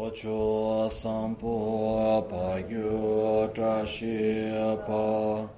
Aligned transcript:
Ocho 0.00 0.88
sampo 0.88 2.24
pa 2.30 2.62
gyu 2.62 3.50
tra 3.52 3.84
shi 3.84 4.48
pa 4.86 5.48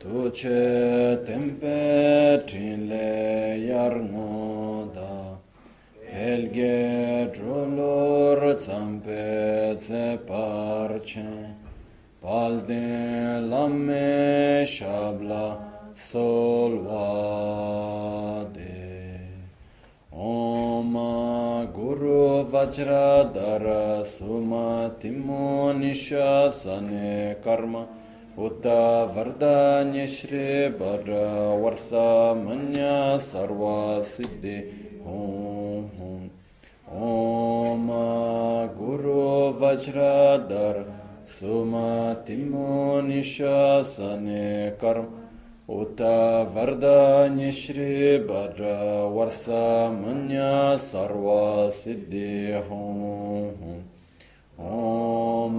Tu 0.00 0.30
che 0.32 1.22
tempe 1.24 2.42
trin 2.44 2.88
le 2.88 3.56
yar 3.56 3.94
ngo 3.94 4.90
da. 4.92 5.38
Elge 6.10 7.30
drolor 7.34 8.58
zampe 8.58 9.76
tse 9.78 10.18
parche 10.26 11.54
Palde 12.20 13.40
lamme 13.48 14.66
shabla 14.66 15.56
solwa. 15.94 17.93
Guru 22.64 22.72
Vajradhara 22.72 24.06
Suma 24.06 24.90
Timo 24.98 25.72
Nishasane 25.74 27.42
Karma 27.42 27.86
Uta 28.38 29.06
Vardanya 29.14 30.08
Shri 30.08 30.70
Bara 30.70 31.56
Varsa 31.60 32.34
Manya 32.34 33.18
Sarva 33.18 34.02
Siddhi 34.02 35.02
Hum 35.04 35.90
Hum 35.98 36.30
Om 36.90 37.90
Uta 45.66 46.44
Vardanya 46.44 47.50
Shri 47.50 48.18
Bhadra 48.18 49.08
Varsa 49.10 49.88
Manya 49.98 50.76
Sarva 50.76 51.72
Siddhi 51.72 52.52
Hum 52.68 53.82
Om 54.58 55.58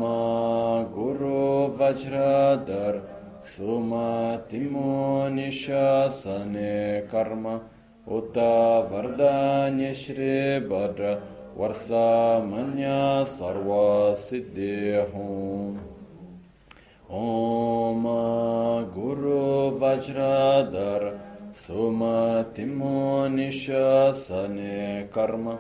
Guru 0.94 1.76
Vajradhar 1.76 3.02
Suma 3.42 4.44
Timo 4.48 5.28
Nishasane 5.28 7.10
Karma. 7.10 7.62
Uta 8.08 8.86
Vardanya 8.88 9.92
Shri 9.92 10.62
Bhadra 10.70 11.20
Varsa 11.58 12.48
Manya 12.48 13.26
Sarva 13.26 14.16
Siddhi 14.16 15.12
Hum 15.12 15.95
Om 17.08 18.04
Guru 18.92 19.78
Vajradhar 19.78 21.20
Suma 21.54 22.44
Timo 22.52 23.30
Nishasane 23.30 25.08
Karma 25.12 25.60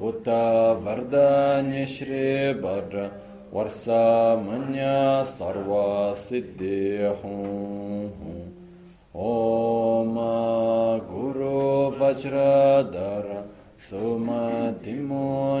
Uta 0.00 0.76
Vardanya 0.78 1.84
Shri 1.84 2.54
Bhadra 2.54 3.10
Varsa 3.52 4.40
Manya 4.46 5.24
Sarva 5.26 6.14
Siddhi 6.14 7.10
Hum 7.20 8.52
Om 9.12 10.14
Guru 11.08 11.90
Vajradhar 11.90 13.48
Suma 13.76 14.72
Timo 14.80 15.60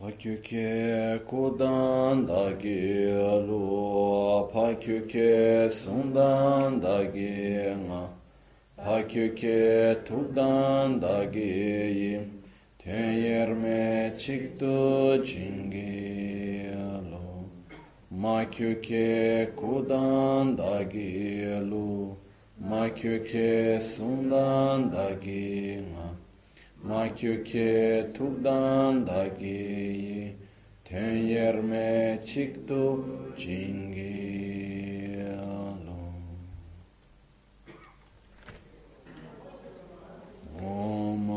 Pakyuke 0.00 1.20
kudan 1.28 2.26
da 2.26 2.50
gelu, 2.52 4.48
pakyuke 4.52 5.70
sundan 5.70 6.80
da 6.82 7.04
gena, 7.04 8.08
pakyuke 8.78 9.98
turdan 10.04 11.02
da 11.02 11.24
geyi, 11.24 12.20
teyerme 12.78 14.14
çıktı 14.18 15.22
cingelu, 15.24 16.70
makyuke 18.10 19.50
kudan 19.56 20.58
da 20.58 20.82
gelu, 20.82 22.16
makyuke 22.70 23.80
sundan 23.80 24.92
da 24.92 25.10
gena, 25.24 26.19
Makyo 26.82 27.44
ke 27.44 28.08
tubdan 28.14 29.04
dagi 29.06 30.32
ten 30.84 31.12
yerme 31.28 32.24
çıktı 32.24 32.96
çingi 33.38 34.40
Om 40.60 41.30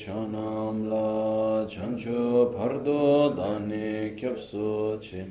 chanam 0.00 0.88
la 0.88 1.66
chancho 1.66 2.50
pardo 2.56 3.34
dani 3.36 4.14
kyapso 4.16 4.98
che. 4.98 5.30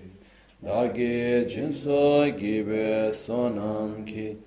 Dagi 0.63 1.43
jinso 1.47 2.29
gibe 2.37 3.11
sonam 3.11 4.05
ki. 4.05 4.37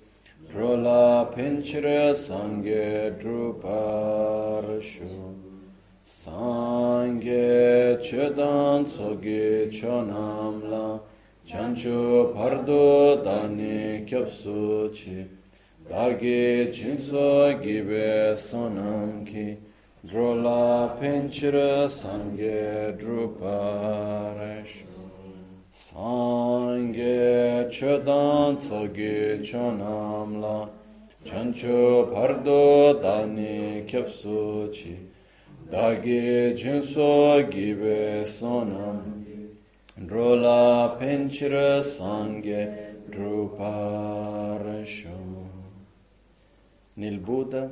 Prola 0.49 1.25
pinchire 1.25 2.15
sangye 2.15 3.11
drupar 3.19 4.81
shu. 4.81 5.03
Sangye 6.05 7.97
chedan 8.01 8.85
tsoge 8.85 9.69
chanam 9.69 10.69
la 10.69 11.01
chancho 11.45 12.31
pardo 12.33 13.21
dani 13.21 14.05
kyapso 14.05 14.89
che. 14.93 15.27
Dagi 15.85 16.69
jinso 16.71 17.59
gibe 17.59 18.37
sonam 18.37 19.25
ki. 19.25 19.62
drola 20.03 20.97
penchira 20.99 21.89
sangye 21.89 22.91
druparash 22.99 24.83
sangye 25.71 27.69
chodan 27.71 28.57
tsogi 28.57 29.39
chonamla. 29.41 30.69
Chancho 31.23 32.11
pardo 32.13 32.99
dani 33.01 33.85
kyapso 33.87 34.69
chi. 34.73 34.97
Dagi 35.71 36.53
jinso 36.53 37.41
gibe 37.49 38.25
sonam. 38.25 39.23
Drola 39.97 40.97
penchira 40.99 41.81
sangye 41.81 42.93
druparasham 43.09 45.47
Nel 46.97 47.19
buddha 47.19 47.71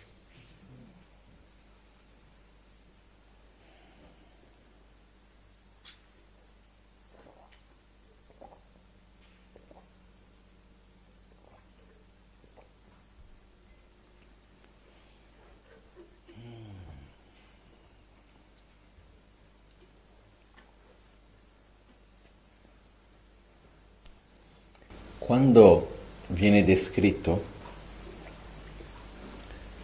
Quando 25.23 25.97
viene 26.29 26.63
descritto 26.63 27.43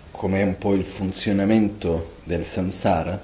come 0.09 0.41
un 0.41 0.57
po' 0.57 0.73
il 0.73 0.83
funzionamento 0.83 2.15
del 2.23 2.43
samsara, 2.43 3.23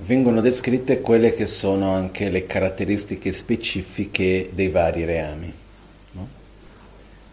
vengono 0.00 0.42
descritte 0.42 1.00
quelle 1.00 1.32
che 1.32 1.46
sono 1.46 1.94
anche 1.94 2.28
le 2.28 2.44
caratteristiche 2.44 3.32
specifiche 3.32 4.50
dei 4.52 4.68
vari 4.68 5.06
reami. 5.06 5.52
No? 6.12 6.28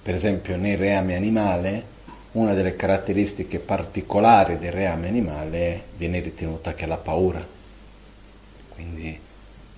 Per 0.02 0.16
esempio 0.16 0.56
nel 0.56 0.78
reame 0.78 1.18
animale, 1.18 1.84
una 2.32 2.54
delle 2.54 2.78
caratteristiche 2.78 3.60
particolari 3.60 4.58
del 4.58 4.72
reame 4.72 5.10
animale 5.10 5.84
viene 5.98 6.22
ritenuta 6.22 6.74
che 6.74 6.86
è 6.86 6.88
la 6.88 6.98
paura. 6.98 7.46
Quindi 8.70 9.20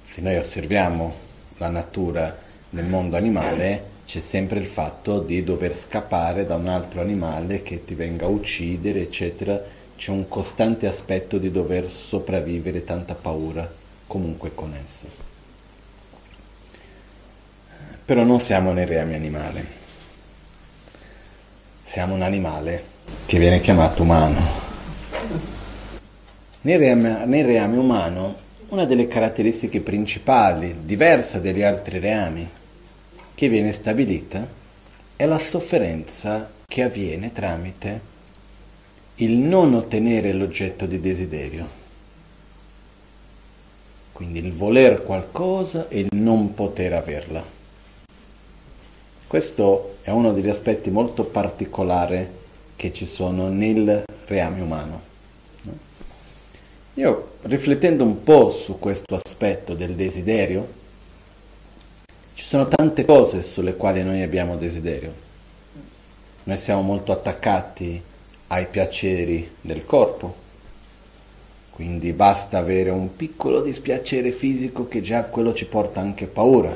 se 0.05 0.21
noi 0.21 0.37
osserviamo 0.37 1.15
la 1.57 1.69
natura 1.69 2.47
nel 2.71 2.85
mondo 2.85 3.17
animale 3.17 3.97
c'è 4.05 4.19
sempre 4.19 4.59
il 4.59 4.65
fatto 4.65 5.19
di 5.19 5.43
dover 5.43 5.75
scappare 5.75 6.45
da 6.45 6.55
un 6.55 6.67
altro 6.67 7.01
animale 7.01 7.61
che 7.61 7.83
ti 7.85 7.93
venga 7.93 8.25
a 8.25 8.29
uccidere, 8.29 9.01
eccetera. 9.01 9.61
C'è 9.95 10.11
un 10.11 10.27
costante 10.27 10.87
aspetto 10.87 11.37
di 11.37 11.51
dover 11.51 11.91
sopravvivere, 11.91 12.83
tanta 12.83 13.13
paura 13.13 13.71
comunque 14.07 14.55
con 14.55 14.73
esso. 14.73 15.05
Però 18.05 18.23
non 18.23 18.39
siamo 18.39 18.71
nei 18.71 18.85
reami 18.85 19.13
animali. 19.13 19.65
Siamo 21.83 22.15
un 22.15 22.23
animale 22.23 22.83
che 23.25 23.37
viene 23.37 23.61
chiamato 23.61 24.01
umano. 24.01 24.67
Nel 26.61 26.79
reame, 26.79 27.25
nel 27.25 27.45
reame 27.45 27.77
umano 27.77 28.47
una 28.69 28.85
delle 28.85 29.07
caratteristiche 29.07 29.81
principali, 29.81 30.79
diversa 30.83 31.39
dagli 31.39 31.61
altri 31.61 31.99
reami, 31.99 32.57
che 33.39 33.47
viene 33.47 33.71
stabilita 33.71 34.45
è 35.15 35.25
la 35.25 35.39
sofferenza 35.39 36.51
che 36.67 36.83
avviene 36.83 37.31
tramite 37.31 38.01
il 39.15 39.37
non 39.37 39.75
ottenere 39.75 40.33
l'oggetto 40.33 40.85
di 40.85 40.99
desiderio. 40.99 41.65
Quindi 44.11 44.39
il 44.39 44.51
voler 44.51 45.03
qualcosa 45.03 45.87
e 45.87 45.99
il 45.99 46.09
non 46.11 46.53
poter 46.53 46.91
averla. 46.91 47.41
Questo 49.25 49.99
è 50.01 50.09
uno 50.09 50.33
degli 50.33 50.49
aspetti 50.49 50.89
molto 50.89 51.23
particolari 51.23 52.27
che 52.75 52.91
ci 52.91 53.05
sono 53.05 53.47
nel 53.47 54.03
reame 54.25 54.59
umano. 54.59 55.01
Io 56.95 57.31
riflettendo 57.43 58.03
un 58.03 58.21
po' 58.21 58.49
su 58.49 58.79
questo 58.79 59.15
aspetto 59.15 59.75
del 59.75 59.95
desiderio, 59.95 60.79
ci 62.39 62.45
sono 62.45 62.69
tante 62.69 63.03
cose 63.03 63.43
sulle 63.43 63.75
quali 63.75 64.01
noi 64.01 64.21
abbiamo 64.21 64.55
desiderio. 64.55 65.13
Noi 66.43 66.55
siamo 66.55 66.81
molto 66.81 67.11
attaccati 67.11 68.01
ai 68.47 68.65
piaceri 68.67 69.55
del 69.59 69.85
corpo, 69.85 70.33
quindi 71.71 72.13
basta 72.13 72.57
avere 72.57 72.91
un 72.91 73.13
piccolo 73.17 73.59
dispiacere 73.59 74.31
fisico 74.31 74.87
che 74.87 75.01
già 75.01 75.23
quello 75.23 75.53
ci 75.53 75.65
porta 75.65 75.99
anche 75.99 76.27
paura. 76.27 76.73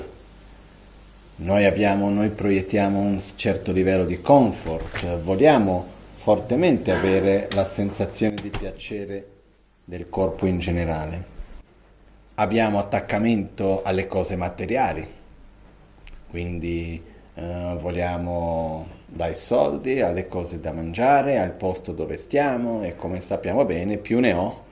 Noi, 1.38 1.64
abbiamo, 1.64 2.10
noi 2.10 2.28
proiettiamo 2.28 3.00
un 3.00 3.22
certo 3.36 3.72
livello 3.72 4.04
di 4.04 4.20
comfort, 4.20 5.18
vogliamo 5.20 5.86
fortemente 6.16 6.92
avere 6.92 7.48
la 7.54 7.64
sensazione 7.64 8.36
di 8.36 8.50
piacere 8.50 9.28
del 9.86 10.10
corpo 10.10 10.46
in 10.46 10.60
generale. 10.60 11.24
Abbiamo 12.36 12.80
attaccamento 12.80 13.82
alle 13.82 14.08
cose 14.08 14.36
materiali, 14.36 15.22
quindi 16.34 17.00
eh, 17.36 17.78
vogliamo 17.80 18.88
dai 19.06 19.36
soldi 19.36 20.02
alle 20.02 20.28
cose 20.28 20.60
da 20.60 20.72
mangiare, 20.72 21.38
al 21.38 21.52
posto 21.52 21.92
dove 21.92 22.18
stiamo 22.18 22.82
e 22.82 22.96
come 22.96 23.22
sappiamo 23.22 23.66
bene 23.66 23.98
più 23.98 24.20
ne 24.20 24.34
ho 24.34 24.64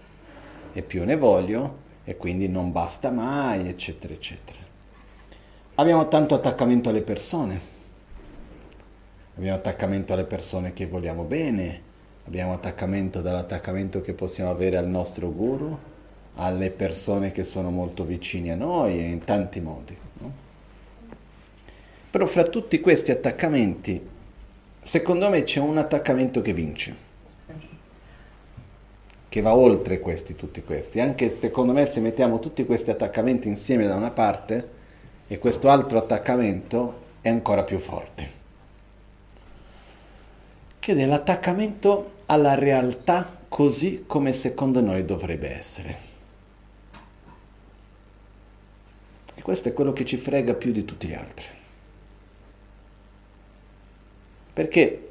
e 0.74 0.82
più 0.82 1.04
ne 1.04 1.16
voglio 1.18 1.78
e 2.04 2.18
quindi 2.18 2.48
non 2.48 2.72
basta 2.72 3.12
mai, 3.12 3.68
eccetera, 3.68 4.12
eccetera. 4.12 4.58
Abbiamo 5.76 6.08
tanto 6.08 6.34
attaccamento 6.34 6.90
alle 6.90 7.04
persone, 7.04 7.60
abbiamo 9.38 9.58
attaccamento 9.58 10.14
alle 10.14 10.26
persone 10.26 10.74
che 10.74 10.88
vogliamo 10.88 11.26
bene, 11.26 11.80
abbiamo 12.26 12.54
attaccamento 12.54 13.22
dall'attaccamento 13.22 14.02
che 14.02 14.14
possiamo 14.14 14.50
avere 14.50 14.78
al 14.78 14.88
nostro 14.88 15.32
guru, 15.32 15.78
alle 16.38 16.72
persone 16.72 17.32
che 17.32 17.44
sono 17.44 17.70
molto 17.70 18.04
vicini 18.04 18.50
a 18.50 18.56
noi 18.56 18.98
e 18.98 19.04
in 19.04 19.24
tanti 19.24 19.60
modi. 19.60 20.10
Però 22.12 22.26
fra 22.26 22.44
tutti 22.44 22.82
questi 22.82 23.12
attaccamenti, 23.12 24.06
secondo 24.82 25.30
me 25.30 25.44
c'è 25.44 25.62
un 25.62 25.78
attaccamento 25.78 26.42
che 26.42 26.52
vince, 26.52 26.96
che 29.30 29.42
va 29.42 29.56
oltre 29.56 30.02
questi, 30.02 30.36
tutti 30.36 30.62
questi. 30.62 31.00
Anche 31.00 31.30
secondo 31.30 31.72
me 31.72 31.86
se 31.86 32.02
mettiamo 32.02 32.40
tutti 32.40 32.66
questi 32.66 32.92
attaccamenti 32.92 33.48
insieme 33.48 33.88
da 33.88 33.96
una 33.96 34.12
parte, 34.12 34.80
e 35.30 35.40
questo 35.40 35.70
altro 35.70 36.00
attaccamento 36.00 37.00
è 37.22 37.30
ancora 37.30 37.64
più 37.64 37.80
forte. 37.80 38.40
Che 40.78 40.94
è 40.94 41.06
l'attaccamento 41.06 42.16
alla 42.26 42.56
realtà 42.56 43.40
così 43.48 44.04
come 44.06 44.34
secondo 44.34 44.82
noi 44.82 45.06
dovrebbe 45.06 45.56
essere. 45.56 45.98
E 49.34 49.42
questo 49.42 49.70
è 49.70 49.74
quello 49.74 49.94
che 49.94 50.04
ci 50.04 50.18
frega 50.18 50.56
più 50.56 50.74
di 50.74 50.84
tutti 50.84 51.08
gli 51.08 51.14
altri. 51.14 51.46
Perché 54.54 55.10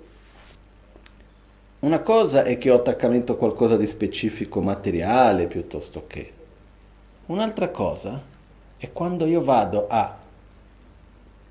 una 1.81 2.01
cosa 2.01 2.45
è 2.45 2.59
che 2.59 2.71
ho 2.71 2.77
attaccamento 2.77 3.33
a 3.33 3.37
qualcosa 3.37 3.77
di 3.77 3.87
specifico 3.87 4.61
materiale 4.61 5.47
piuttosto 5.47 6.05
che. 6.07 6.33
Un'altra 7.27 7.71
cosa 7.71 8.23
è 8.77 8.93
quando 8.93 9.25
io 9.25 9.41
vado 9.41 9.87
a 9.89 10.19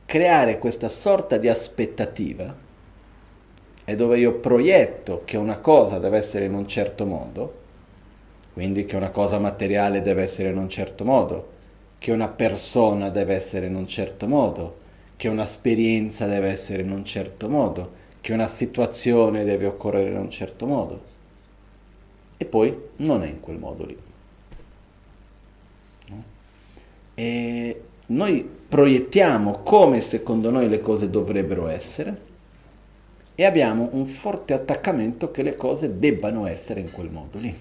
creare 0.06 0.60
questa 0.60 0.90
sorta 0.90 1.38
di 1.38 1.48
aspettativa 1.48 2.56
e 3.86 3.96
dove 3.96 4.20
io 4.20 4.36
proietto 4.36 5.24
che 5.26 5.38
una 5.38 5.58
cosa 5.58 5.98
deve 5.98 6.18
essere 6.18 6.46
in 6.46 6.54
un 6.54 6.68
certo 6.68 7.06
modo, 7.06 7.54
quindi 8.54 8.86
che 8.86 8.96
una 8.96 9.10
cosa 9.10 9.40
materiale 9.40 10.04
deve 10.04 10.22
essere 10.24 10.50
in 10.50 10.58
un 10.58 10.70
certo 10.70 11.04
modo, 11.06 11.50
che 11.98 12.12
una 12.12 12.28
persona 12.28 13.10
deve 13.10 13.34
essere 13.34 13.66
in 13.66 13.76
un 13.76 13.88
certo 13.88 14.28
modo, 14.28 14.79
che 15.20 15.28
un'esperienza 15.28 16.28
deve 16.28 16.48
essere 16.48 16.82
in 16.82 16.92
un 16.92 17.04
certo 17.04 17.50
modo, 17.50 17.92
che 18.22 18.32
una 18.32 18.48
situazione 18.48 19.44
deve 19.44 19.66
occorrere 19.66 20.12
in 20.12 20.16
un 20.16 20.30
certo 20.30 20.66
modo. 20.66 21.02
E 22.38 22.46
poi 22.46 22.74
non 23.00 23.24
è 23.24 23.28
in 23.28 23.42
quel 23.42 23.58
modo 23.58 23.86
lì. 23.86 23.98
No? 26.08 26.24
E 27.16 27.82
noi 28.06 28.50
proiettiamo 28.70 29.60
come 29.62 30.00
secondo 30.00 30.52
noi 30.52 30.70
le 30.70 30.80
cose 30.80 31.10
dovrebbero 31.10 31.68
essere 31.68 32.22
e 33.36 33.44
abbiamo 33.44 33.90
un 33.92 34.06
forte 34.06 34.54
attaccamento 34.54 35.32
che 35.32 35.44
le 35.44 35.58
cose 35.58 36.00
debbano 36.00 36.46
essere 36.46 36.80
in 36.80 36.92
quel 36.94 37.10
modo 37.10 37.40
lì. 37.40 37.54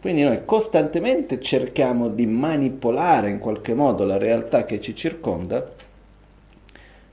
Quindi 0.00 0.22
noi 0.22 0.46
costantemente 0.46 1.38
cerchiamo 1.40 2.08
di 2.08 2.24
manipolare 2.24 3.28
in 3.28 3.38
qualche 3.38 3.74
modo 3.74 4.06
la 4.06 4.16
realtà 4.16 4.64
che 4.64 4.80
ci 4.80 4.94
circonda 4.94 5.90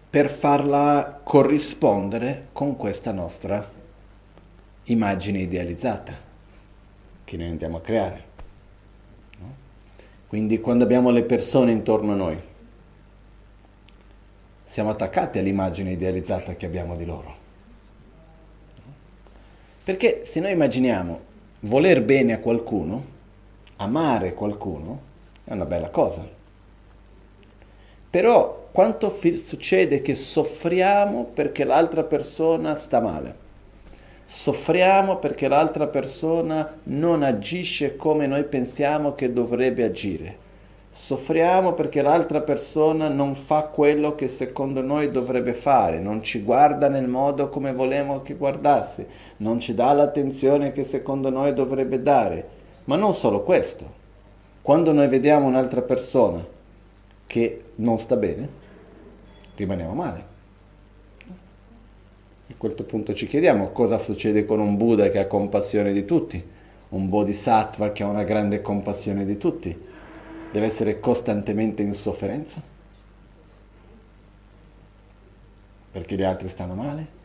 per 0.10 0.30
farla 0.30 1.20
corrispondere 1.24 2.48
con 2.52 2.76
questa 2.76 3.12
nostra 3.12 3.78
immagine 4.86 5.40
idealizzata 5.40 6.14
che 7.24 7.38
noi 7.38 7.48
andiamo 7.48 7.78
a 7.78 7.82
creare. 7.82 8.24
No? 9.40 9.54
Quindi 10.28 10.60
quando 10.60 10.84
abbiamo 10.84 11.12
le 11.12 11.24
persone 11.24 11.72
intorno 11.72 12.14
a 12.14 12.16
noi, 12.16 12.42
siamo 14.64 14.90
attaccati 14.90 15.38
all'immagine 15.38 15.92
idealizzata 15.92 16.56
che 16.56 16.66
abbiamo 16.66 16.96
di 16.96 17.06
loro. 17.06 17.36
Perché 19.84 20.22
se 20.24 20.40
noi 20.40 20.52
immaginiamo 20.54 21.20
voler 21.62 22.04
bene 22.04 22.34
a 22.34 22.40
qualcuno, 22.40 23.04
amare 23.78 24.34
qualcuno, 24.34 25.02
è 25.44 25.54
una 25.54 25.66
bella 25.66 25.90
cosa. 25.90 26.28
Però 28.10 28.59
quanto 28.72 29.10
fi- 29.10 29.38
succede 29.38 30.02
che 30.02 30.16
soffriamo 30.16 31.30
perché 31.34 31.64
l'altra 31.64 32.04
persona 32.04 32.76
sta 32.76 33.00
male? 33.00 33.48
Soffriamo 34.26 35.18
perché 35.18 35.48
l'altra 35.48 35.88
persona 35.88 36.78
non 36.84 37.24
agisce 37.24 37.96
come 37.96 38.28
noi 38.28 38.44
pensiamo 38.44 39.16
che 39.16 39.34
dovrebbe 39.34 39.84
agire. 39.84 40.48
Soffriamo 40.92 41.74
perché 41.74 42.02
l'altra 42.02 42.42
persona 42.42 43.08
non 43.08 43.36
fa 43.36 43.64
quello 43.64 44.16
che 44.16 44.28
secondo 44.28 44.82
noi 44.82 45.10
dovrebbe 45.10 45.54
fare, 45.54 46.00
non 46.00 46.24
ci 46.24 46.42
guarda 46.42 46.90
nel 46.90 47.08
modo 47.08 47.50
come 47.50 47.74
volevamo 47.74 48.22
che 48.22 48.36
guardasse, 48.36 49.08
non 49.38 49.60
ci 49.60 49.74
dà 49.74 49.94
l'attenzione 49.94 50.72
che 50.72 50.84
secondo 50.84 51.30
noi 51.30 51.54
dovrebbe 51.54 52.02
dare. 52.02 52.48
Ma 52.86 52.96
non 52.96 53.14
solo 53.14 53.42
questo. 53.42 53.98
Quando 54.62 54.92
noi 54.92 55.08
vediamo 55.08 55.48
un'altra 55.48 55.82
persona 55.82 56.58
che 57.30 57.66
non 57.76 58.00
sta 58.00 58.16
bene, 58.16 58.50
rimaniamo 59.56 59.94
male. 59.94 60.24
A 62.50 62.54
questo 62.58 62.84
punto 62.86 63.14
ci 63.14 63.28
chiediamo 63.28 63.70
cosa 63.70 64.00
succede 64.00 64.46
con 64.46 64.60
un 64.60 64.76
Buddha 64.78 65.10
che 65.10 65.20
ha 65.20 65.28
compassione 65.28 65.94
di 65.94 66.06
tutti, 66.06 66.44
un 66.90 67.08
Bodhisattva 67.08 67.92
che 67.92 68.02
ha 68.02 68.08
una 68.08 68.24
grande 68.24 68.62
compassione 68.62 69.26
di 69.26 69.38
tutti 69.38 69.78
deve 70.52 70.66
essere 70.66 71.00
costantemente 71.00 71.84
in 71.84 71.94
sofferenza? 71.94 72.60
Perché 75.92 76.16
gli 76.16 76.24
altri 76.24 76.50
stanno 76.50 76.74
male? 76.74 77.18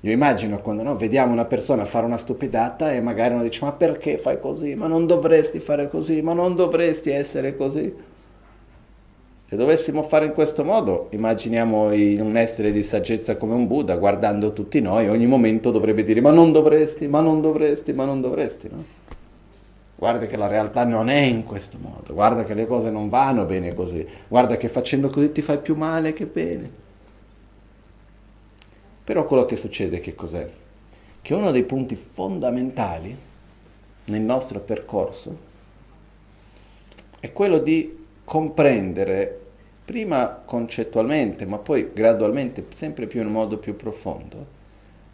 Io 0.00 0.10
immagino 0.10 0.58
quando 0.58 0.82
no, 0.82 0.96
vediamo 0.96 1.32
una 1.32 1.44
persona 1.44 1.84
fare 1.84 2.06
una 2.06 2.16
stupidata 2.16 2.92
e 2.92 3.00
magari 3.00 3.34
uno 3.34 3.44
dice 3.44 3.64
ma 3.64 3.72
perché 3.72 4.18
fai 4.18 4.40
così? 4.40 4.74
Ma 4.74 4.88
non 4.88 5.06
dovresti 5.06 5.60
fare 5.60 5.88
così? 5.88 6.20
Ma 6.20 6.32
non 6.32 6.56
dovresti 6.56 7.10
essere 7.10 7.54
così? 7.54 8.08
Se 9.50 9.56
dovessimo 9.56 10.04
fare 10.04 10.26
in 10.26 10.32
questo 10.32 10.62
modo, 10.62 11.08
immaginiamo 11.10 11.86
un 11.88 12.36
essere 12.36 12.70
di 12.70 12.84
saggezza 12.84 13.36
come 13.36 13.52
un 13.52 13.66
Buddha, 13.66 13.96
guardando 13.96 14.52
tutti 14.52 14.80
noi, 14.80 15.08
ogni 15.08 15.26
momento 15.26 15.72
dovrebbe 15.72 16.04
dire 16.04 16.20
ma 16.20 16.30
non 16.30 16.52
dovresti, 16.52 17.08
ma 17.08 17.20
non 17.20 17.40
dovresti, 17.40 17.92
ma 17.92 18.04
non 18.04 18.20
dovresti, 18.20 18.68
no? 18.70 18.84
guarda 19.96 20.26
che 20.26 20.36
la 20.36 20.46
realtà 20.46 20.84
non 20.84 21.08
è 21.08 21.18
in 21.22 21.42
questo 21.42 21.78
modo, 21.80 22.14
guarda 22.14 22.44
che 22.44 22.54
le 22.54 22.64
cose 22.64 22.90
non 22.90 23.08
vanno 23.08 23.44
bene 23.44 23.74
così, 23.74 24.06
guarda 24.28 24.56
che 24.56 24.68
facendo 24.68 25.10
così 25.10 25.32
ti 25.32 25.42
fai 25.42 25.58
più 25.58 25.74
male 25.74 26.12
che 26.12 26.26
bene. 26.26 26.70
Però 29.02 29.26
quello 29.26 29.46
che 29.46 29.56
succede 29.56 29.98
che 29.98 30.14
cos'è? 30.14 30.48
Che 31.20 31.34
uno 31.34 31.50
dei 31.50 31.64
punti 31.64 31.96
fondamentali 31.96 33.16
nel 34.04 34.22
nostro 34.22 34.60
percorso 34.60 35.36
è 37.18 37.32
quello 37.32 37.58
di 37.58 37.98
comprendere 38.30 39.40
prima 39.84 40.40
concettualmente, 40.44 41.46
ma 41.46 41.58
poi 41.58 41.90
gradualmente, 41.92 42.64
sempre 42.72 43.08
più 43.08 43.22
in 43.22 43.26
modo 43.26 43.58
più 43.58 43.74
profondo, 43.74 44.46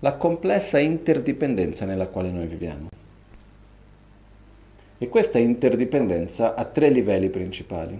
la 0.00 0.16
complessa 0.16 0.78
interdipendenza 0.78 1.86
nella 1.86 2.08
quale 2.08 2.30
noi 2.30 2.46
viviamo. 2.46 2.88
E 4.98 5.08
questa 5.08 5.38
interdipendenza 5.38 6.54
ha 6.54 6.64
tre 6.66 6.90
livelli 6.90 7.30
principali, 7.30 7.98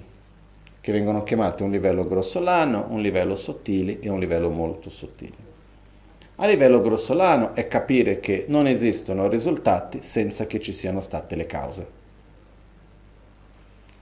che 0.82 0.92
vengono 0.92 1.23
chiamati 1.23 1.62
un 1.62 1.70
livello 1.70 2.04
grossolano, 2.04 2.85
un 2.90 3.00
livello 3.00 3.37
sottile 3.37 3.99
e 4.00 4.11
un 4.11 4.18
livello 4.18 4.50
molto 4.50 4.90
sottile. 4.90 5.37
A 6.37 6.46
livello 6.46 6.82
grossolano 6.82 7.54
è 7.54 7.66
capire 7.68 8.20
che 8.20 8.44
non 8.49 8.66
esistono 8.66 9.28
risultati 9.28 10.02
senza 10.02 10.44
che 10.44 10.61
ci 10.61 10.75
siano 10.75 11.00
state 11.00 11.37
le 11.37 11.46
cause. 11.46 11.87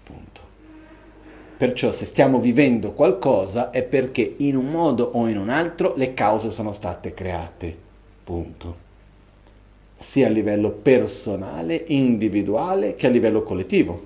Punto. 0.02 0.44
Perciò 1.64 1.92
se 1.92 2.04
stiamo 2.04 2.40
vivendo 2.40 2.92
qualcosa 2.92 3.70
è 3.70 3.82
perché 3.84 4.34
in 4.36 4.54
un 4.54 4.66
modo 4.66 5.12
o 5.14 5.28
in 5.28 5.38
un 5.38 5.48
altro 5.48 5.94
le 5.96 6.12
cause 6.12 6.50
sono 6.50 6.74
state 6.74 7.14
create. 7.14 7.74
Punto 8.22 8.76
sia 9.96 10.26
a 10.26 10.30
livello 10.30 10.68
personale, 10.68 11.84
individuale, 11.86 12.96
che 12.96 13.06
a 13.06 13.08
livello 13.08 13.42
collettivo. 13.42 14.02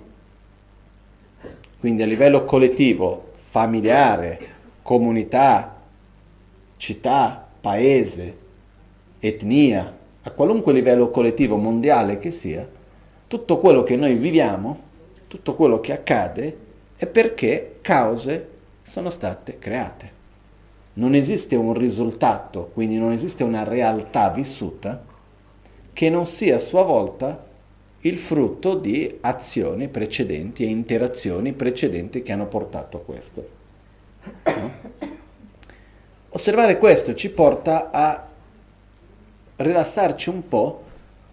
Quindi 1.80 2.04
a 2.04 2.06
livello 2.06 2.44
collettivo, 2.44 3.32
familiare, 3.38 4.40
comunità, 4.82 5.80
città, 6.76 7.44
paese, 7.60 8.36
etnia, 9.18 9.98
a 10.22 10.30
qualunque 10.30 10.72
livello 10.72 11.10
collettivo 11.10 11.56
mondiale 11.56 12.18
che 12.18 12.30
sia, 12.30 12.64
tutto 13.26 13.58
quello 13.58 13.82
che 13.82 13.96
noi 13.96 14.14
viviamo, 14.14 14.78
tutto 15.26 15.56
quello 15.56 15.80
che 15.80 15.92
accade, 15.92 16.66
è 16.98 17.06
perché 17.06 17.76
cause 17.80 18.48
sono 18.82 19.08
state 19.08 19.58
create. 19.58 20.16
Non 20.94 21.14
esiste 21.14 21.54
un 21.54 21.74
risultato, 21.74 22.70
quindi 22.74 22.98
non 22.98 23.12
esiste 23.12 23.44
una 23.44 23.62
realtà 23.62 24.30
vissuta 24.30 25.04
che 25.92 26.10
non 26.10 26.26
sia 26.26 26.56
a 26.56 26.58
sua 26.58 26.82
volta 26.82 27.46
il 28.00 28.18
frutto 28.18 28.74
di 28.74 29.18
azioni 29.20 29.86
precedenti 29.86 30.64
e 30.64 30.68
interazioni 30.68 31.52
precedenti 31.52 32.24
che 32.24 32.32
hanno 32.32 32.46
portato 32.46 32.96
a 32.96 33.00
questo. 33.00 33.48
Osservare 36.30 36.78
questo 36.78 37.14
ci 37.14 37.30
porta 37.30 37.90
a 37.92 38.26
rilassarci 39.54 40.30
un 40.30 40.48
po' 40.48 40.82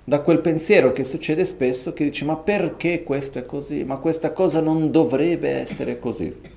da 0.07 0.19
quel 0.21 0.39
pensiero 0.39 0.91
che 0.91 1.03
succede 1.03 1.45
spesso 1.45 1.91
che 1.91 2.03
dice 2.03 2.25
ma 2.25 2.37
perché 2.37 3.03
questo 3.03 3.39
è 3.39 3.45
così? 3.45 3.83
Ma 3.83 3.97
questa 3.97 4.31
cosa 4.31 4.59
non 4.59 4.91
dovrebbe 4.91 5.49
essere 5.49 5.97
così. 5.97 6.53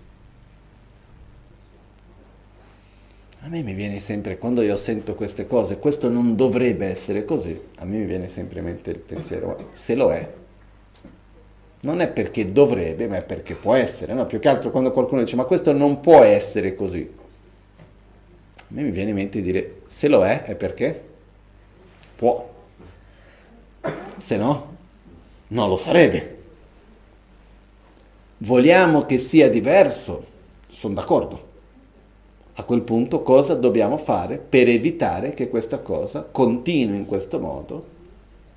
A 3.41 3.49
me 3.49 3.63
mi 3.63 3.73
viene 3.73 3.99
sempre, 3.99 4.37
quando 4.37 4.61
io 4.61 4.77
sento 4.77 5.15
queste 5.15 5.47
cose, 5.47 5.79
questo 5.79 6.11
non 6.11 6.37
dovrebbe 6.37 6.87
essere 6.87 7.25
così, 7.25 7.59
a 7.79 7.87
me 7.87 7.99
mi 7.99 8.05
viene 8.05 8.29
sempre 8.29 8.59
in 8.59 8.67
mente 8.67 8.91
il 8.91 8.99
pensiero, 8.99 9.71
se 9.73 9.95
lo 9.95 10.13
è, 10.13 10.29
non 11.81 12.03
è 12.03 12.09
perché 12.09 12.53
dovrebbe, 12.53 13.07
ma 13.07 13.17
è 13.17 13.25
perché 13.25 13.55
può 13.55 13.75
essere, 13.75 14.13
no? 14.13 14.27
Più 14.27 14.39
che 14.39 14.49
altro 14.49 14.71
quando 14.71 14.93
qualcuno 14.93 15.23
dice, 15.23 15.37
ma 15.37 15.45
questo 15.45 15.73
non 15.73 16.01
può 16.01 16.23
essere 16.25 16.75
così. 16.75 17.11
A 18.59 18.65
me 18.69 18.83
mi 18.83 18.91
viene 18.91 19.11
in 19.11 19.17
mente 19.17 19.41
di 19.41 19.51
dire, 19.51 19.77
se 19.87 20.09
lo 20.09 20.27
è, 20.27 20.43
è 20.43 20.55
perché 20.55 21.05
può. 22.17 22.57
Se 24.17 24.37
no, 24.37 24.77
non 25.49 25.69
lo 25.69 25.77
sarebbe. 25.77 26.37
Vogliamo 28.39 29.03
che 29.03 29.19
sia 29.19 29.49
diverso? 29.49 30.25
Sono 30.69 30.95
d'accordo 30.95 31.47
a 32.61 32.65
quel 32.65 32.83
punto 32.83 33.23
cosa 33.23 33.55
dobbiamo 33.55 33.99
fare 33.99 34.37
per 34.37 34.69
evitare 34.69 35.33
che 35.33 35.49
questa 35.49 35.79
cosa 35.79 36.27
continui 36.29 36.97
in 36.97 37.07
questo 37.07 37.39
modo? 37.39 37.97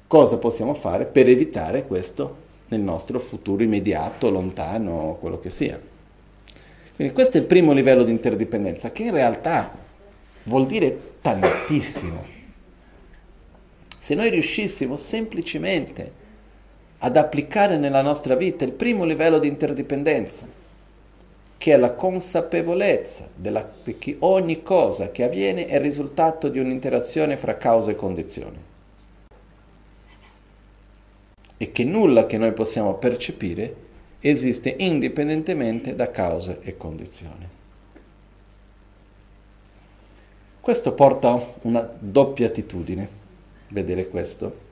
Cosa 0.08 0.38
possiamo 0.38 0.74
fare 0.74 1.06
per 1.06 1.30
evitare 1.30 1.86
questo 1.86 2.50
nel 2.70 2.80
nostro 2.80 3.20
futuro 3.20 3.62
immediato, 3.62 4.32
lontano, 4.32 5.18
quello 5.20 5.40
che 5.40 5.52
sia? 5.52 5.80
Quindi 6.96 7.14
questo 7.14 7.38
è 7.38 7.42
il 7.42 7.46
primo 7.46 7.74
livello 7.74 8.02
di 8.02 8.10
interdipendenza, 8.10 8.92
che 8.92 9.04
in 9.04 9.12
realtà 9.12 9.72
vuol 10.44 10.66
dire 10.66 11.18
tantissimo. 11.22 12.40
Se 14.04 14.16
noi 14.16 14.32
riuscissimo 14.32 14.98
semplicemente 14.98 16.12
ad 16.98 17.18
applicare 17.18 17.78
nella 17.78 18.02
nostra 18.02 18.34
vita 18.34 18.66
il 18.66 18.72
primo 18.72 19.04
livello 19.04 19.38
di 19.38 19.48
interdipendenza, 19.48 20.48
che 21.56 21.72
è 21.72 21.78
la 21.78 21.92
consapevolezza 21.92 23.30
della, 23.36 23.72
di 23.84 24.00
che 24.00 24.16
ogni 24.22 24.64
cosa 24.64 25.12
che 25.12 25.24
avviene 25.24 25.68
è 25.68 25.76
il 25.76 25.82
risultato 25.82 26.50
di 26.50 26.58
un'interazione 26.58 27.38
fra 27.38 27.58
causa 27.58 27.92
e 27.92 27.96
condizioni. 27.96 28.58
E 31.58 31.72
che 31.72 31.84
nulla 31.84 32.26
che 32.26 32.40
noi 32.40 32.54
possiamo 32.54 32.96
percepire 32.96 33.76
esiste 34.20 34.74
indipendentemente 34.80 35.94
da 35.94 36.10
cause 36.10 36.58
e 36.64 36.76
condizioni. 36.76 37.48
Questo 40.60 40.94
porta 40.94 41.34
a 41.34 41.44
una 41.62 41.88
doppia 42.00 42.48
attitudine, 42.48 43.21
vedere 43.72 44.08
questo. 44.08 44.70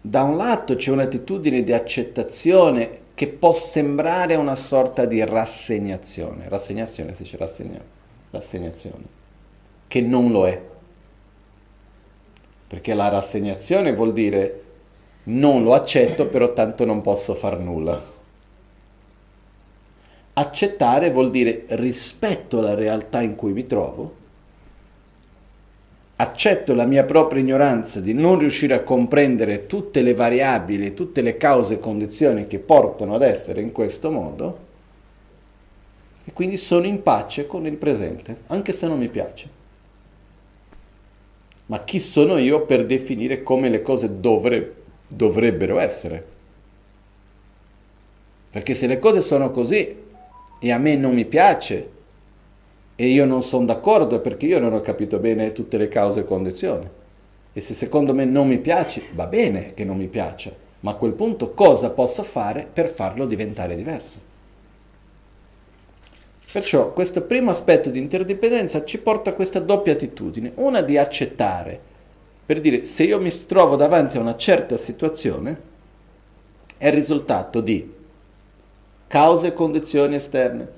Da 0.00 0.22
un 0.22 0.36
lato 0.36 0.76
c'è 0.76 0.90
un'attitudine 0.90 1.64
di 1.64 1.72
accettazione 1.72 3.04
che 3.14 3.28
può 3.28 3.52
sembrare 3.52 4.34
una 4.34 4.54
sorta 4.54 5.04
di 5.04 5.24
rassegnazione, 5.24 6.48
rassegnazione 6.48 7.14
si 7.14 7.22
dice 7.22 7.36
rassegna, 7.36 7.80
rassegnazione, 8.30 9.04
che 9.88 10.00
non 10.00 10.30
lo 10.30 10.46
è. 10.46 10.60
Perché 12.68 12.94
la 12.94 13.08
rassegnazione 13.08 13.94
vuol 13.94 14.12
dire 14.12 14.62
non 15.24 15.64
lo 15.64 15.74
accetto, 15.74 16.26
però 16.26 16.52
tanto 16.52 16.84
non 16.84 17.00
posso 17.00 17.34
far 17.34 17.58
nulla. 17.58 18.14
Accettare 20.34 21.10
vuol 21.10 21.30
dire 21.30 21.64
rispetto 21.68 22.60
la 22.60 22.74
realtà 22.74 23.22
in 23.22 23.34
cui 23.34 23.52
mi 23.52 23.66
trovo, 23.66 24.15
accetto 26.18 26.74
la 26.74 26.86
mia 26.86 27.04
propria 27.04 27.42
ignoranza 27.42 28.00
di 28.00 28.14
non 28.14 28.38
riuscire 28.38 28.74
a 28.74 28.82
comprendere 28.82 29.66
tutte 29.66 30.00
le 30.00 30.14
variabili, 30.14 30.94
tutte 30.94 31.20
le 31.20 31.36
cause 31.36 31.74
e 31.74 31.78
condizioni 31.78 32.46
che 32.46 32.58
portano 32.58 33.14
ad 33.14 33.22
essere 33.22 33.60
in 33.60 33.70
questo 33.70 34.10
modo 34.10 34.64
e 36.24 36.32
quindi 36.32 36.56
sono 36.56 36.86
in 36.86 37.02
pace 37.02 37.46
con 37.46 37.66
il 37.66 37.76
presente, 37.76 38.38
anche 38.48 38.72
se 38.72 38.86
non 38.86 38.98
mi 38.98 39.08
piace. 39.08 39.48
Ma 41.66 41.84
chi 41.84 42.00
sono 42.00 42.38
io 42.38 42.62
per 42.62 42.86
definire 42.86 43.42
come 43.42 43.68
le 43.68 43.82
cose 43.82 44.18
dovre, 44.18 44.74
dovrebbero 45.08 45.78
essere? 45.78 46.34
Perché 48.50 48.74
se 48.74 48.86
le 48.86 48.98
cose 48.98 49.20
sono 49.20 49.50
così, 49.50 50.04
e 50.58 50.72
a 50.72 50.78
me 50.78 50.96
non 50.96 51.12
mi 51.12 51.26
piace 51.26 51.90
e 52.96 53.08
io 53.08 53.26
non 53.26 53.42
sono 53.42 53.66
d'accordo 53.66 54.20
perché 54.20 54.46
io 54.46 54.58
non 54.58 54.72
ho 54.72 54.80
capito 54.80 55.18
bene 55.18 55.52
tutte 55.52 55.76
le 55.76 55.88
cause 55.88 56.20
e 56.20 56.24
condizioni. 56.24 56.88
E 57.52 57.60
se 57.60 57.74
secondo 57.74 58.14
me 58.14 58.24
non 58.24 58.48
mi 58.48 58.58
piace, 58.58 59.02
va 59.12 59.26
bene 59.26 59.74
che 59.74 59.84
non 59.84 59.96
mi 59.96 60.08
piaccia, 60.08 60.50
ma 60.80 60.92
a 60.92 60.94
quel 60.94 61.12
punto 61.12 61.52
cosa 61.52 61.90
posso 61.90 62.22
fare 62.22 62.66
per 62.70 62.88
farlo 62.88 63.26
diventare 63.26 63.76
diverso? 63.76 64.34
Perciò 66.50 66.92
questo 66.92 67.22
primo 67.22 67.50
aspetto 67.50 67.90
di 67.90 67.98
interdipendenza 67.98 68.84
ci 68.84 68.98
porta 68.98 69.30
a 69.30 69.34
questa 69.34 69.60
doppia 69.60 69.92
attitudine, 69.92 70.52
una 70.54 70.80
di 70.80 70.96
accettare, 70.96 71.78
per 72.46 72.60
dire 72.60 72.86
se 72.86 73.04
io 73.04 73.20
mi 73.20 73.30
trovo 73.46 73.76
davanti 73.76 74.16
a 74.16 74.20
una 74.20 74.36
certa 74.36 74.78
situazione, 74.78 75.74
è 76.78 76.86
il 76.86 76.92
risultato 76.94 77.60
di 77.60 77.92
cause 79.06 79.48
e 79.48 79.52
condizioni 79.52 80.14
esterne, 80.14 80.68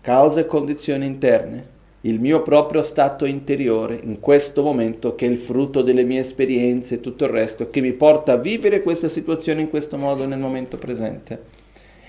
cause 0.00 0.40
e 0.40 0.46
condizioni 0.46 1.06
interne, 1.06 1.76
il 2.02 2.20
mio 2.20 2.42
proprio 2.42 2.82
stato 2.82 3.24
interiore 3.24 3.98
in 4.00 4.20
questo 4.20 4.62
momento 4.62 5.16
che 5.16 5.26
è 5.26 5.28
il 5.28 5.36
frutto 5.36 5.82
delle 5.82 6.04
mie 6.04 6.20
esperienze 6.20 6.94
e 6.94 7.00
tutto 7.00 7.24
il 7.24 7.30
resto 7.30 7.70
che 7.70 7.80
mi 7.80 7.92
porta 7.92 8.32
a 8.32 8.36
vivere 8.36 8.82
questa 8.82 9.08
situazione 9.08 9.62
in 9.62 9.68
questo 9.68 9.96
modo 9.96 10.24
nel 10.24 10.38
momento 10.38 10.78
presente. 10.78 11.56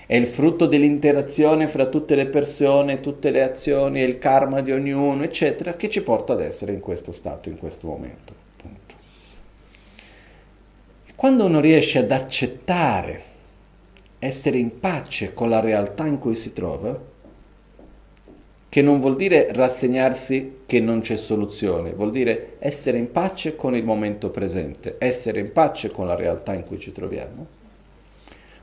È 0.06 0.14
il 0.14 0.26
frutto 0.26 0.66
dell'interazione 0.66 1.66
fra 1.68 1.86
tutte 1.86 2.14
le 2.14 2.26
persone, 2.26 3.00
tutte 3.00 3.30
le 3.30 3.42
azioni 3.42 4.00
il 4.00 4.18
karma 4.18 4.60
di 4.60 4.72
ognuno, 4.72 5.22
eccetera, 5.22 5.74
che 5.74 5.88
ci 5.88 6.02
porta 6.02 6.32
ad 6.32 6.40
essere 6.40 6.72
in 6.72 6.80
questo 6.80 7.12
stato, 7.12 7.48
in 7.48 7.58
questo 7.58 7.86
momento. 7.86 8.32
Punto. 8.56 8.94
Quando 11.14 11.44
uno 11.44 11.60
riesce 11.60 11.98
ad 11.98 12.10
accettare 12.10 13.22
essere 14.18 14.58
in 14.58 14.80
pace 14.80 15.32
con 15.32 15.48
la 15.48 15.60
realtà 15.60 16.06
in 16.06 16.18
cui 16.18 16.34
si 16.34 16.52
trova, 16.52 17.09
che 18.70 18.82
non 18.82 19.00
vuol 19.00 19.16
dire 19.16 19.48
rassegnarsi 19.50 20.60
che 20.64 20.78
non 20.78 21.00
c'è 21.00 21.16
soluzione, 21.16 21.90
vuol 21.90 22.12
dire 22.12 22.54
essere 22.60 22.98
in 22.98 23.10
pace 23.10 23.56
con 23.56 23.74
il 23.74 23.82
momento 23.82 24.30
presente, 24.30 24.94
essere 24.98 25.40
in 25.40 25.50
pace 25.50 25.90
con 25.90 26.06
la 26.06 26.14
realtà 26.14 26.54
in 26.54 26.64
cui 26.64 26.78
ci 26.78 26.92
troviamo, 26.92 27.44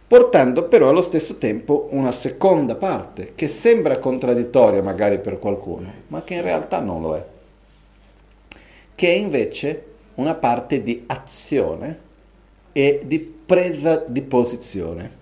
portando 0.08 0.63
però 0.63 0.88
allo 0.88 1.02
stesso 1.02 1.36
tempo 1.36 1.89
una 1.91 2.13
seconda 2.13 2.76
parte 2.76 3.34
che 3.36 3.50
sembra 3.50 4.00
contraddittoria 4.00 4.82
magari 4.82 5.20
per 5.20 5.39
qualcuno, 5.39 5.91
ma 6.08 6.24
che 6.24 6.36
in 6.36 6.41
realtà 6.41 6.80
non 6.80 7.02
lo 7.02 7.15
è, 7.17 7.26
che 8.96 9.08
è 9.10 9.17
invece 9.17 9.84
una 10.15 10.36
parte 10.36 10.82
di 10.84 11.04
azione 11.06 12.00
e 12.72 13.02
di 13.04 13.20
presa 13.20 14.02
di 14.08 14.22
posizione 14.22 15.17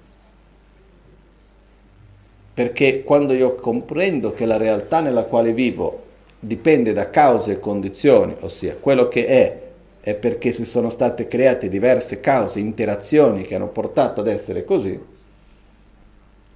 perché 2.55 3.03
quando 3.03 3.33
io 3.33 3.53
comprendo 3.55 4.31
che 4.31 4.45
la 4.45 4.55
realtà 4.55 5.01
nella 5.01 5.25
quale 5.25 5.51
vivo 5.51 6.03
dipende 6.39 6.93
da 6.93 7.09
cause 7.09 7.51
e 7.51 7.59
condizioni, 7.59 8.33
ossia 8.39 8.77
quello 8.77 9.09
che 9.09 9.25
è 9.25 9.63
è 9.99 10.13
perché 10.13 10.53
si 10.53 10.63
sono 10.63 10.89
state 10.89 11.27
create 11.27 11.67
diverse 11.67 12.21
cause, 12.21 12.59
interazioni 12.59 13.43
che 13.43 13.55
hanno 13.55 13.67
portato 13.67 14.21
ad 14.21 14.27
essere 14.27 14.63
così, 14.63 14.97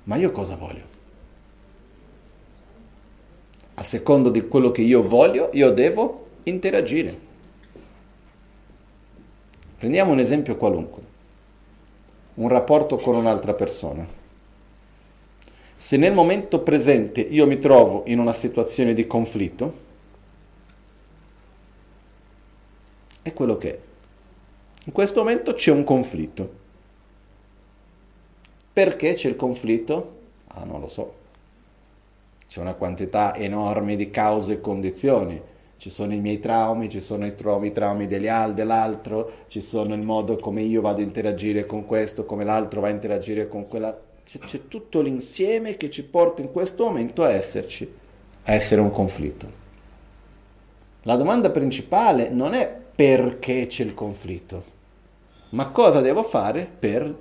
ma 0.03 0.15
io 0.15 0.31
cosa 0.31 0.55
voglio? 0.55 0.83
A 3.73 3.83
secondo 3.83 4.29
di 4.29 4.47
quello 4.47 4.71
che 4.71 4.81
io 4.81 5.05
voglio, 5.05 5.49
io 5.51 5.69
devo 5.71 6.27
interagire. 6.43 7.27
Prendiamo 9.77 10.13
un 10.13 10.19
esempio 10.19 10.55
qualunque, 10.55 11.01
un 12.35 12.47
rapporto 12.47 12.97
con 12.99 13.15
un'altra 13.15 13.53
persona. 13.53 14.18
Se 15.81 15.95
nel 15.95 16.11
momento 16.11 16.59
presente 16.59 17.21
io 17.21 17.47
mi 17.47 17.57
trovo 17.57 18.03
in 18.07 18.19
una 18.19 18.33
situazione 18.33 18.93
di 18.93 19.07
conflitto, 19.07 19.73
è 23.21 23.31
quello 23.31 23.57
che 23.57 23.71
è. 23.71 23.79
In 24.83 24.91
questo 24.91 25.21
momento 25.21 25.53
c'è 25.53 25.71
un 25.71 25.85
conflitto. 25.85 26.51
Perché 28.73 29.13
c'è 29.13 29.29
il 29.29 29.37
conflitto? 29.37 30.17
Ah, 30.47 30.65
non 30.65 30.81
lo 30.81 30.89
so. 30.89 31.13
C'è 32.45 32.59
una 32.59 32.73
quantità 32.73 33.33
enorme 33.33 33.95
di 33.95 34.11
cause 34.11 34.51
e 34.55 34.61
condizioni. 34.61 35.41
Ci 35.77 35.89
sono 35.89 36.13
i 36.13 36.19
miei 36.19 36.39
traumi, 36.39 36.89
ci 36.89 36.99
sono 36.99 37.25
i 37.25 37.33
traumi, 37.33 37.71
traumi 37.71 38.05
degli 38.05 38.27
al, 38.27 38.53
dell'altro, 38.53 39.31
ci 39.47 39.61
sono 39.61 39.93
il 39.95 40.01
modo 40.01 40.35
come 40.35 40.61
io 40.61 40.81
vado 40.81 40.99
a 40.99 41.05
interagire 41.05 41.65
con 41.65 41.85
questo, 41.85 42.25
come 42.25 42.43
l'altro 42.43 42.81
va 42.81 42.89
a 42.89 42.91
interagire 42.91 43.47
con 43.47 43.65
quella 43.69 44.07
c'è, 44.25 44.39
c'è 44.39 44.67
tutto 44.67 45.01
l'insieme 45.01 45.75
che 45.75 45.89
ci 45.89 46.03
porta 46.03 46.41
in 46.41 46.51
questo 46.51 46.86
momento 46.86 47.23
a 47.23 47.32
esserci, 47.32 47.91
a 48.43 48.53
essere 48.53 48.82
un 48.82 48.91
conflitto. 48.91 49.67
La 51.03 51.15
domanda 51.15 51.49
principale 51.49 52.29
non 52.29 52.53
è 52.53 52.69
perché 52.95 53.67
c'è 53.67 53.84
il 53.84 53.93
conflitto, 53.93 54.63
ma 55.49 55.69
cosa 55.69 56.01
devo 56.01 56.23
fare 56.23 56.69
per 56.77 57.15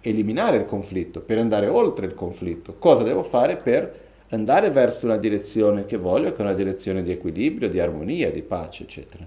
eliminare 0.00 0.58
il 0.58 0.66
conflitto, 0.66 1.20
per 1.20 1.38
andare 1.38 1.68
oltre 1.68 2.06
il 2.06 2.14
conflitto, 2.14 2.76
cosa 2.78 3.02
devo 3.02 3.22
fare 3.22 3.56
per 3.56 4.02
andare 4.28 4.70
verso 4.70 5.06
una 5.06 5.16
direzione 5.16 5.86
che 5.86 5.96
voglio, 5.96 6.32
che 6.32 6.38
è 6.38 6.42
una 6.42 6.54
direzione 6.54 7.02
di 7.02 7.10
equilibrio, 7.10 7.68
di 7.68 7.80
armonia, 7.80 8.30
di 8.30 8.42
pace, 8.42 8.84
eccetera. 8.84 9.26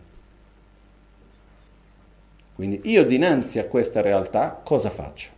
Quindi 2.56 2.82
io 2.86 3.06
dinanzi 3.06 3.60
a 3.60 3.66
questa 3.66 4.02
realtà 4.02 4.60
cosa 4.64 4.90
faccio? 4.90 5.30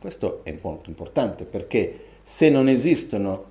Questo 0.00 0.40
è 0.44 0.58
molto 0.62 0.88
importante 0.88 1.44
perché 1.44 2.04
se 2.22 2.48
non 2.48 2.68
esistono 2.68 3.44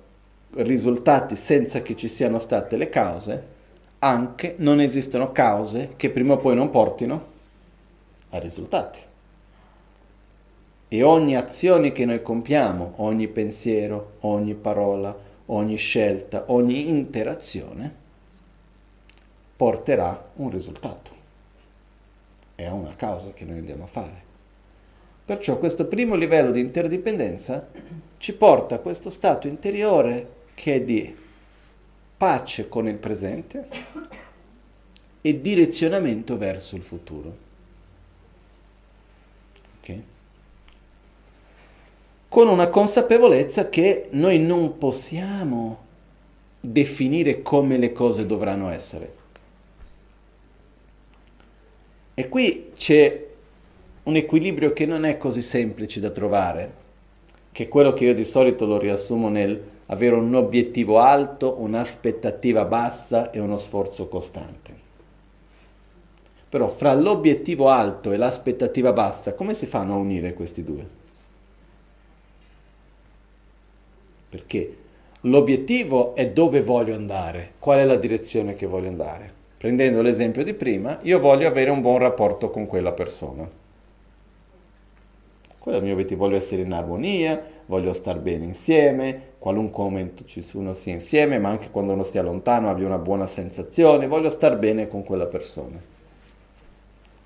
risultati 0.54 1.36
senza 1.36 1.80
che 1.80 1.94
ci 1.94 2.08
siano 2.08 2.40
state 2.40 2.76
le 2.76 2.88
cause, 2.88 3.58
anche 4.00 4.56
non 4.58 4.80
esistono 4.80 5.30
cause 5.30 5.90
che 5.96 6.10
prima 6.10 6.34
o 6.34 6.38
poi 6.38 6.56
non 6.56 6.70
portino 6.70 7.24
a 8.30 8.38
risultati. 8.38 8.98
E 10.88 11.02
ogni 11.04 11.36
azione 11.36 11.92
che 11.92 12.04
noi 12.04 12.20
compiamo, 12.20 12.94
ogni 12.96 13.28
pensiero, 13.28 14.14
ogni 14.20 14.54
parola, 14.54 15.16
ogni 15.46 15.76
scelta, 15.76 16.46
ogni 16.48 16.88
interazione, 16.88 17.94
porterà 19.54 20.30
un 20.34 20.50
risultato. 20.50 21.12
È 22.56 22.66
una 22.66 22.96
causa 22.96 23.30
che 23.32 23.44
noi 23.44 23.58
andiamo 23.58 23.84
a 23.84 23.86
fare. 23.86 24.29
Perciò 25.30 25.58
questo 25.58 25.84
primo 25.84 26.16
livello 26.16 26.50
di 26.50 26.58
interdipendenza 26.58 27.68
ci 28.18 28.32
porta 28.32 28.74
a 28.74 28.78
questo 28.78 29.10
stato 29.10 29.46
interiore 29.46 30.28
che 30.54 30.74
è 30.74 30.80
di 30.80 31.16
pace 32.16 32.68
con 32.68 32.88
il 32.88 32.96
presente 32.96 33.68
e 35.20 35.40
direzionamento 35.40 36.36
verso 36.36 36.74
il 36.74 36.82
futuro. 36.82 37.36
Okay? 39.78 40.04
Con 42.26 42.48
una 42.48 42.66
consapevolezza 42.66 43.68
che 43.68 44.08
noi 44.10 44.40
non 44.40 44.78
possiamo 44.78 45.86
definire 46.58 47.40
come 47.40 47.78
le 47.78 47.92
cose 47.92 48.26
dovranno 48.26 48.68
essere. 48.68 49.14
E 52.14 52.28
qui 52.28 52.72
c'è 52.74 53.28
un 54.10 54.16
equilibrio 54.16 54.72
che 54.72 54.86
non 54.86 55.04
è 55.04 55.16
così 55.16 55.40
semplice 55.40 56.00
da 56.00 56.10
trovare, 56.10 56.72
che 57.52 57.64
è 57.64 57.68
quello 57.68 57.92
che 57.92 58.06
io 58.06 58.14
di 58.14 58.24
solito 58.24 58.66
lo 58.66 58.76
riassumo 58.76 59.28
nel 59.28 59.62
avere 59.86 60.16
un 60.16 60.34
obiettivo 60.34 60.98
alto, 60.98 61.56
un'aspettativa 61.58 62.64
bassa 62.64 63.30
e 63.30 63.40
uno 63.40 63.56
sforzo 63.56 64.08
costante. 64.08 64.88
Però 66.48 66.68
fra 66.68 66.92
l'obiettivo 66.94 67.68
alto 67.68 68.10
e 68.10 68.16
l'aspettativa 68.16 68.92
bassa, 68.92 69.34
come 69.34 69.54
si 69.54 69.66
fanno 69.66 69.94
a 69.94 69.98
unire 69.98 70.34
questi 70.34 70.64
due? 70.64 70.86
Perché 74.28 74.76
l'obiettivo 75.22 76.14
è 76.16 76.30
dove 76.30 76.62
voglio 76.62 76.94
andare, 76.94 77.52
qual 77.58 77.78
è 77.78 77.84
la 77.84 77.96
direzione 77.96 78.56
che 78.56 78.66
voglio 78.66 78.88
andare. 78.88 79.32
Prendendo 79.56 80.02
l'esempio 80.02 80.42
di 80.42 80.54
prima, 80.54 80.98
io 81.02 81.20
voglio 81.20 81.46
avere 81.46 81.70
un 81.70 81.80
buon 81.80 81.98
rapporto 81.98 82.50
con 82.50 82.66
quella 82.66 82.92
persona. 82.92 83.59
Quello 85.60 85.76
è 85.76 85.80
il 85.80 85.84
mio 85.84 85.92
obiettivo, 85.92 86.24
voglio 86.24 86.38
essere 86.38 86.62
in 86.62 86.72
armonia, 86.72 87.38
voglio 87.66 87.92
star 87.92 88.18
bene 88.18 88.46
insieme, 88.46 89.32
qualunque 89.38 89.82
momento 89.82 90.24
ci 90.24 90.42
uno 90.54 90.72
sia 90.72 90.94
insieme, 90.94 91.38
ma 91.38 91.50
anche 91.50 91.68
quando 91.68 91.92
uno 91.92 92.02
stia 92.02 92.22
lontano 92.22 92.70
abbia 92.70 92.86
una 92.86 92.96
buona 92.96 93.26
sensazione, 93.26 94.06
voglio 94.06 94.30
star 94.30 94.58
bene 94.58 94.88
con 94.88 95.04
quella 95.04 95.26
persona. 95.26 95.78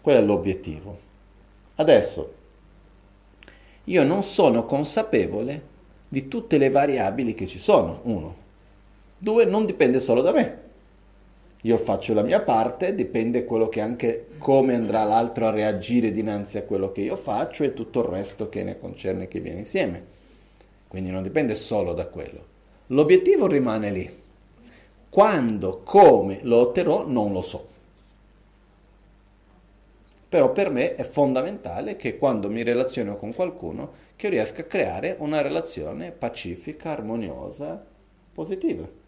Quello 0.01 0.19
è 0.19 0.23
l'obiettivo. 0.23 0.99
Adesso, 1.77 2.35
io 3.85 4.03
non 4.03 4.25
sono 4.25 4.67
consapevole 4.67 5.63
di 6.09 6.27
tutte 6.27 6.59
le 6.59 6.71
variabili 6.71 7.35
che 7.35 7.47
ci 7.47 7.61
sono, 7.61 8.01
uno. 8.03 8.35
Due, 9.17 9.45
non 9.45 9.65
dipende 9.65 10.01
solo 10.01 10.23
da 10.23 10.33
me. 10.33 10.64
Io 11.65 11.79
faccio 11.79 12.13
la 12.13 12.23
mia 12.23 12.41
parte, 12.41 12.95
dipende 12.95 13.47
quello 13.47 13.71
che 13.71 13.81
anche 13.81 14.27
come 14.37 14.75
andrà 14.75 15.03
l'altro 15.05 15.47
a 15.47 15.51
reagire 15.51 16.13
dinanzi 16.13 16.59
a 16.59 16.63
quello 16.65 16.93
che 16.93 17.01
io 17.01 17.17
faccio 17.17 17.65
e 17.65 17.73
tutto 17.73 18.01
il 18.01 18.09
resto 18.09 18.51
che 18.51 18.63
ne 18.63 18.79
concerne 18.79 19.29
che 19.29 19.41
viene 19.41 19.61
insieme. 19.61 20.05
Quindi 20.87 21.11
non 21.11 21.23
dipende 21.23 21.55
solo 21.55 21.95
da 21.95 22.07
quello. 22.09 22.45
L'obiettivo 22.89 23.47
rimane 23.47 23.91
lì. 23.91 24.23
Quando, 25.09 25.81
come 25.83 26.41
lo 26.43 26.59
otterrò, 26.59 27.07
non 27.07 27.33
lo 27.33 27.41
so. 27.41 27.67
Però 30.29 30.53
per 30.53 30.69
me 30.69 30.97
è 30.97 31.03
fondamentale 31.03 31.97
che 31.97 32.19
quando 32.19 32.51
mi 32.51 32.63
relaziono 32.63 33.17
con 33.17 33.33
qualcuno, 33.33 33.91
che 34.17 34.29
riesca 34.29 34.61
a 34.61 34.67
creare 34.67 35.17
una 35.19 35.41
relazione 35.41 36.11
pacifica, 36.11 36.91
armoniosa, 36.91 37.83
positiva. 38.35 39.03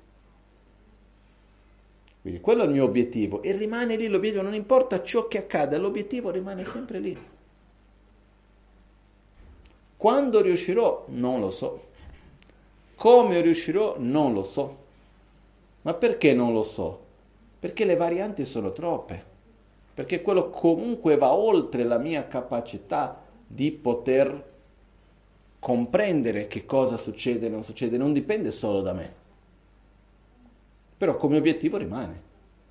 Quindi 2.26 2.42
quello 2.42 2.62
è 2.62 2.66
il 2.66 2.72
mio 2.72 2.82
obiettivo 2.82 3.40
e 3.40 3.52
rimane 3.52 3.94
lì 3.94 4.08
l'obiettivo, 4.08 4.42
non 4.42 4.52
importa 4.52 5.00
ciò 5.00 5.28
che 5.28 5.38
accada, 5.38 5.78
l'obiettivo 5.78 6.32
rimane 6.32 6.64
sempre 6.64 6.98
lì. 6.98 7.16
Quando 9.96 10.40
riuscirò? 10.42 11.04
Non 11.10 11.38
lo 11.38 11.52
so. 11.52 11.86
Come 12.96 13.40
riuscirò? 13.40 13.94
Non 13.98 14.32
lo 14.32 14.42
so. 14.42 14.76
Ma 15.82 15.94
perché 15.94 16.34
non 16.34 16.52
lo 16.52 16.64
so? 16.64 17.00
Perché 17.60 17.84
le 17.84 17.94
varianti 17.94 18.44
sono 18.44 18.72
troppe 18.72 19.34
perché 19.94 20.20
quello 20.20 20.50
comunque 20.50 21.16
va 21.16 21.32
oltre 21.32 21.84
la 21.84 21.98
mia 21.98 22.26
capacità 22.26 23.22
di 23.46 23.70
poter 23.70 24.52
comprendere 25.60 26.48
che 26.48 26.66
cosa 26.66 26.96
succede 26.96 27.46
e 27.46 27.50
non 27.50 27.62
succede, 27.62 27.96
non 27.96 28.12
dipende 28.12 28.50
solo 28.50 28.80
da 28.82 28.92
me. 28.92 29.25
Però 30.98 31.16
come 31.16 31.36
obiettivo 31.36 31.76
rimane, 31.76 32.20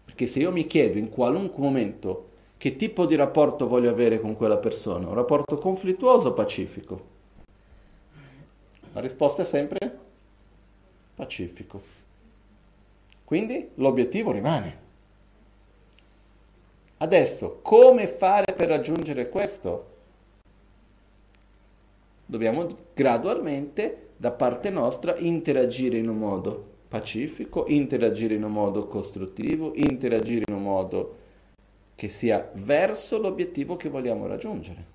perché 0.05 0.25
se 0.25 0.39
io 0.39 0.51
mi 0.51 0.65
chiedo 0.65 0.97
in 0.97 1.09
qualunque 1.09 1.61
momento 1.61 2.29
che 2.57 2.75
tipo 2.75 3.05
di 3.05 3.15
rapporto 3.15 3.67
voglio 3.67 3.89
avere 3.89 4.19
con 4.19 4.35
quella 4.35 4.57
persona, 4.57 5.07
un 5.07 5.13
rapporto 5.13 5.57
conflittuoso 5.57 6.29
o 6.29 6.33
pacifico? 6.33 7.13
La 8.93 9.01
risposta 9.01 9.43
è 9.43 9.45
sempre 9.45 9.99
pacifico. 11.13 11.81
Quindi 13.23 13.69
l'obiettivo 13.75 14.31
rimane. 14.31 14.83
Adesso, 16.97 17.59
come 17.61 18.07
fare 18.07 18.53
per 18.53 18.69
raggiungere 18.69 19.29
questo? 19.29 19.93
Dobbiamo 22.25 22.67
gradualmente, 22.93 24.09
da 24.15 24.31
parte 24.31 24.69
nostra, 24.69 25.15
interagire 25.17 25.97
in 25.97 26.09
un 26.09 26.17
modo 26.17 26.73
pacifico, 26.88 27.65
interagire 27.67 28.36
in 28.36 28.43
un 28.43 28.52
modo 28.52 28.88
costruttivo, 28.88 29.74
interagire 29.76 30.43
in 30.48 30.56
un 30.56 30.63
modo 30.63 31.17
che 31.95 32.10
sia 32.10 32.52
verso 32.56 33.17
l'obiettivo 33.17 33.76
che 33.76 33.89
vogliamo 33.89 34.28
raggiungere. 34.28 34.93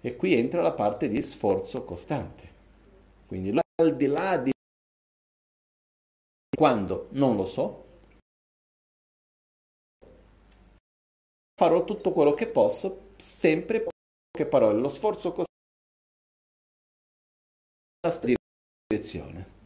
E 0.00 0.16
qui 0.16 0.34
entra 0.34 0.62
la 0.62 0.72
parte 0.72 1.08
di 1.08 1.22
sforzo 1.22 1.84
costante. 1.84 2.50
Quindi 3.26 3.56
al 3.80 3.96
di 3.96 4.06
là 4.06 4.36
di 4.36 4.50
quando 6.54 7.08
non 7.12 7.36
lo 7.36 7.44
so, 7.44 7.84
farò 11.54 11.84
tutto 11.84 12.12
quello 12.12 12.34
che 12.34 12.48
posso, 12.48 13.14
sempre 13.16 13.80
poche 13.80 14.46
parole. 14.48 14.78
Lo 14.78 14.88
sforzo 14.88 15.32
costante 18.00 18.26
di 18.26 18.34
direzione. 18.88 19.61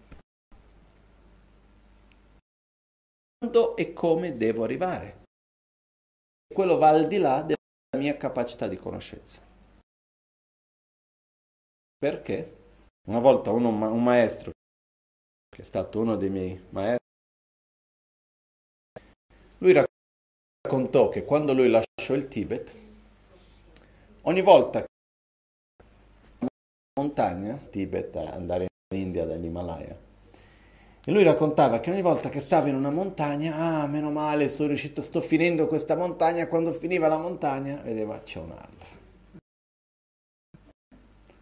Quando 3.46 3.76
e 3.76 3.92
come 3.92 4.36
devo 4.36 4.64
arrivare. 4.64 5.22
Quello 6.52 6.78
va 6.78 6.88
al 6.88 7.06
di 7.06 7.18
là 7.18 7.42
della 7.42 7.56
mia 7.96 8.16
capacità 8.16 8.66
di 8.66 8.76
conoscenza. 8.76 9.40
Perché? 11.96 12.56
Una 13.06 13.20
volta 13.20 13.52
uno, 13.52 13.68
un 13.68 14.02
maestro, 14.02 14.50
che 15.48 15.62
è 15.62 15.64
stato 15.64 16.00
uno 16.00 16.16
dei 16.16 16.28
miei 16.28 16.60
maestri, 16.70 17.06
lui 19.58 19.84
raccontò 20.64 21.08
che 21.08 21.24
quando 21.24 21.52
lui 21.52 21.70
lasciò 21.70 22.14
il 22.14 22.26
Tibet, 22.26 22.74
ogni 24.22 24.42
volta 24.42 24.80
che 24.80 26.46
montagna, 26.98 27.56
Tibet, 27.58 28.16
andare 28.16 28.66
in 28.92 29.00
India 29.00 29.24
dall'Himalaya, 29.24 30.05
e 31.08 31.12
lui 31.12 31.22
raccontava 31.22 31.78
che 31.78 31.92
ogni 31.92 32.02
volta 32.02 32.28
che 32.28 32.40
stava 32.40 32.66
in 32.66 32.74
una 32.74 32.90
montagna, 32.90 33.54
ah, 33.54 33.86
meno 33.86 34.10
male, 34.10 34.48
sono 34.48 34.68
riuscito, 34.68 35.02
sto 35.02 35.20
finendo 35.20 35.68
questa 35.68 35.94
montagna, 35.94 36.48
quando 36.48 36.72
finiva 36.72 37.06
la 37.06 37.16
montagna, 37.16 37.76
vedeva, 37.76 38.20
c'è 38.22 38.40
un'altra. 38.40 38.88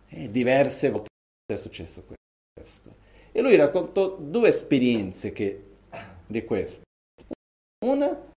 E 0.08 0.30
diverse 0.30 0.90
volte 0.90 1.08
è 1.50 1.56
successo 1.56 2.04
questo. 2.52 2.94
E 3.32 3.40
lui 3.40 3.56
raccontò 3.56 4.16
due 4.18 4.50
esperienze 4.50 5.32
che, 5.32 5.64
di 6.26 6.44
questo. 6.44 6.82
Una 7.86 8.32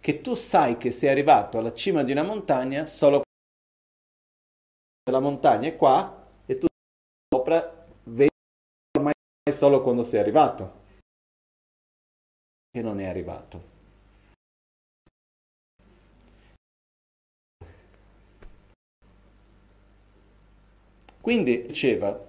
che 0.00 0.20
tu 0.22 0.32
sai 0.32 0.78
che 0.78 0.90
sei 0.90 1.10
arrivato 1.10 1.58
alla 1.58 1.74
cima 1.74 2.02
di 2.02 2.12
una 2.12 2.22
montagna 2.22 2.86
solo 2.86 3.22
la 5.10 5.20
montagna 5.20 5.68
è 5.68 5.76
qua 5.76 6.26
e 6.46 6.56
tu 6.56 6.66
sopra 7.28 7.83
solo 9.54 9.82
quando 9.82 10.02
sei 10.02 10.20
arrivato 10.20 10.82
che 12.70 12.82
non 12.82 12.98
è 12.98 13.06
arrivato. 13.06 13.72
Quindi 21.20 21.66
diceva, 21.66 22.20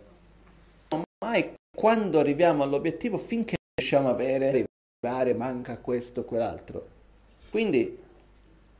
mai 1.26 1.54
quando 1.76 2.20
arriviamo 2.20 2.64
all'obiettivo, 2.64 3.18
finché 3.18 3.56
riusciamo 3.74 4.08
a 4.08 4.12
avere, 4.12 4.68
arrivare, 5.02 5.34
manca 5.34 5.80
questo, 5.80 6.24
quell'altro. 6.24 6.88
Quindi, 7.50 8.00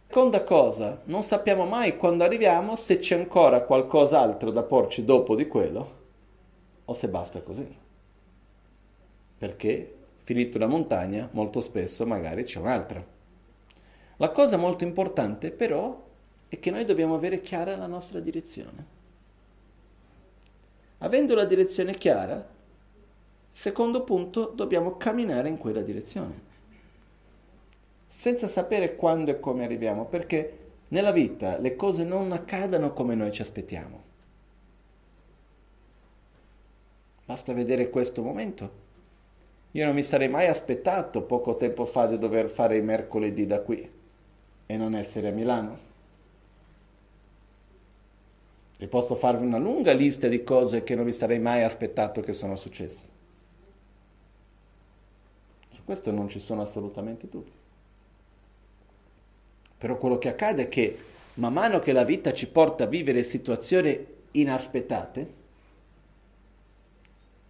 seconda 0.08 0.44
cosa, 0.44 1.02
non 1.06 1.24
sappiamo 1.24 1.66
mai 1.66 1.98
quando 1.98 2.24
arriviamo 2.24 2.76
se 2.76 3.00
c'è 3.00 3.16
ancora 3.16 3.64
qualcos'altro 3.64 4.52
da 4.52 4.62
porci 4.62 5.04
dopo 5.04 5.36
di 5.36 5.48
quello 5.48 6.04
o 6.86 6.94
se 6.94 7.08
basta 7.10 7.42
così. 7.42 7.84
Perché, 9.38 9.96
finita 10.24 10.58
una 10.58 10.68
montagna, 10.68 11.30
molto 11.32 11.62
spesso 11.62 12.06
magari 12.06 12.44
c'è 12.44 12.60
un'altra. 12.60 13.06
La 14.18 14.30
cosa 14.32 14.58
molto 14.58 14.84
importante 14.84 15.52
però 15.52 16.04
è 16.48 16.60
che 16.60 16.72
noi 16.72 16.86
dobbiamo 16.86 17.16
avere 17.16 17.42
chiara 17.42 17.76
la 17.76 17.88
nostra 17.88 18.20
direzione. 18.20 18.94
Avendo 21.00 21.36
la 21.36 21.46
direzione 21.46 21.94
chiara, 21.96 22.48
secondo 23.52 24.04
punto, 24.04 24.52
dobbiamo 24.56 24.98
camminare 24.98 25.50
in 25.50 25.58
quella 25.58 25.82
direzione 25.82 26.54
senza 28.16 28.48
sapere 28.48 28.96
quando 28.96 29.30
e 29.30 29.40
come 29.40 29.66
arriviamo, 29.66 30.06
perché 30.06 30.60
nella 30.88 31.12
vita 31.12 31.60
le 31.60 31.76
cose 31.76 32.04
non 32.04 32.32
accadono 32.32 32.94
come 32.94 33.14
noi 33.14 33.32
ci 33.32 33.42
aspettiamo. 33.42 34.02
Basta 37.26 37.54
vedere 37.54 37.90
questo 37.90 38.24
momento. 38.24 38.85
Io 39.76 39.84
non 39.86 39.94
mi 39.94 40.04
sarei 40.04 40.30
mai 40.30 40.48
aspettato 40.48 41.24
poco 41.24 41.58
tempo 41.58 41.86
fa 41.86 42.06
di 42.08 42.18
dover 42.18 42.50
fare 42.50 42.78
i 42.78 42.82
mercoledì 42.82 43.46
da 43.46 43.60
qui 43.60 43.92
e 44.66 44.78
non 44.78 44.96
essere 44.96 45.28
a 45.28 45.32
Milano. 45.32 45.80
E 48.78 48.88
posso 48.88 49.16
farvi 49.16 49.46
una 49.46 49.58
lunga 49.58 49.92
lista 49.92 50.30
di 50.30 50.46
cose 50.46 50.84
che 50.84 50.96
non 50.96 51.04
vi 51.04 51.12
sarei 51.12 51.40
mai 51.40 51.64
aspettato 51.64 52.22
che 52.22 52.32
sono 52.32 52.56
successe. 52.56 53.06
Su 55.72 55.84
questo 55.84 56.10
non 56.10 56.30
ci 56.30 56.40
sono 56.40 56.62
assolutamente 56.62 57.28
dubbi. 57.28 57.52
Però 59.78 59.98
quello 59.98 60.18
che 60.18 60.30
accade 60.30 60.64
è 60.64 60.70
che 60.70 60.98
man 61.34 61.52
mano 61.52 61.80
che 61.80 61.92
la 61.92 62.06
vita 62.06 62.32
ci 62.32 62.48
porta 62.48 62.86
a 62.86 62.88
vivere 62.88 63.24
situazioni 63.24 64.08
inaspettate, 64.32 65.34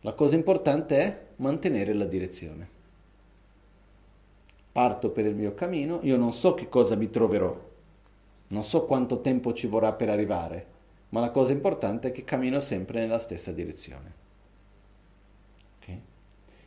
la 0.02 0.14
cosa 0.14 0.34
importante 0.34 0.98
è 0.98 1.25
mantenere 1.38 1.94
la 1.94 2.06
direzione. 2.06 2.70
Parto 4.72 5.10
per 5.10 5.26
il 5.26 5.36
mio 5.36 5.54
cammino, 5.54 6.00
io 6.04 6.18
non 6.18 6.34
so 6.34 6.54
che 6.54 6.68
cosa 6.68 6.96
mi 6.96 7.10
troverò, 7.10 7.58
non 8.48 8.64
so 8.64 8.86
quanto 8.86 9.22
tempo 9.22 9.54
ci 9.54 9.68
vorrà 9.68 9.94
per 9.94 10.10
arrivare, 10.10 10.74
ma 11.10 11.20
la 11.20 11.32
cosa 11.32 11.52
importante 11.52 12.10
è 12.10 12.12
che 12.12 12.24
cammino 12.24 12.60
sempre 12.60 13.00
nella 13.00 13.20
stessa 13.20 13.52
direzione. 13.52 14.14
Okay? 15.82 16.02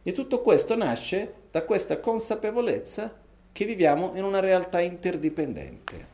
E 0.03 0.13
tutto 0.13 0.41
questo 0.41 0.75
nasce 0.75 1.35
da 1.51 1.65
questa 1.65 2.01
consapevolezza 2.01 3.15
che 3.53 3.65
viviamo 3.65 4.13
in 4.15 4.25
una 4.25 4.41
realtà 4.41 4.81
interdipendente, 4.81 6.07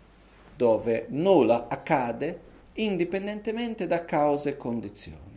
dove 0.57 1.07
nulla 1.11 1.69
accade 1.69 2.41
indipendentemente 2.75 3.87
da 3.87 4.05
cause 4.05 4.51
e 4.51 4.57
condizioni. 4.57 5.34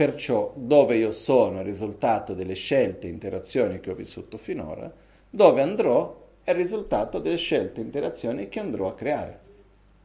Perciò 0.00 0.54
dove 0.56 0.96
io 0.96 1.10
sono 1.10 1.58
è 1.58 1.60
il 1.60 1.66
risultato 1.66 2.32
delle 2.32 2.54
scelte 2.54 3.06
e 3.06 3.10
interazioni 3.10 3.80
che 3.80 3.90
ho 3.90 3.94
vissuto 3.94 4.38
finora, 4.38 4.90
dove 5.28 5.60
andrò 5.60 6.28
è 6.42 6.52
il 6.52 6.56
risultato 6.56 7.18
delle 7.18 7.36
scelte 7.36 7.82
e 7.82 7.84
interazioni 7.84 8.48
che 8.48 8.60
andrò 8.60 8.88
a 8.88 8.94
creare, 8.94 9.38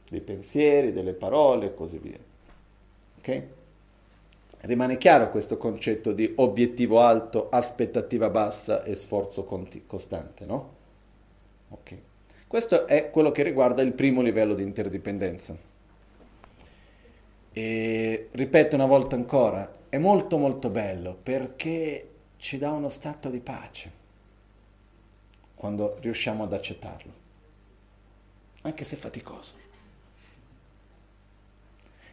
dei 0.09 0.19
pensieri, 0.19 0.91
delle 0.91 1.13
parole 1.13 1.67
e 1.67 1.73
così 1.73 1.97
via. 1.97 2.17
Ok? 3.19 3.43
Rimane 4.63 4.97
chiaro 4.97 5.31
questo 5.31 5.57
concetto 5.57 6.11
di 6.11 6.29
obiettivo 6.35 6.99
alto, 6.99 7.47
aspettativa 7.49 8.27
bassa 8.27 8.83
e 8.83 8.95
sforzo 8.95 9.45
conti- 9.45 9.83
costante, 9.87 10.45
no? 10.45 10.73
Ok. 11.69 11.97
Questo 12.47 12.85
è 12.85 13.09
quello 13.11 13.31
che 13.31 13.43
riguarda 13.43 13.81
il 13.81 13.93
primo 13.93 14.21
livello 14.21 14.55
di 14.55 14.63
interdipendenza. 14.63 15.55
E 17.53 18.27
ripeto 18.33 18.75
una 18.75 18.85
volta 18.85 19.15
ancora, 19.15 19.74
è 19.89 19.97
molto 19.97 20.37
molto 20.37 20.69
bello 20.69 21.17
perché 21.21 22.09
ci 22.37 22.57
dà 22.57 22.71
uno 22.71 22.89
stato 22.89 23.29
di 23.29 23.39
pace 23.39 24.03
quando 25.55 25.97
riusciamo 26.01 26.43
ad 26.43 26.53
accettarlo, 26.53 27.11
anche 28.61 28.83
se 28.83 28.95
è 28.95 28.99
faticoso. 28.99 29.53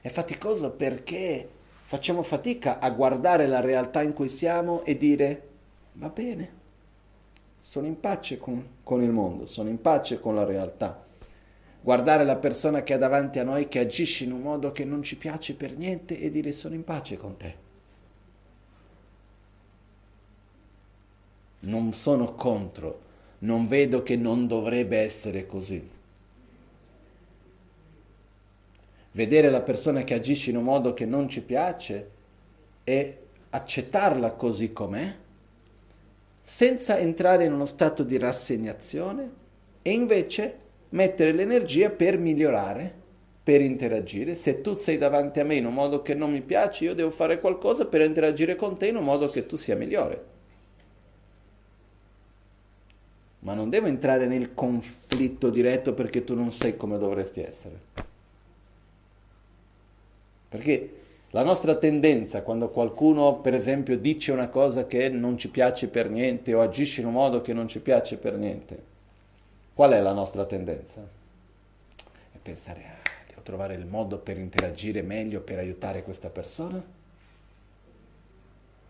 È 0.00 0.08
faticoso 0.08 0.70
perché 0.70 1.48
facciamo 1.84 2.22
fatica 2.22 2.78
a 2.78 2.90
guardare 2.90 3.46
la 3.46 3.60
realtà 3.60 4.02
in 4.02 4.12
cui 4.12 4.28
siamo 4.28 4.84
e 4.84 4.96
dire 4.96 5.48
va 5.94 6.08
bene, 6.08 6.60
sono 7.60 7.86
in 7.86 8.00
pace 8.00 8.38
con, 8.38 8.78
con 8.82 9.02
il 9.02 9.10
mondo, 9.10 9.46
sono 9.46 9.68
in 9.68 9.80
pace 9.80 10.18
con 10.18 10.34
la 10.34 10.44
realtà 10.44 11.10
guardare 11.82 12.24
la 12.24 12.36
persona 12.36 12.84
che 12.84 12.94
ha 12.94 12.98
davanti 12.98 13.40
a 13.40 13.44
noi 13.44 13.66
che 13.66 13.80
agisce 13.80 14.24
in 14.24 14.32
un 14.32 14.40
modo 14.40 14.70
che 14.70 14.84
non 14.84 15.02
ci 15.02 15.16
piace 15.16 15.54
per 15.54 15.76
niente 15.76 16.18
e 16.18 16.30
dire 16.30 16.52
sono 16.52 16.74
in 16.74 16.84
pace 16.84 17.16
con 17.16 17.36
te. 17.36 17.61
Non 21.64 21.92
sono 21.92 22.34
contro, 22.34 23.00
non 23.40 23.66
vedo 23.66 24.02
che 24.02 24.16
non 24.16 24.46
dovrebbe 24.46 24.98
essere 24.98 25.46
così. 25.46 25.88
Vedere 29.12 29.50
la 29.50 29.60
persona 29.60 30.02
che 30.02 30.14
agisce 30.14 30.50
in 30.50 30.56
un 30.56 30.64
modo 30.64 30.94
che 30.94 31.04
non 31.04 31.28
ci 31.28 31.42
piace 31.42 32.10
e 32.82 33.18
accettarla 33.50 34.32
così 34.32 34.72
com'è, 34.72 35.14
senza 36.42 36.98
entrare 36.98 37.44
in 37.44 37.52
uno 37.52 37.66
stato 37.66 38.02
di 38.02 38.18
rassegnazione 38.18 39.30
e 39.82 39.92
invece 39.92 40.58
mettere 40.90 41.32
l'energia 41.32 41.90
per 41.90 42.18
migliorare, 42.18 42.92
per 43.42 43.60
interagire. 43.60 44.34
Se 44.34 44.60
tu 44.62 44.74
sei 44.74 44.98
davanti 44.98 45.40
a 45.40 45.44
me 45.44 45.56
in 45.56 45.66
un 45.66 45.74
modo 45.74 46.02
che 46.02 46.14
non 46.14 46.32
mi 46.32 46.40
piace, 46.40 46.84
io 46.84 46.94
devo 46.94 47.10
fare 47.10 47.38
qualcosa 47.38 47.84
per 47.84 48.00
interagire 48.00 48.56
con 48.56 48.76
te 48.78 48.88
in 48.88 48.96
un 48.96 49.04
modo 49.04 49.30
che 49.30 49.46
tu 49.46 49.56
sia 49.56 49.76
migliore. 49.76 50.31
Ma 53.44 53.54
non 53.54 53.70
devo 53.70 53.86
entrare 53.86 54.26
nel 54.26 54.54
conflitto 54.54 55.50
diretto 55.50 55.94
perché 55.94 56.24
tu 56.24 56.34
non 56.34 56.52
sai 56.52 56.76
come 56.76 56.98
dovresti 56.98 57.40
essere. 57.40 57.80
Perché 60.48 60.96
la 61.30 61.42
nostra 61.42 61.76
tendenza, 61.76 62.42
quando 62.42 62.68
qualcuno, 62.68 63.36
per 63.40 63.54
esempio, 63.54 63.98
dice 63.98 64.32
una 64.32 64.48
cosa 64.48 64.86
che 64.86 65.08
non 65.08 65.38
ci 65.38 65.48
piace 65.48 65.88
per 65.88 66.10
niente 66.10 66.54
o 66.54 66.60
agisce 66.60 67.00
in 67.00 67.06
un 67.06 67.14
modo 67.14 67.40
che 67.40 67.52
non 67.52 67.68
ci 67.68 67.80
piace 67.80 68.16
per 68.16 68.36
niente, 68.36 68.90
Qual 69.74 69.90
è 69.90 70.00
la 70.00 70.12
nostra 70.12 70.44
tendenza? 70.44 71.00
È 72.30 72.36
pensare, 72.42 72.84
ah, 72.84 73.08
devo 73.26 73.40
trovare 73.40 73.74
il 73.74 73.86
modo 73.86 74.18
per 74.18 74.36
interagire 74.36 75.00
meglio, 75.00 75.40
per 75.40 75.58
aiutare 75.58 76.02
questa 76.02 76.28
persona? 76.28 77.00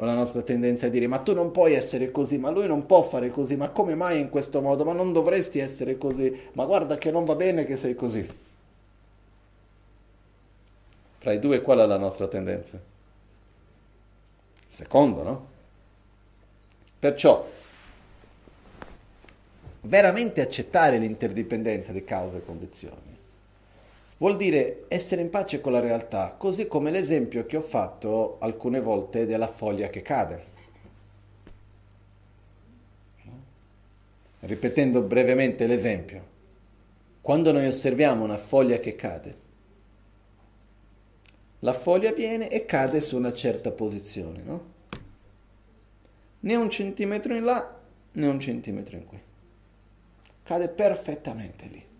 O 0.02 0.04
la 0.04 0.14
nostra 0.14 0.42
tendenza 0.42 0.88
è 0.88 0.90
dire, 0.90 1.06
ma 1.06 1.20
tu 1.20 1.32
non 1.32 1.52
puoi 1.52 1.74
essere 1.74 2.10
così, 2.10 2.36
ma 2.36 2.50
lui 2.50 2.66
non 2.66 2.86
può 2.86 3.02
fare 3.02 3.30
così, 3.30 3.54
ma 3.54 3.70
come 3.70 3.94
mai 3.94 4.18
in 4.18 4.30
questo 4.30 4.60
modo? 4.60 4.84
Ma 4.84 4.92
non 4.92 5.12
dovresti 5.12 5.60
essere 5.60 5.96
così, 5.96 6.48
ma 6.54 6.64
guarda 6.64 6.98
che 6.98 7.12
non 7.12 7.24
va 7.24 7.36
bene 7.36 7.64
che 7.64 7.76
sei 7.76 7.94
così. 7.94 8.28
Fra 11.18 11.32
i 11.32 11.38
due 11.38 11.62
qual 11.62 11.78
è 11.78 11.86
la 11.86 11.98
nostra 11.98 12.26
tendenza? 12.26 12.80
Secondo, 14.66 15.22
no? 15.22 15.46
Perciò 16.98 17.48
veramente 19.82 20.40
accettare 20.40 20.98
l'interdipendenza 20.98 21.92
di 21.92 22.02
cause 22.02 22.38
e 22.38 22.44
condizioni 22.44 23.11
vuol 24.22 24.36
dire 24.36 24.84
essere 24.86 25.20
in 25.20 25.30
pace 25.30 25.60
con 25.60 25.72
la 25.72 25.80
realtà, 25.80 26.36
così 26.38 26.68
come 26.68 26.92
l'esempio 26.92 27.44
che 27.44 27.56
ho 27.56 27.60
fatto 27.60 28.38
alcune 28.38 28.80
volte 28.80 29.26
della 29.26 29.48
foglia 29.48 29.88
che 29.88 30.00
cade. 30.00 30.44
Ripetendo 34.38 35.02
brevemente 35.02 35.66
l'esempio, 35.66 36.24
quando 37.20 37.50
noi 37.50 37.66
osserviamo 37.66 38.22
una 38.22 38.36
foglia 38.36 38.78
che 38.78 38.94
cade, 38.94 39.36
la 41.58 41.72
foglia 41.72 42.12
viene 42.12 42.48
e 42.48 42.64
cade 42.64 43.00
su 43.00 43.16
una 43.16 43.32
certa 43.32 43.72
posizione, 43.72 44.42
no? 44.44 44.70
Né 46.38 46.54
un 46.54 46.70
centimetro 46.70 47.34
in 47.34 47.42
là, 47.42 47.76
né 48.12 48.26
un 48.28 48.38
centimetro 48.38 48.96
in 48.96 49.04
qui 49.04 49.20
cade 50.44 50.68
perfettamente 50.68 51.66
lì. 51.66 51.91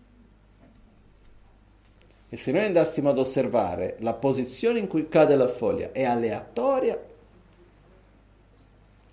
E 2.33 2.35
se 2.35 2.51
noi 2.51 2.63
andassimo 2.63 3.09
ad 3.09 3.19
osservare 3.19 3.97
la 3.99 4.13
posizione 4.13 4.79
in 4.79 4.87
cui 4.87 5.07
cade 5.07 5.35
la 5.35 5.47
foglia, 5.47 5.91
è 5.91 6.03
aleatoria 6.03 6.99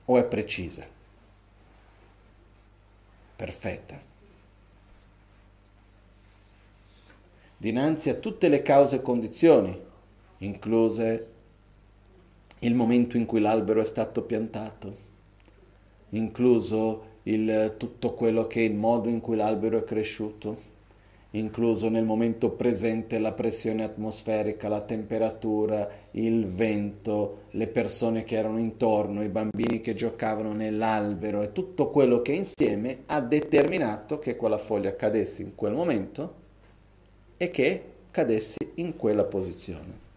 o 0.06 0.16
è 0.16 0.24
precisa? 0.24 0.86
Perfetta. 3.36 4.00
Dinanzi 7.58 8.08
a 8.08 8.14
tutte 8.14 8.48
le 8.48 8.62
cause 8.62 8.96
e 8.96 9.02
condizioni, 9.02 9.78
incluse 10.38 11.26
il 12.60 12.74
momento 12.74 13.18
in 13.18 13.26
cui 13.26 13.40
l'albero 13.40 13.82
è 13.82 13.84
stato 13.84 14.22
piantato, 14.22 14.96
incluso 16.08 17.18
il, 17.24 17.74
tutto 17.76 18.14
quello 18.14 18.46
che 18.46 18.60
è 18.60 18.64
il 18.64 18.76
modo 18.76 19.10
in 19.10 19.20
cui 19.20 19.36
l'albero 19.36 19.76
è 19.76 19.84
cresciuto, 19.84 20.69
incluso 21.32 21.88
nel 21.88 22.04
momento 22.04 22.50
presente 22.50 23.18
la 23.18 23.32
pressione 23.32 23.84
atmosferica, 23.84 24.68
la 24.68 24.80
temperatura, 24.80 25.88
il 26.12 26.46
vento, 26.46 27.42
le 27.50 27.68
persone 27.68 28.24
che 28.24 28.36
erano 28.36 28.58
intorno, 28.58 29.22
i 29.22 29.28
bambini 29.28 29.80
che 29.80 29.94
giocavano 29.94 30.52
nell'albero 30.52 31.42
e 31.42 31.52
tutto 31.52 31.90
quello 31.90 32.20
che 32.22 32.32
insieme 32.32 33.02
ha 33.06 33.20
determinato 33.20 34.18
che 34.18 34.34
quella 34.36 34.58
foglia 34.58 34.96
cadesse 34.96 35.42
in 35.42 35.54
quel 35.54 35.72
momento 35.72 36.34
e 37.36 37.50
che 37.50 37.84
cadesse 38.10 38.72
in 38.74 38.96
quella 38.96 39.24
posizione. 39.24 40.08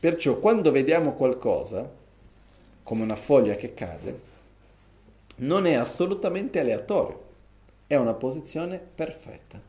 Perciò 0.00 0.38
quando 0.38 0.70
vediamo 0.70 1.12
qualcosa, 1.12 1.90
come 2.82 3.02
una 3.02 3.16
foglia 3.16 3.54
che 3.54 3.74
cade, 3.74 4.32
non 5.36 5.66
è 5.66 5.74
assolutamente 5.74 6.60
aleatorio, 6.60 7.23
è 7.86 7.96
una 7.96 8.14
posizione 8.14 8.78
perfetta. 8.78 9.60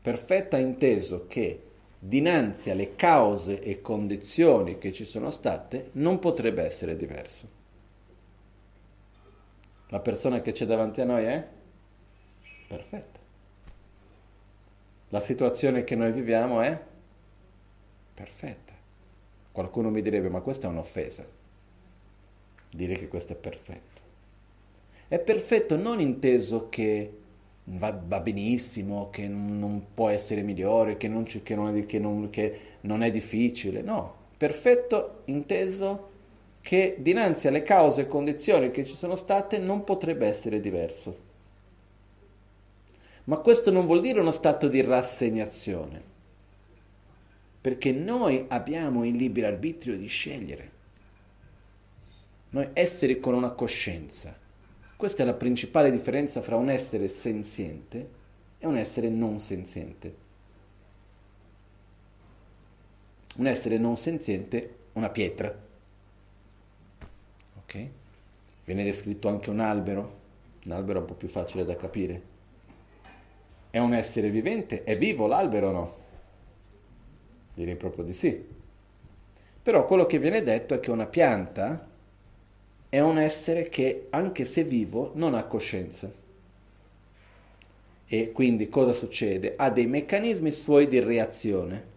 Perfetta 0.00 0.56
inteso 0.56 1.26
che 1.26 1.62
dinanzi 1.98 2.70
alle 2.70 2.94
cause 2.94 3.60
e 3.60 3.80
condizioni 3.80 4.78
che 4.78 4.92
ci 4.92 5.04
sono 5.04 5.30
state 5.30 5.90
non 5.92 6.18
potrebbe 6.18 6.62
essere 6.62 6.96
diverso. 6.96 7.56
La 9.88 10.00
persona 10.00 10.40
che 10.40 10.52
c'è 10.52 10.66
davanti 10.66 11.00
a 11.00 11.04
noi 11.04 11.24
è 11.24 11.46
perfetta. 12.68 13.18
La 15.10 15.20
situazione 15.20 15.84
che 15.84 15.96
noi 15.96 16.12
viviamo 16.12 16.60
è 16.60 16.78
perfetta. 18.14 18.74
Qualcuno 19.50 19.90
mi 19.90 20.02
direbbe, 20.02 20.28
ma 20.28 20.40
questa 20.40 20.66
è 20.66 20.70
un'offesa. 20.70 21.26
Dire 22.70 22.96
che 22.96 23.08
questo 23.08 23.32
è 23.32 23.36
perfetto. 23.36 24.02
È 25.08 25.18
perfetto 25.18 25.76
non 25.76 26.00
inteso 26.00 26.68
che 26.68 27.17
va, 27.70 27.98
va 28.06 28.20
benissimo, 28.20 29.10
che 29.10 29.28
non 29.28 29.86
può 29.94 30.08
essere 30.08 30.42
migliore, 30.42 30.96
che 30.96 31.08
non, 31.08 31.24
che, 31.24 31.54
non 31.54 31.86
che, 31.86 31.98
non, 31.98 32.30
che 32.30 32.60
non 32.82 33.02
è 33.02 33.10
difficile, 33.10 33.82
no. 33.82 34.16
Perfetto 34.36 35.22
inteso 35.26 36.10
che 36.60 36.96
dinanzi 36.98 37.48
alle 37.48 37.62
cause 37.62 38.02
e 38.02 38.08
condizioni 38.08 38.70
che 38.70 38.84
ci 38.84 38.94
sono 38.94 39.16
state 39.16 39.58
non 39.58 39.84
potrebbe 39.84 40.26
essere 40.26 40.60
diverso. 40.60 41.26
Ma 43.24 43.38
questo 43.38 43.70
non 43.70 43.84
vuol 43.84 44.00
dire 44.00 44.20
uno 44.20 44.32
stato 44.32 44.68
di 44.68 44.80
rassegnazione, 44.80 46.02
perché 47.60 47.92
noi 47.92 48.46
abbiamo 48.48 49.04
il 49.04 49.16
libero 49.16 49.48
arbitrio 49.48 49.98
di 49.98 50.06
scegliere. 50.06 50.70
Noi 52.50 52.70
essere 52.72 53.20
con 53.20 53.34
una 53.34 53.50
coscienza. 53.50 54.34
Questa 54.98 55.22
è 55.22 55.24
la 55.24 55.34
principale 55.34 55.92
differenza 55.92 56.42
fra 56.42 56.56
un 56.56 56.68
essere 56.68 57.08
senziente 57.08 58.10
e 58.58 58.66
un 58.66 58.76
essere 58.76 59.08
non 59.08 59.38
senziente. 59.38 60.16
Un 63.36 63.46
essere 63.46 63.78
non 63.78 63.96
senziente, 63.96 64.74
una 64.94 65.08
pietra, 65.08 65.56
Ok? 67.68 67.88
Viene 68.64 68.82
descritto 68.82 69.28
anche 69.28 69.50
un 69.50 69.60
albero, 69.60 70.16
un 70.64 70.72
albero 70.72 70.98
è 70.98 71.02
un 71.02 71.06
po' 71.06 71.14
più 71.14 71.28
facile 71.28 71.64
da 71.64 71.76
capire. 71.76 72.22
È 73.70 73.78
un 73.78 73.94
essere 73.94 74.30
vivente? 74.30 74.82
È 74.82 74.98
vivo 74.98 75.28
l'albero 75.28 75.68
o 75.68 75.70
no? 75.70 75.96
Direi 77.54 77.76
proprio 77.76 78.02
di 78.02 78.12
sì. 78.12 78.44
Però 79.62 79.86
quello 79.86 80.06
che 80.06 80.18
viene 80.18 80.42
detto 80.42 80.74
è 80.74 80.80
che 80.80 80.90
una 80.90 81.06
pianta 81.06 81.87
è 82.88 83.00
un 83.00 83.18
essere 83.18 83.68
che, 83.68 84.06
anche 84.10 84.44
se 84.46 84.64
vivo, 84.64 85.12
non 85.14 85.34
ha 85.34 85.44
coscienza. 85.44 86.10
E 88.06 88.32
quindi 88.32 88.68
cosa 88.70 88.94
succede? 88.94 89.54
Ha 89.56 89.70
dei 89.70 89.86
meccanismi 89.86 90.50
suoi 90.50 90.88
di 90.88 90.98
reazione. 90.98 91.96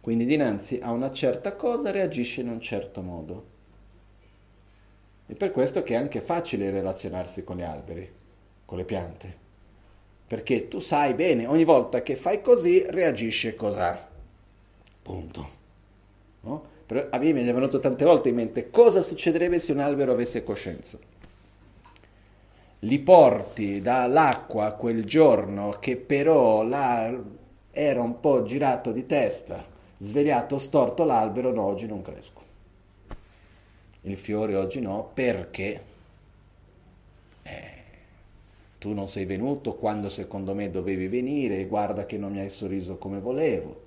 Quindi 0.00 0.24
dinanzi 0.24 0.80
a 0.82 0.90
una 0.90 1.12
certa 1.12 1.54
cosa 1.54 1.90
reagisce 1.90 2.40
in 2.40 2.48
un 2.48 2.60
certo 2.60 3.02
modo. 3.02 3.54
E 5.26 5.34
per 5.34 5.52
questo 5.52 5.82
che 5.82 5.94
è 5.94 5.96
anche 5.96 6.20
facile 6.20 6.70
relazionarsi 6.70 7.44
con 7.44 7.56
gli 7.56 7.62
alberi, 7.62 8.12
con 8.64 8.78
le 8.78 8.84
piante. 8.84 9.44
Perché 10.26 10.66
tu 10.66 10.80
sai 10.80 11.14
bene, 11.14 11.46
ogni 11.46 11.64
volta 11.64 12.02
che 12.02 12.16
fai 12.16 12.40
così 12.42 12.84
reagisce 12.88 13.54
cos'ha. 13.54 14.08
Punto. 15.02 15.48
No? 16.40 16.74
Però 16.86 17.06
a 17.10 17.18
me 17.18 17.32
mi 17.32 17.44
è 17.44 17.52
venuto 17.52 17.78
tante 17.78 18.04
volte 18.04 18.28
in 18.28 18.36
mente 18.36 18.70
cosa 18.70 19.02
succederebbe 19.02 19.58
se 19.58 19.72
un 19.72 19.80
albero 19.80 20.12
avesse 20.12 20.44
coscienza. 20.44 20.98
Li 22.80 22.98
porti 23.00 23.80
dall'acqua 23.80 24.72
quel 24.72 25.04
giorno 25.04 25.76
che 25.80 25.96
però 25.96 26.62
là 26.62 27.12
era 27.70 28.00
un 28.00 28.20
po' 28.20 28.44
girato 28.44 28.92
di 28.92 29.06
testa, 29.06 29.64
svegliato 29.98 30.58
storto 30.58 31.04
l'albero, 31.04 31.52
no, 31.52 31.62
oggi 31.62 31.86
non 31.86 32.02
cresco 32.02 32.46
il 34.06 34.16
fiore 34.16 34.56
oggi 34.56 34.80
no, 34.80 35.10
perché 35.12 35.82
eh, 37.42 37.72
tu 38.78 38.92
non 38.92 39.08
sei 39.08 39.24
venuto 39.24 39.74
quando 39.74 40.08
secondo 40.08 40.54
me 40.54 40.70
dovevi 40.70 41.08
venire 41.08 41.66
guarda 41.66 42.06
che 42.06 42.16
non 42.16 42.32
mi 42.32 42.40
hai 42.40 42.48
sorriso 42.48 42.98
come 42.98 43.20
volevo. 43.20 43.84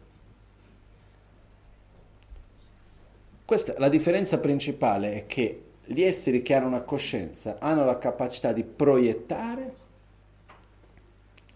Questa, 3.49 3.73
la 3.79 3.89
differenza 3.89 4.37
principale 4.37 5.13
è 5.13 5.25
che 5.25 5.63
gli 5.83 6.03
esseri 6.03 6.43
che 6.43 6.53
hanno 6.53 6.67
una 6.67 6.81
coscienza 6.81 7.57
hanno 7.57 7.83
la 7.83 7.97
capacità 7.97 8.53
di 8.53 8.63
proiettare 8.63 9.75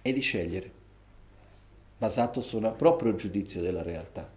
e 0.01 0.11
di 0.11 0.19
scegliere, 0.19 0.71
basato 1.95 2.41
sul 2.41 2.73
proprio 2.75 3.13
giudizio 3.13 3.61
della 3.61 3.83
realtà. 3.83 4.27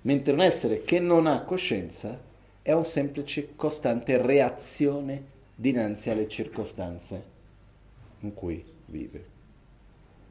Mentre 0.00 0.32
un 0.32 0.40
essere 0.40 0.82
che 0.84 0.98
non 0.98 1.26
ha 1.26 1.42
coscienza 1.42 2.18
è 2.62 2.72
un 2.72 2.86
semplice 2.86 3.54
costante 3.54 4.16
reazione 4.16 5.22
dinanzi 5.54 6.08
alle 6.08 6.26
circostanze 6.26 7.22
in 8.20 8.32
cui 8.32 8.64
vive. 8.86 9.24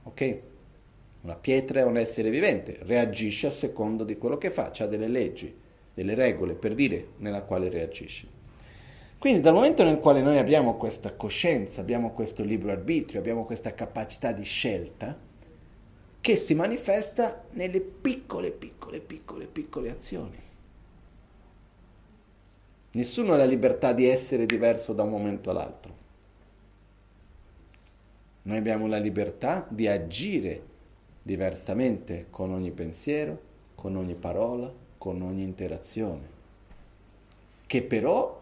Ok? 0.02 0.40
Una 1.22 1.36
pietra 1.36 1.82
è 1.82 1.84
un 1.84 1.98
essere 1.98 2.32
vivente, 2.32 2.80
reagisce 2.82 3.46
a 3.46 3.52
secondo 3.52 4.04
di 4.04 4.18
quello 4.18 4.40
che 4.40 4.50
fa, 4.50 4.72
ha 4.76 4.86
delle 4.88 5.08
leggi, 5.08 5.66
delle 5.98 6.14
regole 6.14 6.54
per 6.54 6.76
dire 6.76 7.14
nella 7.18 7.42
quale 7.42 7.70
reagisce. 7.70 8.28
Quindi 9.18 9.42
dal 9.42 9.56
momento 9.56 9.84
nel 9.84 9.98
quale 9.98 10.22
noi 10.22 10.38
abbiamo 10.38 10.78
questa 10.78 11.16
coscienza, 11.16 11.82
abbiamo 11.82 12.12
questo 12.12 12.44
libero 12.44 12.72
arbitrio, 12.72 13.20
abbiamo 13.20 13.46
questa 13.46 13.74
capacità 13.74 14.32
di 14.32 14.44
scelta, 14.44 15.18
che 16.22 16.36
si 16.36 16.54
manifesta 16.54 17.46
nelle 17.54 17.80
piccole, 17.82 18.52
piccole, 18.52 19.00
piccole, 19.00 19.48
piccole 19.48 19.90
azioni. 19.90 20.38
Nessuno 22.92 23.34
ha 23.34 23.38
la 23.38 23.46
libertà 23.46 23.92
di 23.92 24.08
essere 24.08 24.46
diverso 24.46 24.94
da 24.94 25.02
un 25.02 25.10
momento 25.10 25.50
all'altro. 25.50 25.96
Noi 28.44 28.58
abbiamo 28.58 28.86
la 28.86 29.00
libertà 29.00 29.66
di 29.68 29.88
agire 29.88 30.62
diversamente 31.24 32.28
con 32.30 32.54
ogni 32.54 32.72
pensiero, 32.72 33.42
con 33.74 33.96
ogni 33.96 34.14
parola, 34.14 34.86
con 35.08 35.22
ogni 35.22 35.44
interazione, 35.44 36.28
che 37.66 37.82
però 37.82 38.42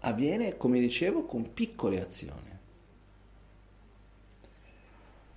avviene, 0.00 0.56
come 0.56 0.80
dicevo, 0.80 1.22
con 1.22 1.54
piccole 1.54 2.02
azioni. 2.02 2.58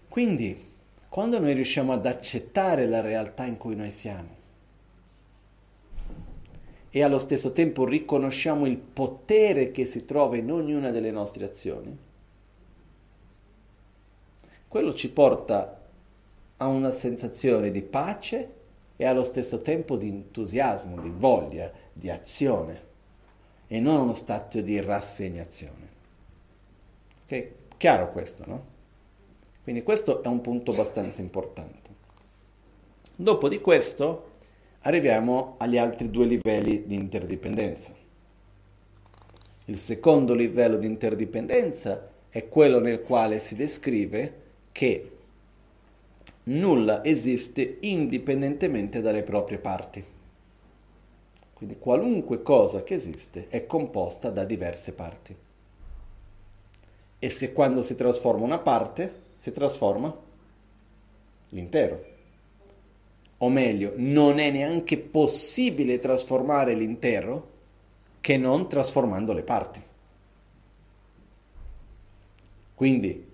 Quindi, 0.09 0.69
quando 1.09 1.39
noi 1.39 1.53
riusciamo 1.53 1.93
ad 1.93 2.07
accettare 2.07 2.87
la 2.87 3.01
realtà 3.01 3.45
in 3.45 3.57
cui 3.57 3.75
noi 3.75 3.91
siamo, 3.91 4.39
e 6.89 7.03
allo 7.03 7.19
stesso 7.19 7.51
tempo 7.53 7.85
riconosciamo 7.85 8.65
il 8.65 8.77
potere 8.77 9.69
che 9.69 9.85
si 9.85 10.05
trova 10.05 10.37
in 10.37 10.51
ognuna 10.51 10.89
delle 10.89 11.11
nostre 11.11 11.45
azioni, 11.45 11.95
quello 14.67 14.95
ci 14.95 15.11
porta 15.11 15.87
a 16.57 16.65
una 16.65 16.91
sensazione 16.91 17.69
di 17.69 17.83
pace 17.83 18.55
e 19.01 19.05
allo 19.05 19.23
stesso 19.23 19.57
tempo 19.57 19.95
di 19.95 20.09
entusiasmo, 20.09 21.01
di 21.01 21.11
voglia, 21.11 21.71
di 21.91 22.11
azione 22.11 22.89
e 23.65 23.79
non 23.79 23.99
uno 23.99 24.13
stato 24.13 24.61
di 24.61 24.79
rassegnazione. 24.79 25.89
Ok? 27.23 27.47
Chiaro 27.77 28.11
questo, 28.11 28.43
no? 28.45 28.65
Quindi 29.63 29.81
questo 29.81 30.21
è 30.21 30.27
un 30.27 30.41
punto 30.41 30.69
abbastanza 30.69 31.19
importante. 31.19 31.89
Dopo 33.15 33.49
di 33.49 33.59
questo 33.59 34.29
arriviamo 34.81 35.55
agli 35.57 35.79
altri 35.79 36.11
due 36.11 36.27
livelli 36.27 36.85
di 36.85 36.93
interdipendenza. 36.93 37.95
Il 39.65 39.79
secondo 39.79 40.35
livello 40.35 40.77
di 40.77 40.85
interdipendenza 40.85 42.07
è 42.29 42.47
quello 42.47 42.79
nel 42.79 43.01
quale 43.01 43.39
si 43.39 43.55
descrive 43.55 44.41
che 44.71 45.11
nulla 46.43 47.03
esiste 47.03 47.77
indipendentemente 47.81 49.01
dalle 49.01 49.23
proprie 49.23 49.57
parti. 49.57 50.03
Quindi 51.53 51.77
qualunque 51.77 52.41
cosa 52.41 52.83
che 52.83 52.95
esiste 52.95 53.47
è 53.49 53.65
composta 53.67 54.29
da 54.29 54.43
diverse 54.43 54.93
parti. 54.93 55.35
E 57.19 57.29
se 57.29 57.53
quando 57.53 57.83
si 57.83 57.93
trasforma 57.95 58.43
una 58.43 58.57
parte, 58.57 59.13
si 59.37 59.51
trasforma 59.51 60.15
l'intero 61.49 62.09
o 63.43 63.49
meglio, 63.49 63.93
non 63.95 64.37
è 64.37 64.51
neanche 64.51 64.97
possibile 64.97 65.99
trasformare 65.99 66.75
l'intero 66.75 67.49
che 68.21 68.37
non 68.37 68.69
trasformando 68.69 69.33
le 69.33 69.41
parti. 69.41 69.81
Quindi, 72.75 73.27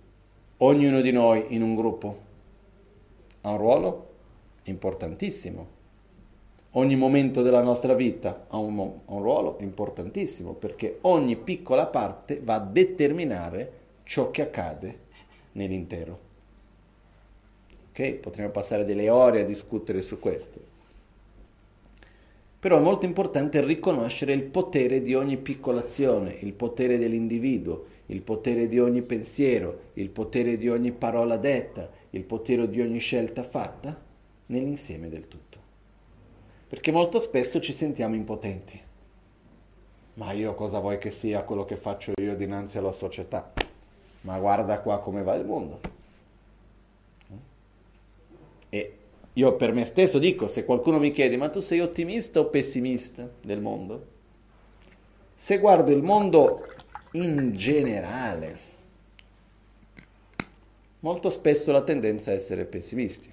ognuno 0.58 1.02
di 1.02 1.12
noi 1.12 1.48
in 1.50 1.62
un 1.62 1.76
gruppo 1.76 2.26
ha 3.42 3.50
un 3.50 3.58
ruolo 3.58 4.10
importantissimo. 4.64 5.76
Ogni 6.72 6.96
momento 6.96 7.42
della 7.42 7.62
nostra 7.62 7.94
vita 7.94 8.46
ha 8.48 8.58
un, 8.58 8.78
un 8.78 9.22
ruolo 9.22 9.58
importantissimo 9.62 10.54
perché 10.54 11.00
ogni 11.02 11.36
piccola 11.36 11.88
parte 11.88 12.40
va 12.44 12.56
a 12.56 12.60
determinare 12.60 13.72
ciò 14.04 14.32
che 14.32 14.42
accade 14.42 15.00
nell'intero. 15.54 16.20
Ok? 17.90 18.14
Potremmo 18.14 18.52
passare 18.52 18.86
delle 18.86 19.10
ore 19.10 19.42
a 19.42 19.46
discutere 19.46 20.02
su 20.02 20.20
questo. 20.20 20.76
Però 22.60 22.78
è 22.78 22.82
molto 22.82 23.06
importante 23.06 23.64
riconoscere 23.64 24.34
il 24.34 24.44
potere 24.44 25.02
di 25.02 25.14
ogni 25.14 25.38
piccola 25.38 25.82
azione, 25.82 26.38
il 26.40 26.54
potere 26.54 26.98
dell'individuo, 26.98 27.86
il 28.08 28.22
potere 28.22 28.68
di 28.68 28.80
ogni 28.80 29.04
pensiero, 29.04 29.80
il 29.94 30.10
potere 30.10 30.58
di 30.58 30.68
ogni 30.68 30.92
parola 30.92 31.38
detta, 31.38 31.90
il 32.18 32.24
potere 32.24 32.70
di 32.70 32.82
ogni 32.82 33.00
scelta 33.00 33.44
fatta, 33.44 33.98
nell'insieme 34.48 35.08
del 35.08 35.28
tutto. 35.28 35.58
Perché 36.68 36.92
molto 36.92 37.20
spesso 37.20 37.62
ci 37.62 37.72
sentiamo 37.72 38.16
impotenti. 38.16 38.82
Ma 40.16 40.32
io 40.32 40.54
cosa 40.56 40.80
vuoi 40.80 40.98
che 40.98 41.12
sia 41.12 41.44
quello 41.44 41.64
che 41.64 41.78
faccio 41.78 42.12
io 42.20 42.36
dinanzi 42.36 42.78
alla 42.78 42.92
società? 42.92 43.54
Ma 44.22 44.40
guarda 44.40 44.82
qua 44.82 45.00
come 45.00 45.24
va 45.24 45.36
il 45.36 45.46
mondo. 45.46 45.80
E 48.70 48.98
io 49.32 49.56
per 49.56 49.72
me 49.72 49.86
stesso 49.86 50.18
dico, 50.18 50.48
se 50.48 50.66
qualcuno 50.66 50.98
mi 51.00 51.12
chiede, 51.12 51.38
ma 51.38 51.50
tu 51.50 51.60
sei 51.60 51.80
ottimista 51.80 52.40
o 52.40 52.46
pessimista 52.46 53.30
del 53.42 53.62
mondo? 53.62 54.16
Se 55.36 55.60
guardo 55.60 55.92
il 55.92 56.02
mondo 56.02 56.68
in 57.12 57.54
generale, 57.54 58.67
molto 61.08 61.30
spesso 61.30 61.72
la 61.72 61.84
tendenza 61.84 62.32
è 62.32 62.36
essere 62.36 62.66
pessimisti. 62.66 63.32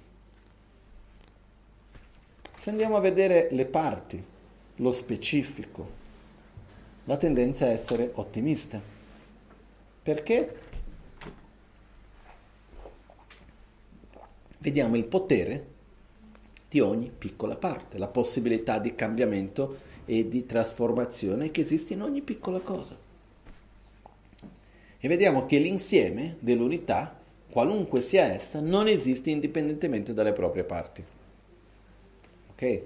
Se 2.57 2.69
andiamo 2.69 2.95
a 2.95 3.01
vedere 3.01 3.49
le 3.51 3.65
parti, 3.65 4.23
lo 4.77 4.91
specifico, 4.93 6.03
la 7.03 7.17
tendenza 7.17 7.65
è 7.65 7.73
essere 7.73 8.11
ottimista. 8.13 8.81
Perché? 10.03 10.59
Vediamo 14.59 14.95
il 14.95 15.03
potere 15.03 15.67
di 16.69 16.79
ogni 16.79 17.11
piccola 17.15 17.57
parte, 17.57 17.97
la 17.97 18.07
possibilità 18.07 18.79
di 18.79 18.95
cambiamento 18.95 19.79
e 20.05 20.29
di 20.29 20.45
trasformazione 20.45 21.51
che 21.51 21.59
esiste 21.59 21.91
in 21.91 22.03
ogni 22.03 22.21
piccola 22.21 22.59
cosa. 22.59 22.97
E 24.97 25.07
vediamo 25.09 25.45
che 25.45 25.57
l'insieme 25.57 26.37
dell'unità, 26.39 27.23
qualunque 27.55 28.01
sia 28.01 28.25
essa, 28.25 28.59
non 28.59 28.89
esiste 28.89 29.29
indipendentemente 29.29 30.11
dalle 30.11 30.33
proprie 30.33 30.65
parti. 30.65 31.01
Ok? 32.51 32.81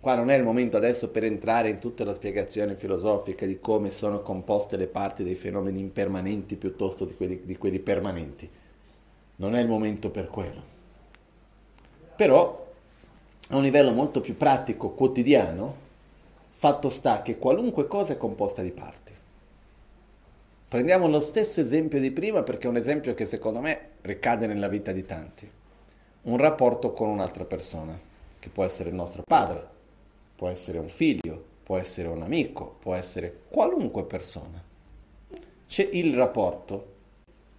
Qua 0.00 0.14
non 0.14 0.30
è 0.30 0.36
il 0.38 0.42
momento 0.42 0.78
adesso 0.78 1.10
per 1.10 1.24
entrare 1.24 1.68
in 1.68 1.80
tutta 1.80 2.02
la 2.02 2.14
spiegazione 2.14 2.76
filosofica 2.76 3.44
di 3.44 3.58
come 3.58 3.90
sono 3.90 4.22
composte 4.22 4.78
le 4.78 4.86
parti 4.86 5.22
dei 5.22 5.34
fenomeni 5.34 5.80
impermanenti 5.80 6.56
piuttosto 6.56 7.04
di 7.04 7.14
quelli, 7.14 7.42
di 7.44 7.58
quelli 7.58 7.78
permanenti. 7.78 8.48
Non 9.36 9.54
è 9.54 9.60
il 9.60 9.68
momento 9.68 10.08
per 10.08 10.28
quello. 10.28 10.62
Però 12.16 12.68
a 13.48 13.54
un 13.54 13.62
livello 13.62 13.92
molto 13.92 14.22
più 14.22 14.34
pratico, 14.34 14.92
quotidiano, 14.92 15.76
fatto 16.48 16.88
sta 16.88 17.20
che 17.20 17.36
qualunque 17.36 17.86
cosa 17.86 18.14
è 18.14 18.16
composta 18.16 18.62
di 18.62 18.70
parti. 18.70 19.12
Prendiamo 20.70 21.08
lo 21.08 21.20
stesso 21.20 21.60
esempio 21.60 21.98
di 21.98 22.12
prima 22.12 22.44
perché 22.44 22.68
è 22.68 22.70
un 22.70 22.76
esempio 22.76 23.12
che 23.12 23.26
secondo 23.26 23.58
me 23.58 23.88
ricade 24.02 24.46
nella 24.46 24.68
vita 24.68 24.92
di 24.92 25.04
tanti. 25.04 25.50
Un 26.22 26.36
rapporto 26.36 26.92
con 26.92 27.08
un'altra 27.08 27.44
persona, 27.44 27.98
che 28.38 28.48
può 28.50 28.62
essere 28.62 28.90
il 28.90 28.94
nostro 28.94 29.24
padre, 29.26 29.66
può 30.36 30.46
essere 30.46 30.78
un 30.78 30.88
figlio, 30.88 31.44
può 31.64 31.76
essere 31.76 32.06
un 32.06 32.22
amico, 32.22 32.76
può 32.78 32.94
essere 32.94 33.36
qualunque 33.48 34.04
persona. 34.04 34.62
C'è 35.66 35.88
il 35.90 36.14
rapporto. 36.14 36.92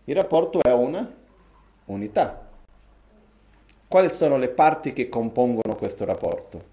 Il 0.06 0.16
rapporto 0.16 0.62
è 0.62 0.72
una 0.72 1.14
unità. 1.88 2.48
Quali 3.90 4.10
sono 4.10 4.38
le 4.38 4.48
parti 4.48 4.94
che 4.94 5.10
compongono 5.10 5.76
questo 5.76 6.06
rapporto? 6.06 6.64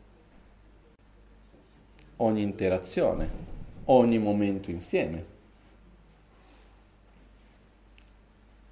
Ogni 2.18 2.42
interazione, 2.42 3.28
ogni 3.86 4.18
momento 4.18 4.70
insieme. 4.70 5.34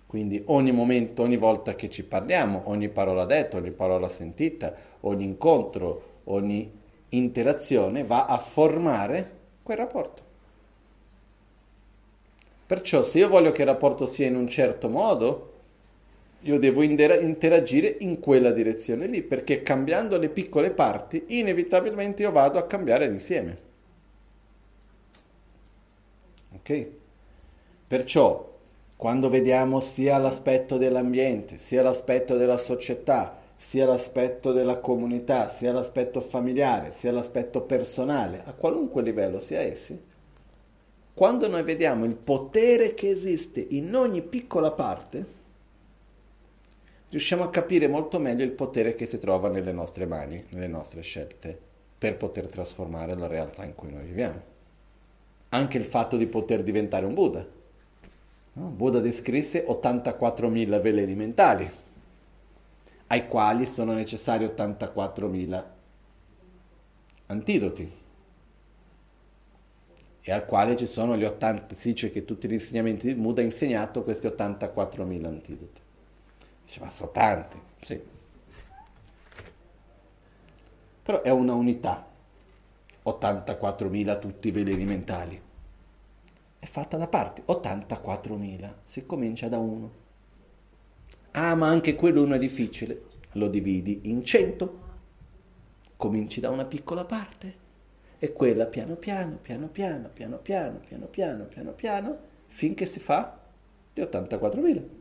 Quindi 0.07 0.43
ogni 0.47 0.73
momento, 0.73 1.23
ogni 1.23 1.37
volta 1.37 1.75
che 1.75 1.91
ci 1.91 2.05
parliamo, 2.05 2.63
ogni 2.67 2.89
parola 2.89 3.25
detta, 3.25 3.57
ogni 3.57 3.73
parola 3.73 4.09
sentita, 4.09 4.75
ogni 5.01 5.25
incontro, 5.25 6.21
ogni 6.25 6.73
interazione 7.09 8.05
va 8.05 8.27
a 8.27 8.39
formare 8.39 9.31
quel 9.63 9.77
rapporto. 9.77 10.23
Perciò 12.67 13.03
se 13.03 13.19
io 13.19 13.29
voglio 13.29 13.53
che 13.53 13.63
il 13.63 13.69
rapporto 13.69 14.07
sia 14.07 14.27
in 14.27 14.37
un 14.37 14.49
certo 14.49 14.89
modo, 14.89 15.53
io 16.41 16.59
devo 16.59 16.83
interagire 16.83 17.97
in 18.01 18.21
quella 18.21 18.51
direzione 18.51 19.07
lì, 19.07 19.23
perché 19.23 19.63
cambiando 19.63 20.17
le 20.17 20.29
piccole 20.29 20.71
parti, 20.71 21.25
inevitabilmente 21.29 22.23
io 22.23 22.31
vado 22.31 22.59
a 22.59 22.67
cambiare 22.67 23.09
l'insieme. 23.09 23.59
Ok? 26.55 26.87
Perciò, 27.89 28.56
quando 28.97 29.29
vediamo 29.29 29.81
sia 29.81 30.19
l'aspetto 30.19 30.79
dell'ambiente, 30.79 31.59
sia 31.59 31.83
l'aspetto 31.83 32.37
della 32.37 32.57
società, 32.57 33.39
sia 33.57 33.87
l'aspetto 33.87 34.53
della 34.53 34.79
comunità, 34.79 35.49
sia 35.49 35.73
l'aspetto 35.73 36.21
familiare, 36.21 36.93
sia 36.93 37.13
l'aspetto 37.13 37.63
personale, 37.63 38.43
a 38.45 38.53
qualunque 38.53 39.03
livello 39.03 39.39
sia 39.39 39.61
essi, 39.61 39.99
quando 41.17 41.49
noi 41.49 41.63
vediamo 41.63 42.05
il 42.05 42.15
potere 42.15 42.93
che 42.93 43.09
esiste 43.09 43.65
in 43.71 43.95
ogni 43.95 44.21
piccola 44.21 44.71
parte, 44.71 45.25
riusciamo 47.09 47.43
a 47.43 47.49
capire 47.49 47.89
molto 47.89 48.19
meglio 48.19 48.45
il 48.45 48.51
potere 48.51 48.95
che 48.95 49.07
si 49.07 49.17
trova 49.17 49.49
nelle 49.49 49.73
nostre 49.73 50.05
mani, 50.05 50.45
nelle 50.51 50.67
nostre 50.67 51.01
scelte, 51.01 51.59
per 51.97 52.19
poter 52.19 52.49
trasformare 52.49 53.15
la 53.15 53.27
realtà 53.27 53.65
in 53.65 53.75
cui 53.75 53.91
noi 53.91 54.05
viviamo. 54.05 54.55
Anche 55.49 55.79
il 55.79 55.87
fatto 55.87 56.19
di 56.19 56.27
poter 56.27 56.63
diventare 56.63 57.07
un 57.07 57.15
Buddha. 57.15 57.56
Buddha 58.59 59.01
descrisse 59.01 59.67
84.000 59.69 60.81
veleni 60.81 61.15
mentali, 61.15 61.71
ai 63.09 63.29
quali 63.29 63.67
sono 63.67 63.93
necessari 63.93 64.47
84.000 64.47 65.65
antidoti 67.27 67.93
e 70.23 70.33
al 70.33 70.47
quale 70.47 70.75
ci 70.75 70.87
sono 70.87 71.19
gli 71.19 71.25
80, 71.25 71.75
si 71.75 71.91
dice 71.91 72.11
che 72.11 72.25
tutti 72.25 72.49
gli 72.49 72.55
insegnamenti 72.55 73.09
di 73.09 73.15
Buddha 73.15 73.43
hanno 73.43 73.51
insegnato 73.51 74.03
questi 74.03 74.27
84.000 74.27 75.25
antidoti. 75.27 75.81
Dice, 76.65 76.81
ma 76.81 76.89
sono 76.89 77.11
tanti, 77.11 77.61
sì. 77.79 78.03
Però 81.03 81.21
è 81.21 81.31
una 81.31 81.53
unità. 81.53 82.09
84.000 83.05 84.19
tutti 84.19 84.49
i 84.49 84.51
veleni 84.51 84.85
mentali. 84.87 85.46
È 86.59 86.67
fatta 86.67 86.97
da 86.97 87.07
parti. 87.07 87.43
84.000. 87.47 88.73
Si 88.85 89.07
comincia 89.07 89.49
da 89.49 89.59
uno. 89.59 90.05
Ah, 91.33 91.55
ma 91.55 91.69
anche 91.69 91.95
quell'uno 91.95 92.35
è 92.35 92.39
difficile. 92.39 93.03
Lo 93.33 93.49
dividi 93.49 94.03
in 94.05 94.25
100. 94.25 94.85
Cominci 95.97 96.41
da 96.41 96.51
una 96.51 96.65
piccola 96.65 97.05
parte. 97.05 97.65
E 98.19 98.33
quella 98.33 98.67
piano 98.67 98.95
piano, 98.97 99.37
piano 99.37 99.69
piano, 99.69 100.09
piano 100.09 100.39
piano, 100.39 100.79
piano 100.79 101.07
piano, 101.07 101.45
piano 101.45 101.73
piano, 101.73 102.19
finché 102.47 102.87
si 102.87 102.99
fa 102.99 103.39
di 103.93 104.01
84.000 104.01 104.97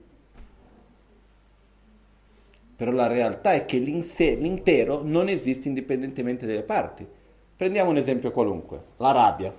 però 2.76 2.92
la 2.92 3.08
realtà 3.08 3.54
è 3.54 3.66
che 3.66 3.78
l'intero 3.78 5.02
non 5.02 5.30
esiste 5.30 5.70
indipendentemente 5.70 6.46
dalle 6.46 6.64
parti. 6.64 7.08
Prendiamo 7.56 7.90
un 7.90 7.98
esempio 7.98 8.32
qualunque, 8.32 8.84
la 8.98 9.12
rabbia. 9.12 9.56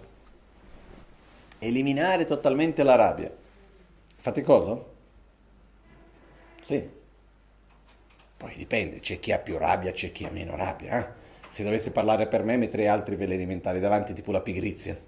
Eliminare 1.59 2.25
totalmente 2.25 2.83
la 2.83 2.95
rabbia. 2.95 3.33
Fate 4.17 4.43
cosa? 4.43 4.79
Sì. 6.63 6.89
Poi 8.37 8.55
dipende, 8.57 9.01
c'è 9.01 9.19
chi 9.19 9.33
ha 9.33 9.39
più 9.39 9.57
rabbia, 9.57 9.93
c'è 9.93 10.13
chi 10.13 10.25
ha 10.25 10.31
meno 10.31 10.57
rabbia. 10.57 10.99
Eh? 10.99 11.25
Se 11.49 11.63
dovesse 11.63 11.91
parlare 11.91 12.27
per 12.27 12.43
me 12.43 12.57
metterei 12.57 12.87
altri 12.87 13.17
veleni 13.17 13.47
mentali 13.47 13.81
davanti, 13.81 14.13
tipo 14.13 14.33
la 14.33 14.41
pigrizia. 14.41 14.99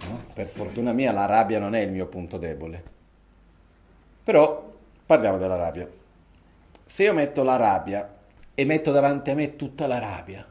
No? 0.00 0.24
Per 0.32 0.48
fortuna 0.48 0.92
mia 0.92 1.12
la 1.12 1.26
rabbia 1.26 1.58
non 1.58 1.74
è 1.74 1.80
il 1.80 1.90
mio 1.90 2.06
punto 2.06 2.38
debole. 2.38 2.82
Però 4.22 4.72
parliamo 5.06 5.38
della 5.38 5.56
rabbia 5.56 5.98
se 6.88 7.04
io 7.04 7.12
metto 7.12 7.42
la 7.42 7.56
rabbia 7.56 8.16
e 8.54 8.64
metto 8.64 8.90
davanti 8.92 9.30
a 9.30 9.34
me 9.34 9.56
tutta 9.56 9.86
la 9.86 9.98
rabbia, 9.98 10.44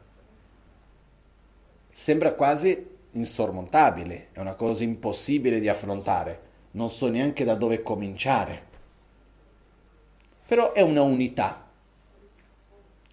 sembra 1.90 2.32
quasi 2.34 2.96
insormontabile, 3.18 4.28
è 4.32 4.40
una 4.40 4.54
cosa 4.54 4.84
impossibile 4.84 5.60
di 5.60 5.68
affrontare, 5.68 6.40
non 6.72 6.90
so 6.90 7.08
neanche 7.08 7.44
da 7.44 7.54
dove 7.54 7.82
cominciare. 7.82 8.66
Però 10.46 10.72
è 10.72 10.80
una 10.80 11.02
unità. 11.02 11.66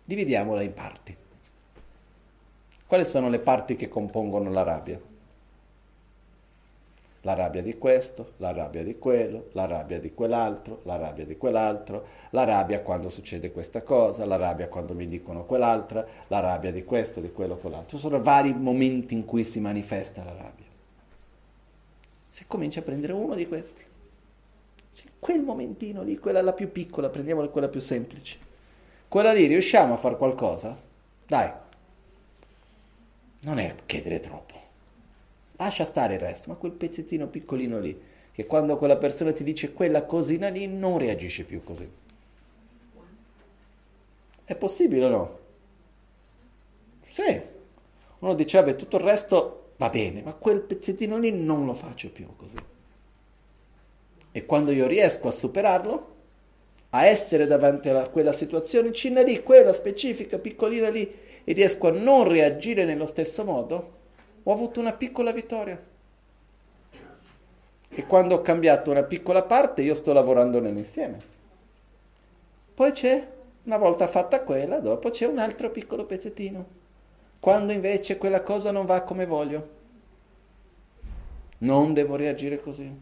Dividiamola 0.04 0.62
in 0.62 0.74
parti. 0.74 1.18
Quali 2.88 3.06
sono 3.06 3.30
le 3.30 3.40
parti 3.40 3.76
che 3.76 3.88
compongono 3.88 4.52
la 4.52 4.64
rabbia? 4.64 5.00
La 7.26 7.34
rabbia 7.34 7.64
di 7.64 7.76
questo, 7.80 8.34
la 8.38 8.52
rabbia 8.52 8.84
di 8.84 9.00
quello, 9.00 9.48
la 9.54 9.66
rabbia 9.66 10.00
di 10.00 10.14
quell'altro, 10.14 10.82
la 10.84 10.96
rabbia 10.96 11.26
di 11.26 11.36
quell'altro, 11.38 12.06
la 12.30 12.44
rabbia 12.44 12.82
quando 12.82 13.10
succede 13.10 13.52
questa 13.52 13.82
cosa, 13.82 14.26
la 14.26 14.36
rabbia 14.36 14.68
quando 14.68 14.94
mi 14.94 15.08
dicono 15.08 15.44
quell'altra, 15.44 16.06
la 16.28 16.40
rabbia 16.40 16.72
di 16.72 16.84
questo, 16.84 17.22
di 17.22 17.32
quello, 17.32 17.58
quell'altro. 17.58 17.98
Sono 17.98 18.22
vari 18.22 18.54
momenti 18.54 19.16
in 19.16 19.26
cui 19.26 19.44
si 19.44 19.60
manifesta 19.60 20.24
la 20.24 20.34
rabbia. 20.34 20.66
Se 22.30 22.44
cominci 22.46 22.78
a 22.78 22.84
prendere 22.84 23.14
uno 23.14 23.34
di 23.34 23.48
questi, 23.48 23.82
quel 25.18 25.42
momentino 25.42 26.04
lì, 26.04 26.20
quella 26.20 26.44
la 26.44 26.54
più 26.54 26.72
piccola, 26.72 27.10
prendiamola 27.10 27.48
quella 27.48 27.70
più 27.70 27.80
semplice. 27.82 28.38
quella 29.08 29.34
lì 29.34 29.48
riusciamo 29.48 29.96
a 29.96 29.98
fare 29.98 30.16
qualcosa? 30.16 30.78
Dai, 31.26 31.52
non 33.42 33.58
è 33.58 33.74
chiedere 33.88 34.20
troppo. 34.20 34.65
Lascia 35.58 35.86
stare 35.86 36.16
il 36.16 36.20
resto, 36.20 36.50
ma 36.50 36.56
quel 36.56 36.74
pezzettino 36.74 37.28
piccolino 37.28 37.80
lì, 37.80 38.00
che 38.32 38.46
quando 38.46 38.78
quella 38.78 38.98
persona 38.98 39.32
ti 39.32 39.44
dice 39.44 39.72
quella 39.72 40.04
cosina 40.04 40.50
lì, 40.50 40.68
non 40.68 40.98
reagisce 40.98 41.44
più 41.44 41.64
così. 41.64 41.90
È 44.44 44.56
possibile 44.56 45.06
o 45.06 45.10
no? 45.10 45.40
Sì. 47.02 47.42
Uno 48.20 48.34
dice, 48.34 48.60
vabbè, 48.60 48.76
tutto 48.76 48.98
il 48.98 49.04
resto 49.04 49.72
va 49.78 49.90
bene, 49.90 50.22
ma 50.22 50.34
quel 50.34 50.62
pezzettino 50.62 51.18
lì 51.18 51.32
non 51.32 51.66
lo 51.66 51.74
faccio 51.74 52.10
più 52.10 52.28
così. 52.36 52.58
E 54.32 54.46
quando 54.46 54.72
io 54.72 54.88
riesco 54.88 55.28
a 55.28 55.32
superarlo, 55.32 56.14
a 56.90 57.06
essere 57.06 57.48
davanti 57.48 57.90
a 57.90 58.10
quella 58.10 58.34
situazione, 58.34 58.92
cina 58.92 59.22
lì, 59.22 59.42
quella 59.44 59.74
specifica, 59.74 60.38
piccolina 60.40 60.90
lì, 60.90 61.10
e 61.44 61.54
riesco 61.54 61.88
a 61.88 61.92
non 61.92 62.28
reagire 62.28 62.86
nello 62.86 63.06
stesso 63.06 63.44
modo, 63.44 63.94
ho 64.48 64.52
avuto 64.52 64.80
una 64.80 64.94
piccola 64.94 65.32
vittoria. 65.32 65.82
E 67.90 68.06
quando 68.06 68.36
ho 68.36 68.42
cambiato 68.42 68.92
una 68.92 69.04
piccola 69.04 69.42
parte, 69.42 69.82
io 69.82 69.96
sto 69.96 70.14
lavorando 70.14 70.60
nell'insieme. 70.60 71.20
Poi 72.76 72.92
c'è, 72.92 73.28
una 73.64 73.78
volta 73.78 74.06
fatta 74.06 74.44
quella, 74.44 74.80
dopo 74.80 75.10
c'è 75.10 75.26
un 75.26 75.40
altro 75.40 75.72
piccolo 75.72 76.06
pezzettino. 76.06 76.84
Quando 77.40 77.72
invece 77.72 78.18
quella 78.18 78.42
cosa 78.42 78.70
non 78.70 78.86
va 78.86 79.02
come 79.02 79.26
voglio, 79.26 79.70
non 81.60 81.94
devo 81.94 82.16
reagire 82.16 82.60
così. 82.60 83.02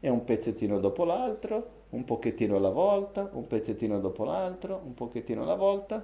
È 0.00 0.08
un 0.08 0.24
pezzettino 0.24 0.78
dopo 0.78 1.04
l'altro, 1.04 1.78
un 1.90 2.04
pochettino 2.04 2.56
alla 2.56 2.70
volta, 2.70 3.28
un 3.32 3.46
pezzettino 3.46 4.00
dopo 4.00 4.24
l'altro, 4.24 4.80
un 4.84 4.94
pochettino 4.94 5.42
alla 5.42 5.56
volta, 5.56 6.02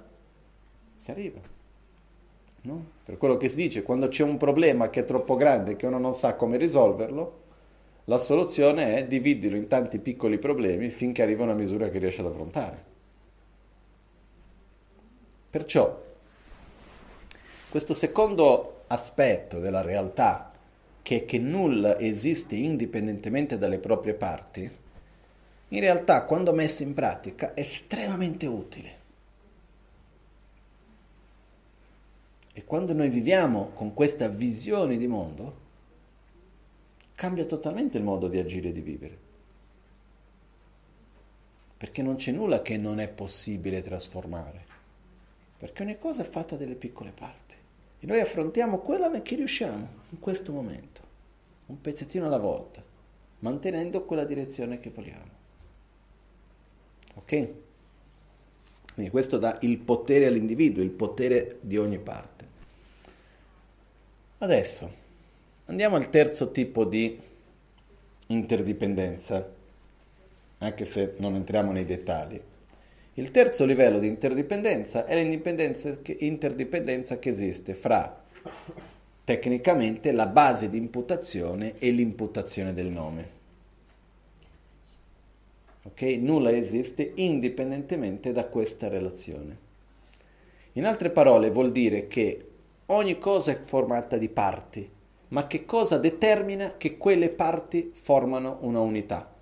si 0.95 1.09
arriva. 1.09 1.56
No? 2.61 2.85
Per 3.03 3.17
quello 3.17 3.37
che 3.37 3.49
si 3.49 3.55
dice, 3.55 3.83
quando 3.83 4.07
c'è 4.07 4.23
un 4.23 4.37
problema 4.37 4.89
che 4.89 5.01
è 5.01 5.05
troppo 5.05 5.35
grande, 5.35 5.75
che 5.75 5.85
uno 5.85 5.99
non 5.99 6.13
sa 6.13 6.35
come 6.35 6.57
risolverlo, 6.57 7.45
la 8.05 8.17
soluzione 8.17 8.95
è 8.95 9.05
dividerlo 9.05 9.57
in 9.57 9.67
tanti 9.67 9.99
piccoli 9.99 10.37
problemi 10.37 10.89
finché 10.89 11.21
arriva 11.21 11.43
una 11.43 11.53
misura 11.53 11.89
che 11.89 11.99
riesce 11.99 12.21
ad 12.21 12.27
affrontare. 12.27 12.83
Perciò, 15.49 16.03
questo 17.69 17.93
secondo 17.93 18.83
aspetto 18.87 19.59
della 19.59 19.81
realtà, 19.81 20.51
che 21.01 21.17
è 21.17 21.25
che 21.25 21.37
nulla 21.37 21.99
esiste 21.99 22.55
indipendentemente 22.55 23.57
dalle 23.57 23.79
proprie 23.79 24.13
parti, 24.13 24.69
in 25.69 25.79
realtà 25.79 26.23
quando 26.23 26.53
messo 26.53 26.83
in 26.83 26.93
pratica 26.93 27.53
è 27.53 27.59
estremamente 27.59 28.45
utile. 28.45 28.96
E 32.57 32.65
quando 32.65 32.91
noi 32.91 33.09
viviamo 33.09 33.69
con 33.75 33.93
questa 33.93 34.27
visione 34.29 34.97
di 34.97 35.05
mondo, 35.05 35.55
cambia 37.13 37.45
totalmente 37.45 37.99
il 37.99 38.03
modo 38.03 38.27
di 38.27 38.39
agire 38.39 38.69
e 38.69 38.71
di 38.71 38.81
vivere. 38.81 39.17
Perché 41.77 42.01
non 42.01 42.15
c'è 42.15 42.31
nulla 42.31 42.63
che 42.63 42.75
non 42.77 42.99
è 42.99 43.09
possibile 43.09 43.83
trasformare. 43.83 44.65
Perché 45.55 45.83
ogni 45.83 45.99
cosa 45.99 46.23
è 46.23 46.25
fatta 46.25 46.55
delle 46.55 46.73
piccole 46.73 47.11
parti. 47.11 47.53
E 47.99 48.05
noi 48.07 48.21
affrontiamo 48.21 48.79
quella 48.79 49.21
che 49.21 49.35
riusciamo 49.35 49.87
in 50.09 50.19
questo 50.19 50.51
momento, 50.51 51.01
un 51.67 51.79
pezzettino 51.79 52.25
alla 52.25 52.39
volta, 52.39 52.83
mantenendo 53.37 54.03
quella 54.03 54.25
direzione 54.25 54.79
che 54.79 54.89
vogliamo. 54.89 55.31
Ok? 57.13 57.49
Quindi 58.95 59.11
questo 59.11 59.37
dà 59.37 59.59
il 59.61 59.77
potere 59.77 60.25
all'individuo, 60.25 60.81
il 60.81 60.89
potere 60.89 61.59
di 61.61 61.77
ogni 61.77 61.99
parte. 61.99 62.36
Adesso 64.39 64.91
andiamo 65.65 65.95
al 65.95 66.11
terzo 66.11 66.51
tipo 66.51 66.85
di 66.85 67.19
interdipendenza, 68.27 69.49
anche 70.59 70.85
se 70.85 71.15
non 71.17 71.35
entriamo 71.35 71.71
nei 71.71 71.85
dettagli. 71.85 72.39
Il 73.15 73.31
terzo 73.31 73.65
livello 73.65 73.97
di 73.97 74.05
interdipendenza 74.05 75.05
è 75.05 75.15
l'interdipendenza 75.15 77.17
che 77.17 77.29
esiste 77.29 77.73
fra 77.73 78.25
tecnicamente 79.23 80.11
la 80.11 80.27
base 80.27 80.69
di 80.69 80.77
imputazione 80.77 81.79
e 81.79 81.89
l'imputazione 81.89 82.73
del 82.73 82.87
nome. 82.87 83.29
Ok? 85.81 86.01
Nulla 86.19 86.51
esiste 86.51 87.13
indipendentemente 87.15 88.31
da 88.31 88.45
questa 88.45 88.87
relazione. 88.87 89.57
In 90.73 90.85
altre 90.85 91.09
parole 91.09 91.49
vuol 91.49 91.71
dire 91.71 92.05
che 92.05 92.49
ogni 92.87 93.17
cosa 93.17 93.51
è 93.51 93.59
formata 93.59 94.17
di 94.17 94.29
parti, 94.29 94.89
ma 95.29 95.47
che 95.47 95.65
cosa 95.65 95.97
determina 95.97 96.75
che 96.77 96.97
quelle 96.97 97.29
parti 97.29 97.91
formano 97.93 98.57
una 98.61 98.79
unità? 98.79 99.33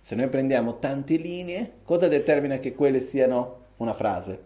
Se 0.00 0.14
noi 0.14 0.28
prendiamo 0.28 0.78
tante 0.78 1.16
linee, 1.16 1.76
cosa 1.82 2.08
determina 2.08 2.58
che 2.58 2.74
quelle 2.74 3.00
siano 3.00 3.60
una 3.78 3.94
frase, 3.94 4.42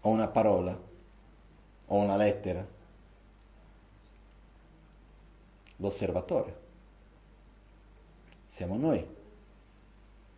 o 0.00 0.08
una 0.08 0.28
parola, 0.28 0.78
o 1.86 1.96
una 1.96 2.16
lettera? 2.16 2.66
L'osservatore 5.76 6.60
siamo 8.52 8.76
noi. 8.76 9.02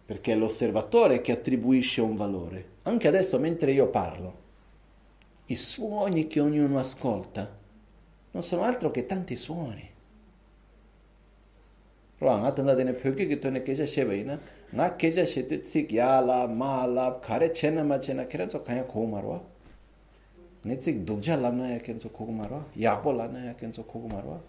Perché 0.07 0.35
è 0.35 0.37
l'osservatore 0.37 1.20
che 1.20 1.32
attribuisce 1.32 2.01
un 2.01 2.14
valore. 2.14 2.74
Anche 2.87 3.09
adesso 3.09 3.39
mentre 3.39 3.72
io 3.72 3.89
parlo, 3.89 4.43
i 5.47 5.55
suoni 5.55 6.26
che 6.26 6.41
ognuno 6.41 6.78
ascolta 6.78 7.51
non 8.30 8.43
sono 8.43 8.62
altro 8.62 8.91
che 8.91 9.07
tanti 9.07 9.37
suoni. 9.37 9.91
Rwa 12.18 12.43
andate 12.43 12.82
nel 12.82 12.95
pyoge 12.95 13.26
che 13.26 13.39
tone 13.39 13.62
keja 13.62 13.87
shebaina, 13.87 14.39
nga 14.70 14.97
keja 14.97 15.24
shete 15.24 15.61
tsik 15.61 15.93
yala, 15.93 16.47
mala, 16.47 17.18
kare 17.20 17.51
chena 17.51 17.82
ma 17.85 17.99
chena 17.99 18.26
kera 18.26 18.49
zo 18.49 18.62
kaya 18.62 18.85
komarwa. 18.85 19.43
Ne 20.62 20.76
tsik 20.76 21.05
dugja 21.05 21.37
lamna 21.37 21.68
ya 21.68 21.78
kenzo 21.78 22.09
komarwa, 22.11 22.66
yapo 22.72 23.12
lamna 23.12 23.45
ya 23.45 23.55
kenzo 23.55 23.82
komarwa. 23.85 24.41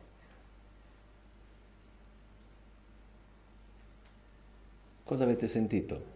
Cosa 5.04 5.24
avete 5.24 5.48
sentito? 5.48 6.15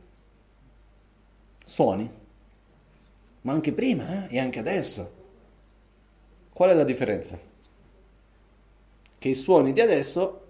Suoni? 1.70 2.10
Ma 3.42 3.52
anche 3.52 3.74
prima 3.74 4.28
eh? 4.28 4.36
e 4.36 4.40
anche 4.40 4.58
adesso. 4.58 5.12
Qual 6.52 6.72
è 6.72 6.74
la 6.74 6.84
differenza? 6.84 7.40
Che 9.20 9.30
i 9.30 9.36
suoni 9.36 9.72
di 9.72 9.80
adesso 9.80 10.48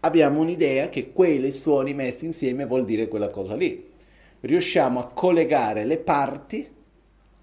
abbiamo 0.00 0.40
un'idea 0.40 0.90
che 0.90 1.10
quei 1.10 1.52
suoni 1.52 1.94
messi 1.94 2.26
insieme 2.26 2.66
vuol 2.66 2.84
dire 2.84 3.08
quella 3.08 3.30
cosa 3.30 3.56
lì. 3.56 3.92
Riusciamo 4.40 5.00
a 5.00 5.08
collegare 5.08 5.86
le 5.86 5.96
parti 5.96 6.70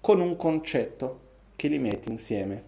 con 0.00 0.20
un 0.20 0.36
concetto 0.36 1.20
che 1.56 1.66
li 1.66 1.80
mette 1.80 2.08
insieme. 2.08 2.62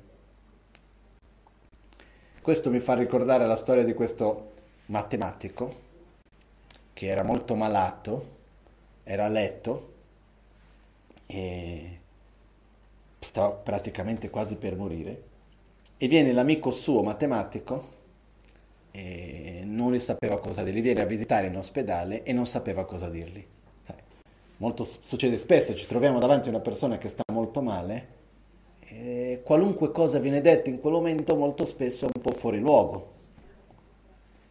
Questo 2.43 2.69
mi 2.69 2.81
fa 2.81 2.95
ricordare 2.95 3.47
la 3.47 3.57
storia 3.57 3.85
di 3.85 3.95
questo 3.95 4.51
matematico 4.87 5.87
che 6.93 7.07
era 7.07 7.23
molto 7.23 7.55
malato, 7.55 8.37
era 9.05 9.27
a 9.27 9.29
letto 9.29 9.97
e 11.31 12.01
stava 13.21 13.51
praticamente 13.51 14.31
quasi 14.31 14.57
per 14.57 14.77
morire 14.77 15.23
e 15.97 16.09
viene 16.09 16.33
l'amico 16.33 16.71
suo 16.71 17.03
matematico 17.03 17.97
e 18.91 19.63
non 19.65 19.93
gli 19.93 19.99
sapeva 20.01 20.39
cosa 20.39 20.63
dirgli, 20.63 20.81
viene 20.81 21.03
a 21.03 21.07
visitare 21.07 21.49
in 21.49 21.57
ospedale 21.57 22.23
e 22.23 22.33
non 22.33 22.47
sapeva 22.47 22.85
cosa 22.85 23.09
dirgli. 23.09 23.45
Molto, 24.57 24.85
succede 25.03 25.39
spesso, 25.39 25.75
ci 25.75 25.87
troviamo 25.87 26.19
davanti 26.19 26.49
a 26.49 26.51
una 26.51 26.61
persona 26.61 26.99
che 26.99 27.09
sta 27.09 27.23
molto 27.33 27.63
male 27.63 28.17
e 28.81 29.43
qualunque 29.45 29.93
cosa 29.93 30.19
viene 30.19 30.41
detta 30.41 30.71
in 30.71 30.81
quel 30.81 30.95
momento 30.95 31.37
molto 31.37 31.65
spesso 31.65 32.07
è 32.07 32.11
un 32.13 32.23
po' 32.23 32.33
fuori 32.33 32.59
luogo 32.59 33.17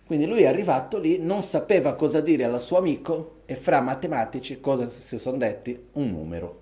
quindi 0.07 0.25
lui 0.25 0.43
è 0.43 0.47
arrivato 0.47 0.99
lì, 0.99 1.19
non 1.19 1.41
sapeva 1.41 1.93
cosa 1.95 2.21
dire 2.21 2.45
al 2.45 2.61
suo 2.61 2.77
amico 2.77 3.41
e 3.45 3.57
fra 3.57 3.81
matematici 3.81 4.61
cosa 4.61 4.87
si 4.87 5.19
sono 5.19 5.35
detti? 5.35 5.77
Un 5.93 6.11
numero. 6.11 6.61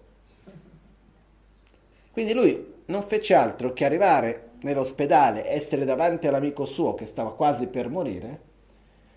Quindi 2.16 2.34
lui 2.34 2.74
non 2.86 3.04
fece 3.04 3.34
altro 3.34 3.74
che 3.74 3.84
arrivare 3.84 4.52
nell'ospedale, 4.62 5.52
essere 5.52 5.84
davanti 5.84 6.28
all'amico 6.28 6.64
suo 6.64 6.96
che 6.96 7.06
stava 7.06 7.34
quasi 7.34 7.68
per 7.68 7.90
morire, 7.90 8.40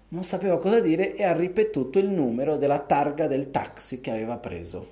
non 0.08 0.24
sapeva 0.24 0.58
cosa 0.58 0.80
dire 0.80 1.14
e 1.14 1.22
ha 1.22 1.32
ripetuto 1.32 2.00
il 2.00 2.08
numero 2.08 2.56
della 2.56 2.80
targa 2.80 3.28
del 3.28 3.52
taxi 3.52 4.00
che 4.00 4.10
aveva 4.10 4.36
preso 4.38 4.84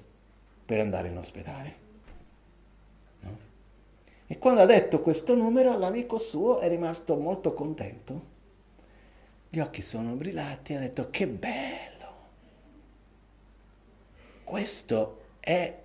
per 0.64 0.78
andare 0.78 1.08
in 1.08 1.16
ospedale. 1.16 1.74
No? 3.22 3.38
E 4.28 4.38
quando 4.38 4.60
ha 4.60 4.66
detto 4.66 5.00
questo 5.00 5.34
numero, 5.34 5.76
l'amico 5.76 6.16
suo 6.16 6.60
è 6.60 6.68
rimasto 6.68 7.16
molto 7.16 7.54
contento 7.54 8.34
gli 9.48 9.58
occhi 9.58 9.82
sono 9.82 10.12
brillati 10.12 10.74
e 10.74 10.76
ha 10.76 10.80
detto 10.80 11.08
che 11.10 11.26
bello, 11.26 12.14
questo 14.44 15.22
è 15.40 15.82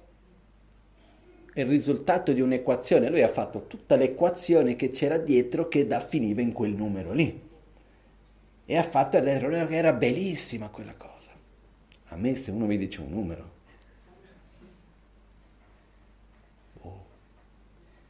il 1.54 1.66
risultato 1.66 2.32
di 2.32 2.42
un'equazione. 2.42 3.10
Lui 3.10 3.22
ha 3.22 3.28
fatto 3.28 3.68
tutta 3.68 3.96
l'equazione 3.96 4.76
che 4.76 4.90
c'era 4.90 5.18
dietro 5.18 5.68
che 5.68 5.86
da 5.86 6.00
finiva 6.00 6.42
in 6.42 6.54
quel 6.54 6.74
numero 6.74 7.12
lì. 7.12 7.50
E 8.66 8.78
ha 8.78 8.84
fatto 8.84 9.20
l'errore 9.20 9.68
che 9.68 9.76
era 9.76 9.94
bellissima 9.94 10.70
quella 10.70 10.96
cosa. 10.96 11.32
A 12.08 12.16
me 12.16 12.36
se 12.36 12.52
uno 12.52 12.66
mi 12.66 12.78
dice 12.78 13.02
un 13.02 13.10
numero, 13.10 13.52
oh, 16.82 17.06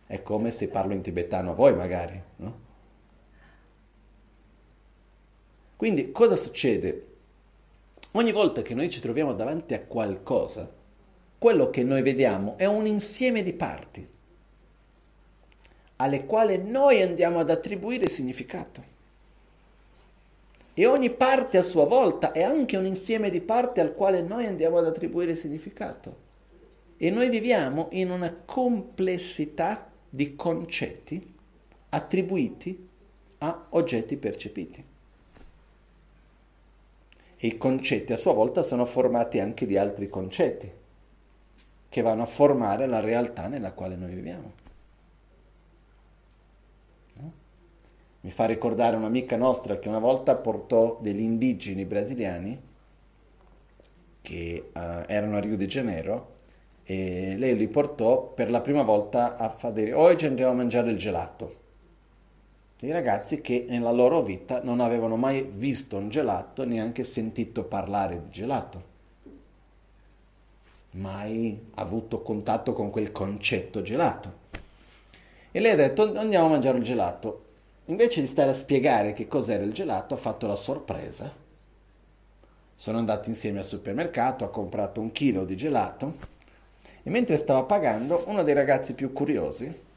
è 0.08 0.22
come 0.22 0.52
se 0.52 0.68
parlo 0.68 0.94
in 0.94 1.02
tibetano 1.02 1.52
a 1.52 1.54
voi 1.54 1.76
magari, 1.76 2.22
no? 2.38 2.70
Quindi 5.76 6.12
cosa 6.12 6.36
succede? 6.36 7.08
Ogni 8.12 8.32
volta 8.32 8.62
che 8.62 8.76
noi 8.76 8.89
ci 8.89 9.00
troviamo 9.00 9.34
davanti 9.34 9.74
a 9.74 9.82
qualcosa, 9.82 10.70
quello 11.42 11.72
che 11.72 11.84
noi 11.84 12.04
vediamo 12.04 12.56
è 12.56 12.66
un 12.66 12.86
insieme 12.86 13.42
di 13.42 13.54
parti 13.54 14.08
alle 15.96 16.26
quali 16.28 16.62
noi 16.64 17.02
andiamo 17.02 17.39
ad 17.39 17.50
attribuire 17.50 18.10
significato. 18.10 18.84
E 20.76 20.86
ogni 20.86 21.10
parte 21.10 21.58
a 21.58 21.64
sua 21.64 21.86
volta 21.86 22.32
è 22.32 22.44
anche 22.44 22.78
un 22.78 22.86
insieme 22.86 23.32
di 23.32 23.42
parti 23.42 23.80
al 23.80 23.96
quale 23.96 24.22
noi 24.22 24.46
andiamo 24.46 24.78
ad 24.78 24.86
attribuire 24.86 25.34
significato. 25.34 26.16
E 26.98 27.10
noi 27.10 27.28
viviamo 27.30 27.88
in 27.94 28.12
una 28.12 28.32
complessità 28.46 29.89
di 30.08 30.36
concetti 30.36 31.34
attribuiti 31.89 32.88
a 33.39 33.66
oggetti 33.70 34.16
percepiti. 34.16 34.86
E 37.36 37.48
i 37.48 37.58
concetti 37.58 38.14
a 38.14 38.18
sua 38.18 38.34
volta 38.34 38.62
sono 38.62 38.86
formati 38.86 39.39
anche 39.39 39.66
di 39.66 39.76
altri 39.76 40.08
concetti 40.08 40.80
che 41.92 42.02
vanno 42.02 42.22
a 42.22 42.26
formare 42.26 42.86
la 42.86 43.02
realtà 43.02 43.48
nella 43.48 43.74
quale 43.74 43.98
noi 43.98 44.14
viviamo. 44.14 44.52
No? 47.16 47.34
Mi 48.22 48.32
fa 48.32 48.46
ricordare 48.46 48.96
un'amica 48.96 49.36
nostra 49.36 49.78
che 49.78 49.89
una 49.89 50.00
volta 50.00 50.36
portò 50.36 50.98
degli 51.02 51.20
indigeni 51.20 51.84
brasiliani 51.84 52.62
che 54.22 54.70
uh, 54.74 54.80
erano 55.06 55.36
a 55.36 55.42
Rio 55.42 55.58
de 55.58 55.66
Janeiro 55.66 56.36
e 56.84 57.36
lei 57.38 57.58
li 57.58 57.68
portò 57.68 58.24
per 58.24 58.50
la 58.50 58.62
prima 58.62 58.84
volta 58.84 59.36
a 59.36 59.50
fare 59.50 59.92
oggi 59.92 60.26
andiamo 60.26 60.52
a 60.52 60.56
mangiare 60.56 60.92
il 60.92 60.98
gelato 60.98 61.60
dei 62.80 62.92
ragazzi 62.92 63.42
che 63.42 63.66
nella 63.68 63.92
loro 63.92 64.22
vita 64.22 64.62
non 64.64 64.80
avevano 64.80 65.18
mai 65.18 65.44
visto 65.54 65.98
un 65.98 66.08
gelato, 66.08 66.66
neanche 66.66 67.04
sentito 67.04 67.66
parlare 67.66 68.24
di 68.24 68.30
gelato, 68.30 68.91
mai 70.92 71.70
avuto 71.76 72.22
contatto 72.22 72.74
con 72.74 72.89
quel 72.89 73.12
concetto 73.12 73.82
gelato. 73.82 74.39
E 75.52 75.60
lei 75.60 75.72
ha 75.72 75.76
detto 75.76 76.18
andiamo 76.18 76.48
a 76.48 76.50
mangiare 76.50 76.78
il 76.78 76.84
gelato. 76.84 77.46
Invece 77.86 78.22
di 78.22 78.28
stare 78.28 78.52
a 78.52 78.56
spiegare 78.56 79.14
che 79.14 79.28
cos'era 79.28 79.64
il 79.64 79.74
gelato, 79.74 80.14
ha 80.14 80.18
fatto 80.18 80.48
la 80.48 80.56
sorpresa. 80.56 81.34
Sono 82.76 82.98
andati 82.98 83.30
insieme 83.30 83.60
al 83.60 83.66
supermercato, 83.66 84.44
ha 84.44 84.50
comprato 84.50 85.02
un 85.02 85.12
chilo 85.12 85.46
di 85.46 85.56
gelato 85.56 86.30
e 87.04 87.10
mentre 87.10 87.38
stava 87.38 87.64
pagando, 87.64 88.24
uno 88.28 88.44
dei 88.44 88.54
ragazzi 88.54 88.94
più 88.94 89.12
curiosi 89.12 89.89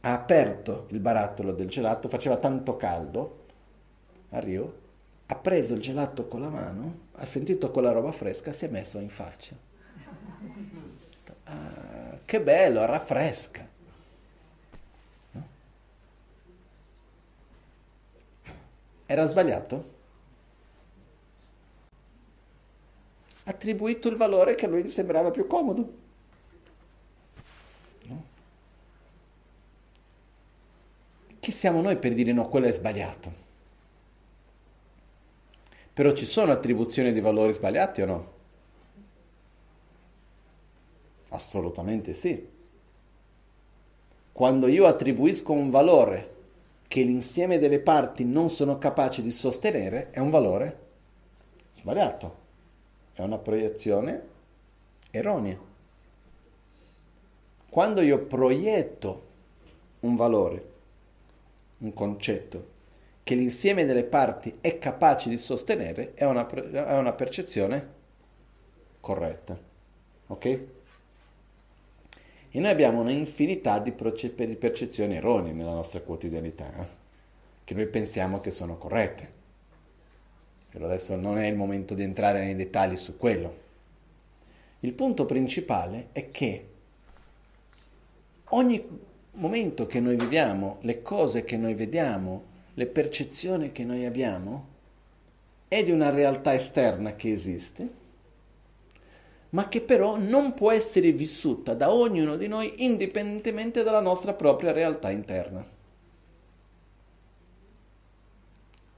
ha 0.00 0.12
aperto 0.12 0.86
il 0.90 1.00
barattolo 1.00 1.52
del 1.52 1.68
gelato, 1.68 2.08
faceva 2.08 2.36
tanto 2.36 2.76
caldo 2.76 3.44
a 4.30 4.38
Rio, 4.38 4.74
ha 5.26 5.34
preso 5.34 5.74
il 5.74 5.80
gelato 5.80 6.26
con 6.26 6.40
la 6.40 6.48
mano, 6.48 6.98
ha 7.14 7.26
sentito 7.26 7.70
quella 7.70 7.92
roba 7.92 8.12
fresca, 8.12 8.52
si 8.52 8.64
è 8.64 8.68
messo 8.68 8.98
in 8.98 9.08
faccia. 9.08 9.54
Ah, 11.44 12.18
che 12.24 12.40
bello, 12.40 12.84
raffresca. 12.84 13.66
No? 15.32 15.48
Era 19.06 19.26
sbagliato? 19.26 19.96
Attribuito 23.44 24.08
il 24.08 24.16
valore 24.16 24.54
che 24.54 24.66
a 24.66 24.68
lui 24.68 24.84
gli 24.84 24.90
sembrava 24.90 25.30
più 25.30 25.46
comodo. 25.46 26.06
Chi 31.40 31.54
siamo 31.54 31.80
noi 31.80 31.96
per 31.96 32.12
dire 32.12 32.32
no, 32.32 32.46
quello 32.46 32.66
è 32.66 32.72
sbagliato? 32.72 33.32
Però 35.94 36.12
ci 36.12 36.26
sono 36.26 36.52
attribuzioni 36.52 37.10
di 37.10 37.20
valori 37.20 37.54
sbagliati 37.54 38.02
o 38.02 38.06
no? 38.06 38.37
Assolutamente 41.30 42.14
sì. 42.14 42.46
Quando 44.32 44.66
io 44.68 44.86
attribuisco 44.86 45.52
un 45.52 45.70
valore 45.70 46.36
che 46.88 47.02
l'insieme 47.02 47.58
delle 47.58 47.80
parti 47.80 48.24
non 48.24 48.50
sono 48.50 48.78
capaci 48.78 49.20
di 49.20 49.30
sostenere, 49.30 50.10
è 50.10 50.20
un 50.20 50.30
valore 50.30 50.78
sbagliato. 51.72 52.46
È 53.12 53.22
una 53.22 53.38
proiezione 53.38 54.22
erronea. 55.10 55.58
Quando 57.68 58.00
io 58.00 58.24
proietto 58.24 59.26
un 60.00 60.16
valore 60.16 60.76
un 61.78 61.92
concetto 61.92 62.76
che 63.22 63.34
l'insieme 63.34 63.84
delle 63.84 64.04
parti 64.04 64.58
è 64.60 64.78
capace 64.78 65.28
di 65.28 65.38
sostenere 65.38 66.14
è 66.14 66.24
una, 66.24 66.46
è 66.46 66.96
una 66.96 67.12
percezione 67.12 67.96
corretta. 69.00 69.58
Ok? 70.28 70.66
E 72.50 72.60
noi 72.60 72.70
abbiamo 72.70 73.00
un'infinità 73.00 73.78
di, 73.78 73.92
proce- 73.92 74.34
di 74.34 74.56
percezioni 74.56 75.16
erronee 75.16 75.52
nella 75.52 75.74
nostra 75.74 76.00
quotidianità, 76.00 76.72
eh? 76.74 76.86
che 77.64 77.74
noi 77.74 77.86
pensiamo 77.86 78.40
che 78.40 78.50
sono 78.50 78.78
corrette. 78.78 79.36
Però 80.70 80.86
adesso 80.86 81.14
non 81.16 81.38
è 81.38 81.46
il 81.46 81.56
momento 81.56 81.94
di 81.94 82.02
entrare 82.02 82.44
nei 82.44 82.54
dettagli 82.54 82.96
su 82.96 83.16
quello. 83.16 83.66
Il 84.80 84.92
punto 84.92 85.26
principale 85.26 86.08
è 86.12 86.30
che 86.30 86.66
ogni 88.50 88.82
momento 89.32 89.86
che 89.86 90.00
noi 90.00 90.16
viviamo, 90.16 90.78
le 90.82 91.02
cose 91.02 91.44
che 91.44 91.56
noi 91.56 91.74
vediamo, 91.74 92.44
le 92.74 92.86
percezioni 92.86 93.72
che 93.72 93.84
noi 93.84 94.06
abbiamo, 94.06 94.76
è 95.68 95.84
di 95.84 95.90
una 95.90 96.10
realtà 96.10 96.54
esterna 96.54 97.14
che 97.14 97.32
esiste, 97.32 97.97
ma 99.50 99.68
che 99.68 99.80
però 99.80 100.16
non 100.16 100.52
può 100.52 100.70
essere 100.70 101.12
vissuta 101.12 101.74
da 101.74 101.90
ognuno 101.90 102.36
di 102.36 102.48
noi 102.48 102.84
indipendentemente 102.84 103.82
dalla 103.82 104.00
nostra 104.00 104.34
propria 104.34 104.72
realtà 104.72 105.10
interna. 105.10 105.64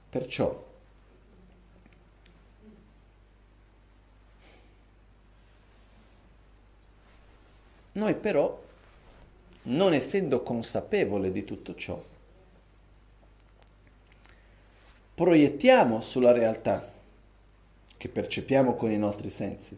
Perciò 0.09 0.69
noi 7.93 8.15
però 8.15 8.61
non 9.63 9.93
essendo 9.93 10.41
consapevole 10.41 11.31
di 11.31 11.45
tutto 11.45 11.75
ciò, 11.75 12.03
proiettiamo 15.15 16.01
sulla 16.01 16.33
realtà 16.33 16.91
che 17.95 18.09
percepiamo 18.09 18.75
con 18.75 18.91
i 18.91 18.97
nostri 18.97 19.29
sensi 19.29 19.77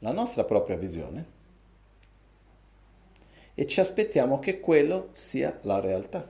la 0.00 0.12
nostra 0.12 0.44
propria 0.44 0.76
visione 0.76 1.38
e 3.54 3.66
ci 3.66 3.80
aspettiamo 3.80 4.38
che 4.38 4.60
quello 4.60 5.08
sia 5.12 5.58
la 5.62 5.80
realtà. 5.80 6.28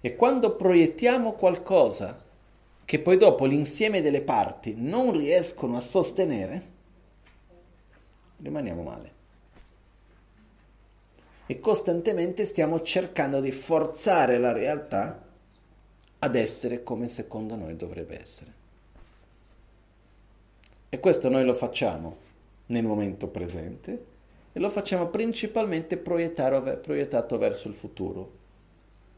E 0.00 0.16
quando 0.16 0.56
proiettiamo 0.56 1.32
qualcosa 1.32 2.24
che 2.84 2.98
poi 3.00 3.16
dopo 3.16 3.44
l'insieme 3.44 4.00
delle 4.00 4.22
parti 4.22 4.74
non 4.76 5.12
riescono 5.12 5.76
a 5.76 5.80
sostenere, 5.80 6.78
rimaniamo 8.38 8.82
male 8.82 9.18
e 11.46 11.58
costantemente 11.58 12.46
stiamo 12.46 12.80
cercando 12.80 13.40
di 13.40 13.50
forzare 13.50 14.38
la 14.38 14.52
realtà 14.52 15.26
ad 16.20 16.36
essere 16.36 16.84
come 16.84 17.08
secondo 17.08 17.56
noi 17.56 17.74
dovrebbe 17.74 18.20
essere. 18.20 18.59
E 20.92 20.98
questo 20.98 21.28
noi 21.28 21.44
lo 21.44 21.54
facciamo 21.54 22.16
nel 22.66 22.84
momento 22.84 23.28
presente 23.28 24.06
e 24.52 24.58
lo 24.58 24.68
facciamo 24.68 25.06
principalmente 25.06 25.96
proiettato 25.96 27.38
verso 27.38 27.68
il 27.68 27.74
futuro, 27.74 28.30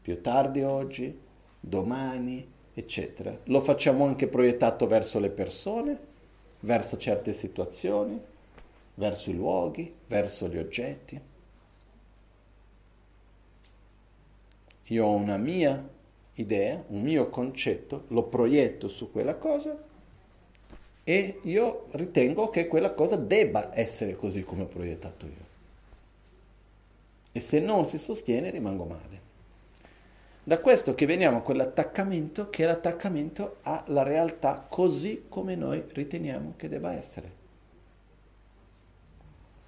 più 0.03 0.21
tardi 0.21 0.61
oggi, 0.61 1.19
domani, 1.59 2.47
eccetera. 2.75 3.35
Lo 3.45 3.59
facciamo 3.59 4.05
anche 4.05 4.27
proiettato 4.27 4.85
verso 4.85 5.17
le 5.17 5.31
persone, 5.31 5.99
verso 6.59 6.95
certe 6.97 7.33
situazioni, 7.33 8.21
verso 8.93 9.31
i 9.31 9.35
luoghi, 9.35 9.91
verso 10.05 10.47
gli 10.47 10.59
oggetti. 10.59 11.19
Io 14.89 15.05
ho 15.05 15.15
una 15.15 15.37
mia 15.37 15.89
idea, 16.35 16.83
un 16.89 17.01
mio 17.01 17.29
concetto, 17.29 18.03
lo 18.09 18.25
proietto 18.25 18.87
su 18.87 19.11
quella 19.11 19.37
cosa 19.37 19.91
e 21.03 21.39
io 21.43 21.87
ritengo 21.91 22.49
che 22.49 22.67
quella 22.67 22.93
cosa 22.93 23.17
debba 23.17 23.75
essere 23.77 24.15
così 24.15 24.43
come 24.43 24.63
ho 24.63 24.67
proiettato 24.67 25.25
io. 25.25 25.51
E 27.31 27.39
se 27.39 27.59
non 27.59 27.85
si 27.85 27.97
sostiene 27.97 28.49
rimango 28.49 28.85
male. 28.85 29.21
Da 30.45 30.59
questo 30.59 30.93
che 30.93 31.05
veniamo 31.05 31.37
a 31.37 31.41
quell'attaccamento 31.41 32.49
che 32.49 32.63
è 32.63 32.67
l'attaccamento 32.67 33.57
alla 33.63 34.03
realtà 34.03 34.65
così 34.69 35.25
come 35.27 35.55
noi 35.55 35.83
riteniamo 35.87 36.53
che 36.57 36.69
debba 36.69 36.93
essere. 36.93 37.41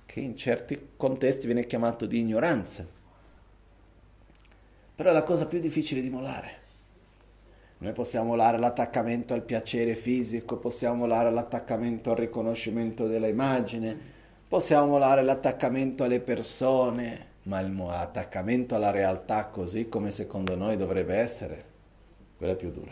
Che 0.05 0.19
in 0.19 0.37
certi 0.37 0.89
contesti 0.95 1.45
viene 1.45 1.65
chiamato 1.65 2.05
di 2.05 2.19
ignoranza. 2.19 2.85
Però 4.95 5.09
è 5.09 5.13
la 5.13 5.23
cosa 5.23 5.45
più 5.45 5.59
difficile 5.59 6.01
di 6.01 6.09
molare. 6.09 6.63
Noi 7.85 7.93
possiamo 7.93 8.29
molare 8.29 8.57
l'attaccamento 8.57 9.35
al 9.35 9.43
piacere 9.43 9.93
fisico, 9.93 10.57
possiamo 10.57 10.95
molare 10.95 11.29
l'attaccamento 11.29 12.09
al 12.09 12.17
riconoscimento 12.17 13.05
della 13.05 13.27
immagine, 13.27 13.95
possiamo 14.47 14.87
molare 14.87 15.21
l'attaccamento 15.21 16.03
alle 16.03 16.19
persone, 16.19 17.27
ma 17.43 17.61
l'attaccamento 17.61 18.73
alla 18.73 18.89
realtà 18.89 19.45
così 19.45 19.87
come 19.87 20.09
secondo 20.09 20.55
noi 20.55 20.77
dovrebbe 20.77 21.15
essere, 21.15 21.63
quella 22.37 22.53
è 22.53 22.55
più 22.55 22.71
dura. 22.71 22.91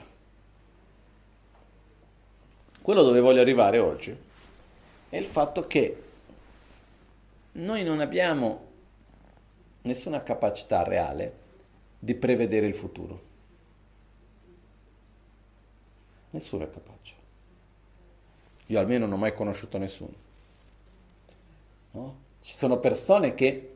Quello 2.79 3.01
dove 3.01 3.19
voglio 3.19 3.41
arrivare 3.41 3.79
oggi 3.79 4.15
è 5.09 5.17
il 5.17 5.25
fatto 5.25 5.65
che 5.65 6.03
noi 7.53 7.83
non 7.83 7.99
abbiamo 7.99 8.65
nessuna 9.81 10.21
capacità 10.21 10.83
reale 10.83 11.33
di 11.97 12.13
prevedere 12.13 12.67
il 12.67 12.75
futuro. 12.75 13.31
Nessuno 16.33 16.63
è 16.63 16.69
capace. 16.69 17.15
Io 18.67 18.79
almeno 18.79 19.05
non 19.05 19.13
ho 19.13 19.21
mai 19.21 19.35
conosciuto 19.35 19.77
nessuno. 19.77 20.13
No? 21.91 22.17
Ci 22.39 22.55
sono 22.55 22.79
persone 22.79 23.35
che 23.35 23.69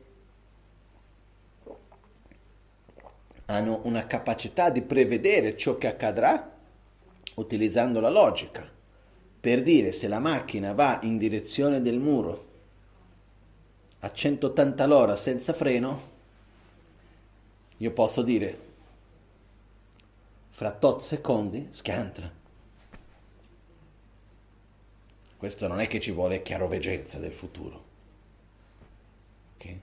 hanno 3.46 3.80
una 3.84 4.06
capacità 4.06 4.70
di 4.70 4.82
prevedere 4.82 5.56
ciò 5.56 5.78
che 5.78 5.86
accadrà 5.86 6.56
utilizzando 7.34 8.00
la 8.00 8.10
logica. 8.10 8.68
Per 9.40 9.62
dire 9.62 9.92
se 9.92 10.08
la 10.08 10.18
macchina 10.18 10.72
va 10.72 10.98
in 11.02 11.16
direzione 11.16 11.80
del 11.80 11.98
muro 11.98 12.46
a 14.00 14.10
180 14.10 14.82
all'ora 14.82 15.14
senza 15.14 15.52
freno, 15.52 16.16
io 17.76 17.92
posso 17.92 18.22
dire 18.22 18.66
fra 20.50 20.72
tot 20.72 21.02
secondi 21.02 21.68
schiantra. 21.70 22.37
Questo 25.38 25.68
non 25.68 25.78
è 25.78 25.86
che 25.86 26.00
ci 26.00 26.10
vuole 26.10 26.42
chiaroveggenza 26.42 27.18
del 27.18 27.30
futuro. 27.30 27.84
Okay? 29.54 29.80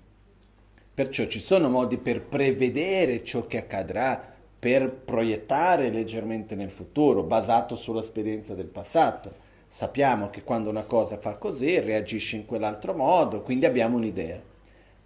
Perciò 0.94 1.26
ci 1.28 1.40
sono 1.40 1.70
modi 1.70 1.98
per 1.98 2.24
prevedere 2.24 3.24
ciò 3.24 3.48
che 3.48 3.60
accadrà, 3.60 4.34
per 4.60 4.92
proiettare 4.92 5.90
leggermente 5.92 6.56
nel 6.56 6.72
futuro, 6.72 7.24
basato 7.24 7.78
sull'esperienza 7.78 8.54
del 8.54 8.66
passato. 8.66 9.34
Sappiamo 9.70 10.30
che 10.30 10.44
quando 10.44 10.70
una 10.70 10.84
cosa 10.84 11.18
fa 11.18 11.38
così 11.38 11.80
reagisce 11.80 12.36
in 12.36 12.46
quell'altro 12.46 12.94
modo, 12.94 13.42
quindi 13.42 13.66
abbiamo 13.66 13.96
un'idea. 13.96 14.42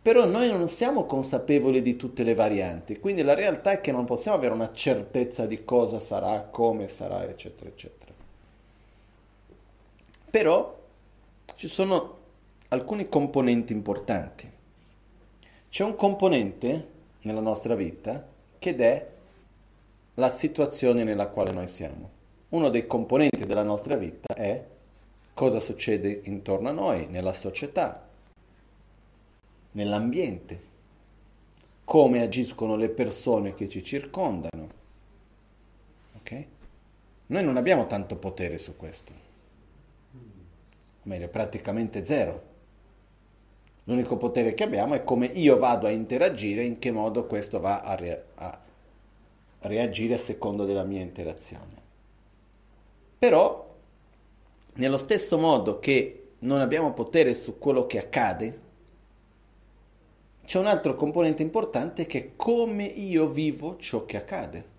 Però 0.02 0.26
noi 0.26 0.50
non 0.50 0.68
siamo 0.68 1.06
consapevoli 1.06 1.84
di 1.84 1.96
tutte 1.96 2.24
le 2.24 2.34
varianti, 2.34 2.98
quindi 2.98 3.22
la 3.22 3.36
realtà 3.36 3.74
è 3.74 3.82
che 3.82 3.92
non 3.92 4.06
possiamo 4.06 4.38
avere 4.38 4.54
una 4.54 4.72
certezza 4.72 5.46
di 5.46 5.64
cosa 5.64 6.00
sarà, 6.00 6.42
come 6.42 6.88
sarà, 6.88 7.24
eccetera, 7.28 7.70
eccetera. 7.70 7.99
Però 10.30 10.80
ci 11.56 11.68
sono 11.68 12.18
alcuni 12.70 13.10
componenti 13.10 13.74
importanti. 13.74 14.50
C'è 15.70 15.84
un 15.84 15.96
componente 15.96 16.88
nella 17.22 17.42
nostra 17.42 17.76
vita 17.76 18.28
che 18.60 18.76
è 18.76 19.08
la 20.16 20.30
situazione 20.30 21.04
nella 21.04 21.28
quale 21.28 21.52
noi 21.52 21.68
siamo. 21.68 22.18
Uno 22.50 22.70
dei 22.70 22.86
componenti 22.86 23.46
della 23.46 23.64
nostra 23.64 23.96
vita 23.96 24.34
è 24.34 24.64
cosa 25.34 25.60
succede 25.60 26.22
intorno 26.26 26.70
a 26.70 26.74
noi, 26.74 27.08
nella 27.08 27.34
società, 27.34 28.08
nell'ambiente, 29.72 30.68
come 31.84 32.22
agiscono 32.22 32.76
le 32.76 32.90
persone 32.90 33.56
che 33.56 33.70
ci 33.70 33.84
circondano. 33.84 34.70
Ok? 36.18 36.46
Noi 37.28 37.44
non 37.44 37.58
abbiamo 37.58 37.88
tanto 37.88 38.16
potere 38.18 38.58
su 38.58 38.76
questo, 38.76 39.12
o 41.04 41.10
meglio, 41.10 41.28
praticamente 41.30 42.06
zero. 42.06 42.48
L'unico 43.86 44.18
potere 44.18 44.54
che 44.54 44.64
abbiamo 44.64 44.94
è 44.94 45.04
come 45.04 45.26
io 45.26 45.58
vado 45.58 45.88
a 45.88 45.92
interagire, 45.92 46.64
in 46.64 46.78
che 46.78 46.92
modo 46.92 47.26
questo 47.26 47.60
va 47.60 47.82
a, 47.82 47.96
re- 47.96 48.26
a 48.36 48.60
reagire 49.62 50.14
a 50.14 50.18
secondo 50.18 50.66
della 50.66 50.84
mia 50.84 51.02
interazione. 51.02 51.82
Però, 53.18 53.76
nello 54.76 54.98
stesso 54.98 55.38
modo 55.38 55.80
che 55.80 56.32
non 56.40 56.60
abbiamo 56.60 56.94
potere 56.94 57.34
su 57.34 57.58
quello 57.58 57.86
che 57.88 57.98
accade, 57.98 58.60
c'è 60.46 60.58
un 60.58 60.68
altro 60.68 60.96
componente 60.96 61.42
importante 61.42 62.06
che 62.06 62.20
è 62.20 62.30
come 62.36 62.84
io 62.84 63.28
vivo 63.28 63.78
ciò 63.78 64.06
che 64.06 64.18
accade. 64.18 64.78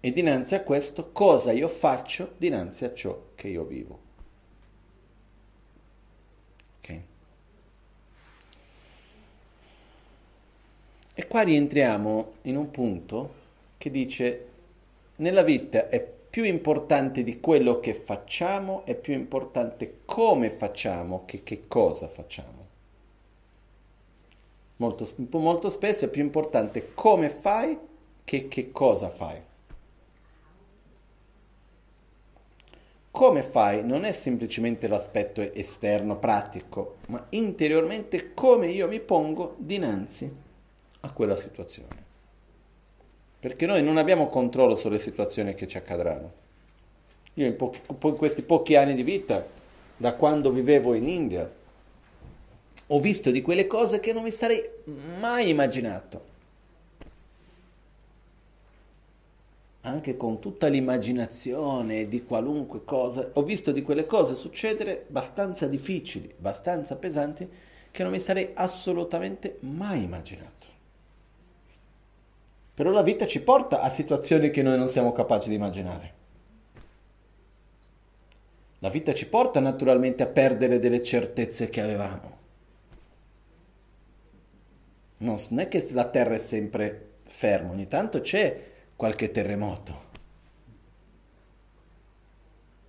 E 0.00 0.10
dinanzi 0.12 0.54
a 0.54 0.62
questo 0.62 1.10
cosa 1.12 1.52
io 1.52 1.68
faccio 1.68 2.32
dinanzi 2.36 2.84
a 2.84 2.94
ciò 2.94 3.18
che 3.34 3.48
io 3.48 3.64
vivo. 3.64 4.08
E 11.20 11.26
qua 11.26 11.42
rientriamo 11.42 12.32
in 12.42 12.56
un 12.56 12.70
punto 12.70 13.34
che 13.76 13.90
dice 13.90 14.46
nella 15.16 15.42
vita 15.42 15.90
è 15.90 16.00
più 16.00 16.44
importante 16.44 17.22
di 17.22 17.40
quello 17.40 17.78
che 17.78 17.92
facciamo, 17.92 18.86
è 18.86 18.94
più 18.94 19.12
importante 19.12 19.98
come 20.06 20.48
facciamo 20.48 21.24
che 21.26 21.42
che 21.42 21.66
cosa 21.68 22.08
facciamo. 22.08 22.68
Molto, 24.76 25.06
molto 25.32 25.68
spesso 25.68 26.06
è 26.06 26.08
più 26.08 26.22
importante 26.22 26.94
come 26.94 27.28
fai 27.28 27.76
che 28.24 28.48
che 28.48 28.72
cosa 28.72 29.10
fai. 29.10 29.42
Come 33.10 33.42
fai 33.42 33.84
non 33.84 34.04
è 34.04 34.12
semplicemente 34.12 34.86
l'aspetto 34.86 35.40
esterno, 35.40 36.18
pratico, 36.18 36.98
ma 37.08 37.26
interiormente 37.30 38.32
come 38.34 38.68
io 38.68 38.86
mi 38.86 39.00
pongo 39.00 39.56
dinanzi 39.58 40.32
a 41.00 41.12
quella 41.12 41.36
situazione. 41.36 42.08
Perché 43.40 43.66
noi 43.66 43.82
non 43.82 43.96
abbiamo 43.96 44.28
controllo 44.28 44.76
sulle 44.76 44.98
situazioni 44.98 45.54
che 45.54 45.66
ci 45.66 45.76
accadranno. 45.76 46.32
Io 47.34 47.46
in, 47.46 47.56
po- 47.56 47.72
in 48.02 48.16
questi 48.16 48.42
pochi 48.42 48.76
anni 48.76 48.94
di 48.94 49.02
vita, 49.02 49.44
da 49.96 50.14
quando 50.14 50.52
vivevo 50.52 50.94
in 50.94 51.08
India, 51.08 51.50
ho 52.86 53.00
visto 53.00 53.30
di 53.30 53.40
quelle 53.40 53.66
cose 53.66 53.98
che 53.98 54.12
non 54.12 54.22
mi 54.22 54.30
sarei 54.30 54.62
mai 55.18 55.48
immaginato. 55.48 56.29
Anche 59.82 60.16
con 60.16 60.40
tutta 60.40 60.68
l'immaginazione 60.68 62.06
di 62.06 62.24
qualunque 62.24 62.84
cosa, 62.84 63.30
ho 63.32 63.42
visto 63.42 63.72
di 63.72 63.80
quelle 63.80 64.04
cose 64.04 64.34
succedere 64.34 65.06
abbastanza 65.08 65.66
difficili, 65.66 66.32
abbastanza 66.36 66.96
pesanti, 66.96 67.48
che 67.90 68.02
non 68.02 68.12
mi 68.12 68.20
sarei 68.20 68.50
assolutamente 68.54 69.56
mai 69.60 70.02
immaginato. 70.02 70.66
Però 72.74 72.90
la 72.90 73.02
vita 73.02 73.26
ci 73.26 73.42
porta 73.42 73.80
a 73.80 73.88
situazioni 73.88 74.50
che 74.50 74.62
noi 74.62 74.78
non 74.78 74.88
siamo 74.88 75.12
capaci 75.12 75.48
di 75.48 75.54
immaginare. 75.54 76.14
La 78.80 78.88
vita 78.88 79.12
ci 79.12 79.26
porta 79.26 79.60
naturalmente 79.60 80.22
a 80.22 80.26
perdere 80.26 80.78
delle 80.78 81.02
certezze 81.02 81.68
che 81.68 81.80
avevamo. 81.82 82.38
Non 85.18 85.38
è 85.56 85.68
che 85.68 85.86
la 85.92 86.08
terra 86.08 86.34
è 86.34 86.38
sempre 86.38 87.08
ferma, 87.24 87.72
ogni 87.72 87.88
tanto 87.88 88.22
c'è 88.22 88.68
qualche 89.00 89.30
terremoto. 89.30 90.08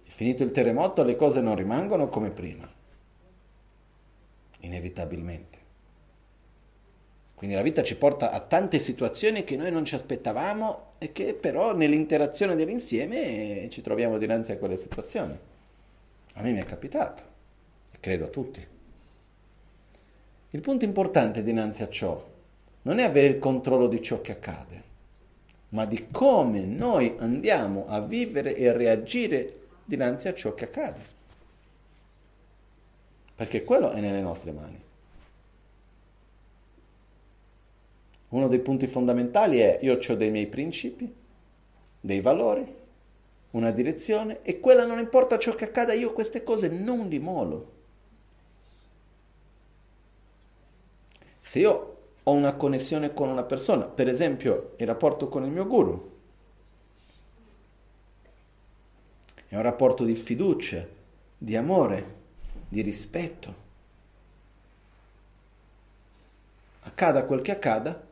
Finito 0.04 0.44
il 0.44 0.52
terremoto 0.52 1.04
le 1.04 1.16
cose 1.16 1.40
non 1.40 1.56
rimangono 1.56 2.10
come 2.10 2.32
prima, 2.32 2.70
inevitabilmente. 4.60 5.58
Quindi 7.34 7.56
la 7.56 7.62
vita 7.62 7.82
ci 7.82 7.96
porta 7.96 8.30
a 8.30 8.42
tante 8.42 8.80
situazioni 8.80 9.46
che 9.46 9.56
noi 9.56 9.72
non 9.72 9.86
ci 9.86 9.96
aspettavamo 9.96 10.96
e 10.98 11.14
che 11.14 11.34
però 11.34 11.74
nell'interazione 11.74 12.56
dell'insieme 12.56 13.70
ci 13.70 13.80
troviamo 13.80 14.18
dinanzi 14.18 14.52
a 14.52 14.58
quelle 14.58 14.76
situazioni. 14.76 15.40
A 16.34 16.42
me 16.42 16.52
mi 16.52 16.60
è 16.60 16.66
capitato, 16.66 17.24
e 17.90 17.98
credo 18.02 18.26
a 18.26 18.28
tutti. 18.30 18.68
Il 20.50 20.60
punto 20.60 20.84
importante 20.84 21.42
dinanzi 21.42 21.84
a 21.84 21.90
ciò 21.90 22.22
non 22.82 23.00
è 23.00 23.04
avere 23.04 23.28
il 23.28 23.40
controllo 23.40 23.88
di 23.88 24.02
ciò 24.02 24.20
che 24.20 24.34
accade, 24.34 24.90
ma 25.72 25.86
di 25.86 26.08
come 26.12 26.62
noi 26.66 27.16
andiamo 27.20 27.86
a 27.88 28.02
vivere 28.02 28.56
e 28.56 28.68
a 28.68 28.74
reagire 28.74 29.60
dinanzi 29.86 30.28
a 30.28 30.34
ciò 30.34 30.54
che 30.54 30.66
accade. 30.66 31.20
Perché 33.36 33.64
quello 33.64 33.92
è 33.92 34.00
nelle 34.00 34.22
nostre 34.22 34.52
mani. 34.52 34.84
Uno 38.30 38.48
dei 38.48 38.60
punti 38.60 38.88
fondamentali 38.88 39.60
è 39.60 39.80
io 39.82 39.98
ho 40.06 40.16
dei 40.16 40.30
miei 40.30 40.48
principi, 40.48 41.14
dei 42.00 42.22
valori, 42.22 42.80
una 43.52 43.72
direzione 43.72 44.42
e 44.42 44.60
quella 44.60 44.86
non 44.86 45.00
importa 45.00 45.40
ciò 45.40 45.54
che 45.54 45.66
accada, 45.66 45.94
io 45.94 46.14
queste 46.14 46.44
cose 46.44 46.68
non 46.70 47.08
li 47.08 47.20
molo. 47.20 47.80
Se 51.40 51.60
io 51.60 52.01
ho 52.24 52.32
una 52.32 52.56
connessione 52.56 53.14
con 53.14 53.30
una 53.30 53.44
persona, 53.44 53.86
per 53.86 54.08
esempio 54.08 54.74
il 54.78 54.86
rapporto 54.86 55.28
con 55.28 55.44
il 55.44 55.52
mio 55.52 55.66
guru, 55.66 56.10
è 59.48 59.56
un 59.56 59.64
rapporto 59.64 60.06
di 60.06 60.16
fiducia, 60.16 60.88
di 61.38 61.56
amore, 61.58 62.16
di 62.70 62.82
rispetto. 62.82 63.70
Accada 66.84 67.26
quel 67.26 67.42
che 67.42 67.52
accada, 67.52 68.08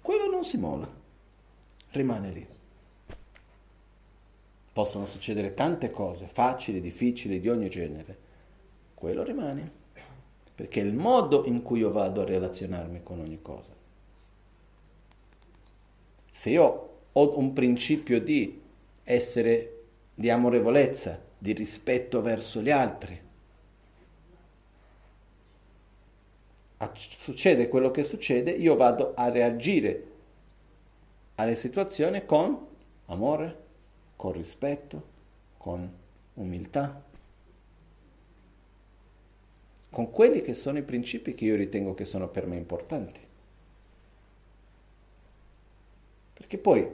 quello 0.00 0.30
non 0.30 0.44
si 0.44 0.56
molla, 0.56 0.88
rimane 1.90 2.30
lì. 2.30 2.46
Possono 4.72 5.04
succedere 5.04 5.52
tante 5.52 5.90
cose, 5.90 6.26
facili, 6.26 6.80
difficili, 6.80 7.38
di 7.38 7.50
ogni 7.50 7.68
genere. 7.68 8.16
Quello 8.94 9.22
rimane, 9.22 9.72
perché 10.54 10.80
è 10.80 10.84
il 10.84 10.94
modo 10.94 11.44
in 11.46 11.62
cui 11.62 11.80
io 11.80 11.90
vado 11.90 12.20
a 12.20 12.24
relazionarmi 12.24 13.02
con 13.02 13.20
ogni 13.20 13.40
cosa. 13.40 13.72
Se 16.30 16.50
io 16.50 16.88
ho 17.12 17.38
un 17.38 17.52
principio 17.52 18.20
di 18.20 18.60
essere 19.04 19.82
di 20.14 20.30
amorevolezza, 20.30 21.20
di 21.38 21.52
rispetto 21.52 22.22
verso 22.22 22.60
gli 22.60 22.70
altri, 22.70 23.20
succede 26.94 27.68
quello 27.68 27.90
che 27.90 28.04
succede, 28.04 28.50
io 28.50 28.76
vado 28.76 29.12
a 29.14 29.28
reagire 29.28 30.06
alle 31.36 31.54
situazioni 31.54 32.24
con 32.24 32.66
amore, 33.06 33.56
con 34.16 34.32
rispetto, 34.32 35.02
con 35.56 35.90
umiltà, 36.34 37.02
con 39.92 40.10
quelli 40.10 40.40
che 40.40 40.54
sono 40.54 40.78
i 40.78 40.82
principi 40.82 41.34
che 41.34 41.44
io 41.44 41.54
ritengo 41.54 41.92
che 41.92 42.06
sono 42.06 42.28
per 42.28 42.46
me 42.46 42.56
importanti. 42.56 43.20
Perché 46.32 46.56
poi 46.56 46.90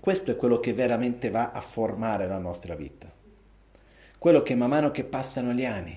questo 0.00 0.32
è 0.32 0.36
quello 0.36 0.58
che 0.58 0.72
veramente 0.72 1.30
va 1.30 1.52
a 1.52 1.60
formare 1.60 2.26
la 2.26 2.38
nostra 2.38 2.74
vita. 2.74 3.08
Quello 4.18 4.42
che 4.42 4.56
man 4.56 4.68
mano 4.68 4.90
che 4.90 5.04
passano 5.04 5.52
gli 5.52 5.64
anni, 5.64 5.96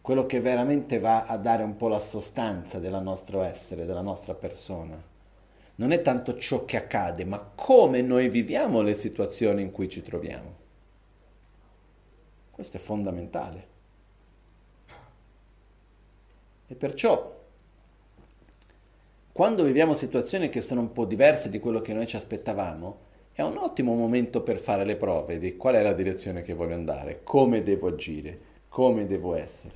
quello 0.00 0.26
che 0.26 0.40
veramente 0.40 1.00
va 1.00 1.24
a 1.24 1.36
dare 1.38 1.64
un 1.64 1.76
po' 1.76 1.88
la 1.88 1.98
sostanza 1.98 2.78
del 2.78 3.00
nostro 3.02 3.42
essere, 3.42 3.86
della 3.86 4.00
nostra 4.00 4.34
persona 4.34 5.12
non 5.76 5.90
è 5.90 6.02
tanto 6.02 6.38
ciò 6.38 6.64
che 6.64 6.76
accade, 6.76 7.24
ma 7.24 7.40
come 7.52 8.00
noi 8.00 8.28
viviamo 8.28 8.80
le 8.80 8.94
situazioni 8.94 9.60
in 9.60 9.72
cui 9.72 9.88
ci 9.88 10.02
troviamo. 10.02 10.62
Questo 12.52 12.76
è 12.76 12.80
fondamentale. 12.80 13.73
E 16.66 16.74
perciò, 16.74 17.42
quando 19.32 19.64
viviamo 19.64 19.94
situazioni 19.94 20.48
che 20.48 20.62
sono 20.62 20.80
un 20.80 20.92
po' 20.92 21.04
diverse 21.04 21.48
di 21.48 21.58
quello 21.58 21.80
che 21.80 21.92
noi 21.92 22.06
ci 22.06 22.16
aspettavamo, 22.16 23.12
è 23.32 23.42
un 23.42 23.58
ottimo 23.58 23.94
momento 23.94 24.42
per 24.42 24.58
fare 24.58 24.84
le 24.84 24.96
prove 24.96 25.38
di 25.38 25.56
qual 25.56 25.74
è 25.74 25.82
la 25.82 25.92
direzione 25.92 26.42
che 26.42 26.54
voglio 26.54 26.74
andare, 26.74 27.22
come 27.22 27.62
devo 27.62 27.88
agire, 27.88 28.38
come 28.68 29.06
devo 29.06 29.34
essere. 29.34 29.74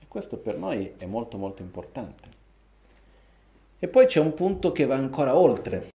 E 0.00 0.06
questo 0.06 0.38
per 0.38 0.56
noi 0.56 0.94
è 0.96 1.04
molto 1.04 1.36
molto 1.36 1.62
importante. 1.62 2.30
E 3.78 3.88
poi 3.88 4.06
c'è 4.06 4.20
un 4.20 4.34
punto 4.34 4.70
che 4.70 4.86
va 4.86 4.94
ancora 4.94 5.36
oltre. 5.36 5.88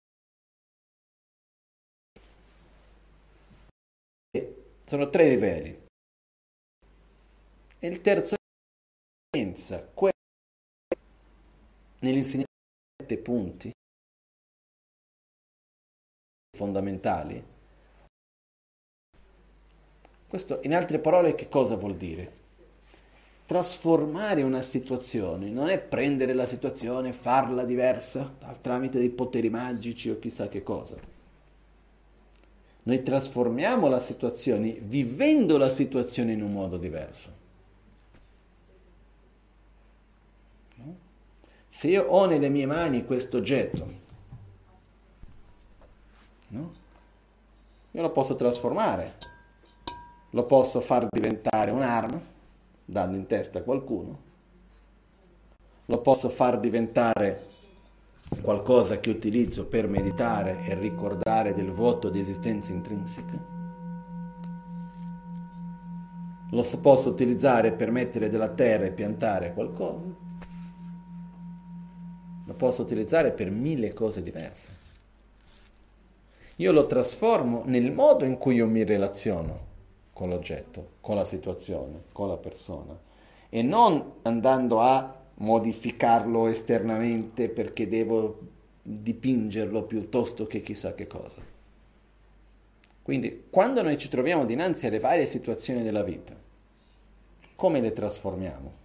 Sono 4.84 5.08
tre 5.08 5.28
livelli. 5.28 5.84
E 7.78 7.86
il 7.88 8.00
terzo 8.00 8.35
è 9.36 9.44
l'inscienza, 9.44 9.92
nell'insegnare 12.00 12.46
sette 13.00 13.18
punti 13.18 13.70
fondamentali. 16.56 17.44
Questo, 20.26 20.60
in 20.62 20.74
altre 20.74 20.98
parole, 20.98 21.34
che 21.34 21.48
cosa 21.48 21.76
vuol 21.76 21.96
dire? 21.96 22.44
trasformare 23.46 24.42
una 24.42 24.60
situazione 24.60 25.48
non 25.48 25.68
è 25.68 25.78
prendere 25.78 26.34
la 26.34 26.46
situazione 26.46 27.10
e 27.10 27.12
farla 27.12 27.64
diversa 27.64 28.34
tramite 28.60 28.98
dei 28.98 29.10
poteri 29.10 29.48
magici 29.48 30.10
o 30.10 30.18
chissà 30.18 30.48
che 30.48 30.64
cosa. 30.64 30.96
Noi 32.82 33.02
trasformiamo 33.02 33.86
la 33.86 34.00
situazione 34.00 34.72
vivendo 34.80 35.58
la 35.58 35.68
situazione 35.68 36.32
in 36.32 36.42
un 36.42 36.52
modo 36.52 36.76
diverso. 36.76 37.45
Se 41.76 41.88
io 41.88 42.06
ho 42.06 42.24
nelle 42.24 42.48
mie 42.48 42.64
mani 42.64 43.04
questo 43.04 43.36
oggetto, 43.36 43.86
no? 46.48 46.70
io 47.90 48.00
lo 48.00 48.12
posso 48.12 48.34
trasformare, 48.34 49.16
lo 50.30 50.46
posso 50.46 50.80
far 50.80 51.06
diventare 51.10 51.70
un'arma 51.70 52.18
dando 52.82 53.16
in 53.18 53.26
testa 53.26 53.58
a 53.58 53.62
qualcuno, 53.62 54.18
lo 55.84 55.98
posso 56.00 56.30
far 56.30 56.58
diventare 56.60 57.38
qualcosa 58.40 58.98
che 58.98 59.10
utilizzo 59.10 59.66
per 59.66 59.86
meditare 59.86 60.64
e 60.64 60.74
ricordare 60.76 61.52
del 61.52 61.72
vuoto 61.72 62.08
di 62.08 62.20
esistenza 62.20 62.72
intrinseca. 62.72 63.38
Lo 66.52 66.62
posso 66.80 67.10
utilizzare 67.10 67.72
per 67.72 67.90
mettere 67.90 68.30
della 68.30 68.48
terra 68.48 68.86
e 68.86 68.92
piantare 68.92 69.52
qualcosa. 69.52 70.25
Lo 72.46 72.54
posso 72.54 72.82
utilizzare 72.82 73.32
per 73.32 73.50
mille 73.50 73.92
cose 73.92 74.22
diverse. 74.22 74.84
Io 76.56 76.72
lo 76.72 76.86
trasformo 76.86 77.62
nel 77.66 77.92
modo 77.92 78.24
in 78.24 78.38
cui 78.38 78.54
io 78.54 78.66
mi 78.66 78.84
relaziono 78.84 79.74
con 80.12 80.30
l'oggetto, 80.30 80.92
con 81.00 81.16
la 81.16 81.24
situazione, 81.24 82.04
con 82.12 82.28
la 82.28 82.38
persona 82.38 82.98
e 83.48 83.62
non 83.62 84.14
andando 84.22 84.80
a 84.80 85.14
modificarlo 85.34 86.46
esternamente 86.46 87.48
perché 87.48 87.88
devo 87.88 88.38
dipingerlo 88.82 89.82
piuttosto 89.82 90.46
che 90.46 90.62
chissà 90.62 90.94
che 90.94 91.06
cosa. 91.06 91.54
Quindi 93.02 93.44
quando 93.50 93.82
noi 93.82 93.98
ci 93.98 94.08
troviamo 94.08 94.44
dinanzi 94.44 94.86
alle 94.86 94.98
varie 94.98 95.26
situazioni 95.26 95.82
della 95.82 96.02
vita, 96.02 96.34
come 97.54 97.80
le 97.80 97.92
trasformiamo? 97.92 98.84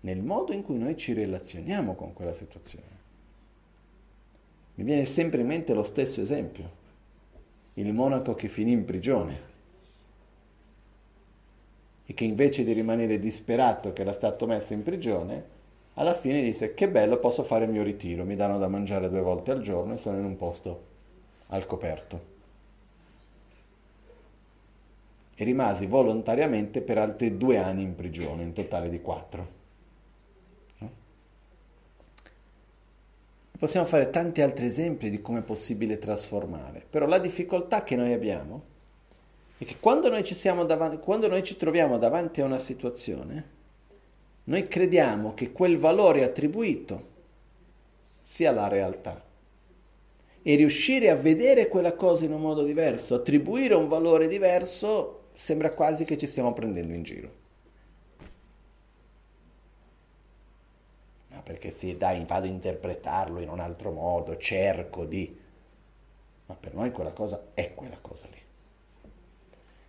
Nel 0.00 0.22
modo 0.22 0.52
in 0.52 0.62
cui 0.62 0.78
noi 0.78 0.96
ci 0.96 1.12
relazioniamo 1.12 1.94
con 1.94 2.12
quella 2.12 2.32
situazione. 2.32 2.96
Mi 4.74 4.84
viene 4.84 5.06
sempre 5.06 5.40
in 5.40 5.46
mente 5.46 5.74
lo 5.74 5.82
stesso 5.82 6.20
esempio 6.20 6.78
il 7.80 7.92
monaco 7.92 8.34
che 8.34 8.48
finì 8.48 8.72
in 8.72 8.84
prigione 8.84 9.46
e 12.04 12.14
che 12.14 12.24
invece 12.24 12.64
di 12.64 12.72
rimanere 12.72 13.18
disperato 13.18 13.92
che 13.92 14.02
era 14.02 14.12
stato 14.12 14.46
messo 14.46 14.72
in 14.72 14.82
prigione, 14.82 15.56
alla 15.94 16.14
fine 16.14 16.42
disse 16.42 16.74
che 16.74 16.88
bello 16.88 17.18
posso 17.18 17.42
fare 17.42 17.66
il 17.66 17.70
mio 17.70 17.82
ritiro, 17.82 18.24
mi 18.24 18.34
danno 18.34 18.58
da 18.58 18.66
mangiare 18.66 19.08
due 19.08 19.20
volte 19.20 19.50
al 19.52 19.60
giorno 19.60 19.92
e 19.92 19.96
sono 19.96 20.18
in 20.18 20.24
un 20.24 20.36
posto 20.36 20.86
al 21.48 21.66
coperto. 21.66 22.36
E 25.36 25.44
rimasi 25.44 25.86
volontariamente 25.86 26.80
per 26.80 26.98
altri 26.98 27.36
due 27.36 27.58
anni 27.58 27.82
in 27.82 27.94
prigione, 27.94 28.42
in 28.42 28.52
totale 28.52 28.88
di 28.88 29.00
quattro. 29.00 29.57
Possiamo 33.58 33.86
fare 33.86 34.10
tanti 34.10 34.40
altri 34.40 34.66
esempi 34.66 35.10
di 35.10 35.20
come 35.20 35.40
è 35.40 35.42
possibile 35.42 35.98
trasformare, 35.98 36.84
però 36.88 37.06
la 37.06 37.18
difficoltà 37.18 37.82
che 37.82 37.96
noi 37.96 38.12
abbiamo 38.12 38.62
è 39.58 39.64
che 39.64 39.78
quando 39.80 40.08
noi 40.08 40.22
ci, 40.22 40.40
davanti, 40.40 40.98
quando 40.98 41.26
noi 41.26 41.42
ci 41.42 41.56
troviamo 41.56 41.98
davanti 41.98 42.40
a 42.40 42.44
una 42.44 42.60
situazione, 42.60 43.56
noi 44.44 44.68
crediamo 44.68 45.34
che 45.34 45.50
quel 45.50 45.76
valore 45.76 46.22
attribuito 46.22 47.06
sia 48.22 48.52
la 48.52 48.68
realtà. 48.68 49.24
E 50.40 50.54
riuscire 50.54 51.10
a 51.10 51.16
vedere 51.16 51.66
quella 51.66 51.94
cosa 51.94 52.26
in 52.26 52.32
un 52.32 52.40
modo 52.40 52.62
diverso, 52.62 53.16
attribuire 53.16 53.74
un 53.74 53.88
valore 53.88 54.28
diverso, 54.28 55.24
sembra 55.32 55.72
quasi 55.72 56.04
che 56.04 56.16
ci 56.16 56.28
stiamo 56.28 56.52
prendendo 56.52 56.94
in 56.94 57.02
giro. 57.02 57.46
Perché 61.48 61.72
sì, 61.72 61.96
dai, 61.96 62.22
vado 62.26 62.44
a 62.44 62.50
interpretarlo 62.50 63.40
in 63.40 63.48
un 63.48 63.58
altro 63.58 63.90
modo, 63.90 64.36
cerco 64.36 65.06
di... 65.06 65.34
ma 66.44 66.54
per 66.54 66.74
noi 66.74 66.92
quella 66.92 67.12
cosa 67.12 67.42
è 67.54 67.72
quella 67.72 67.96
cosa 68.02 68.26
lì. 68.30 68.38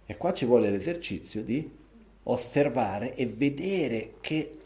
E 0.06 0.16
qua 0.16 0.32
ci 0.32 0.46
vuole 0.46 0.70
l'esercizio 0.70 1.44
di 1.44 1.70
osservare 2.24 3.14
e 3.14 3.26
vedere 3.26 4.14
che 4.22 4.58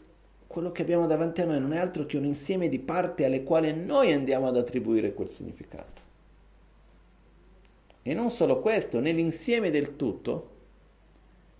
quello 0.46 0.70
che 0.70 0.82
abbiamo 0.82 1.08
davanti 1.08 1.40
a 1.40 1.46
noi 1.46 1.58
non 1.58 1.72
è 1.72 1.78
altro 1.78 2.06
che 2.06 2.16
un 2.16 2.26
insieme 2.26 2.68
di 2.68 2.78
parti 2.78 3.24
alle 3.24 3.42
quali 3.42 3.72
noi 3.74 4.12
andiamo 4.12 4.46
ad 4.46 4.56
attribuire 4.56 5.14
quel 5.14 5.28
significato. 5.28 6.00
E 8.02 8.14
non 8.14 8.30
solo 8.30 8.60
questo, 8.60 9.00
nell'insieme 9.00 9.70
del 9.70 9.96
tutto, 9.96 10.53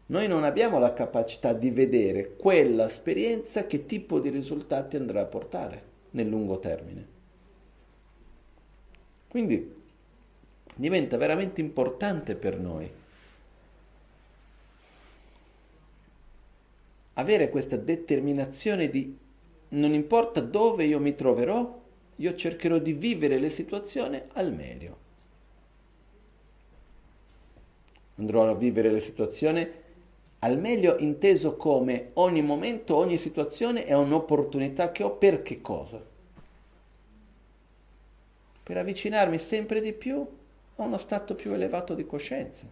noi 0.06 0.28
non 0.28 0.44
abbiamo 0.44 0.78
la 0.78 0.92
capacità 0.92 1.52
di 1.54 1.70
vedere 1.70 2.36
quella 2.36 2.86
esperienza 2.86 3.66
che 3.66 3.86
tipo 3.86 4.20
di 4.20 4.28
risultati 4.28 4.96
andrà 4.96 5.22
a 5.22 5.26
portare 5.26 5.82
nel 6.10 6.28
lungo 6.28 6.58
termine. 6.58 7.06
Quindi 9.28 9.82
diventa 10.76 11.16
veramente 11.16 11.60
importante 11.60 12.34
per 12.34 12.58
noi 12.58 12.90
avere 17.14 17.48
questa 17.48 17.76
determinazione 17.76 18.90
di 18.90 19.16
non 19.68 19.92
importa 19.92 20.40
dove 20.40 20.84
io 20.84 21.00
mi 21.00 21.14
troverò, 21.14 21.82
io 22.16 22.34
cercherò 22.34 22.78
di 22.78 22.92
vivere 22.92 23.38
le 23.38 23.50
situazioni 23.50 24.20
al 24.34 24.52
meglio. 24.52 24.98
Andrò 28.16 28.48
a 28.48 28.54
vivere 28.54 28.90
le 28.90 29.00
situazioni 29.00 29.82
al 30.44 30.58
meglio 30.58 30.98
inteso 30.98 31.56
come 31.56 32.10
ogni 32.14 32.42
momento, 32.42 32.96
ogni 32.96 33.16
situazione 33.16 33.86
è 33.86 33.94
un'opportunità 33.94 34.92
che 34.92 35.02
ho 35.02 35.12
per 35.12 35.40
che 35.40 35.62
cosa? 35.62 36.04
Per 38.62 38.76
avvicinarmi 38.76 39.38
sempre 39.38 39.80
di 39.80 39.94
più 39.94 40.20
a 40.76 40.82
uno 40.82 40.98
stato 40.98 41.34
più 41.34 41.52
elevato 41.52 41.94
di 41.94 42.04
coscienza. 42.04 42.66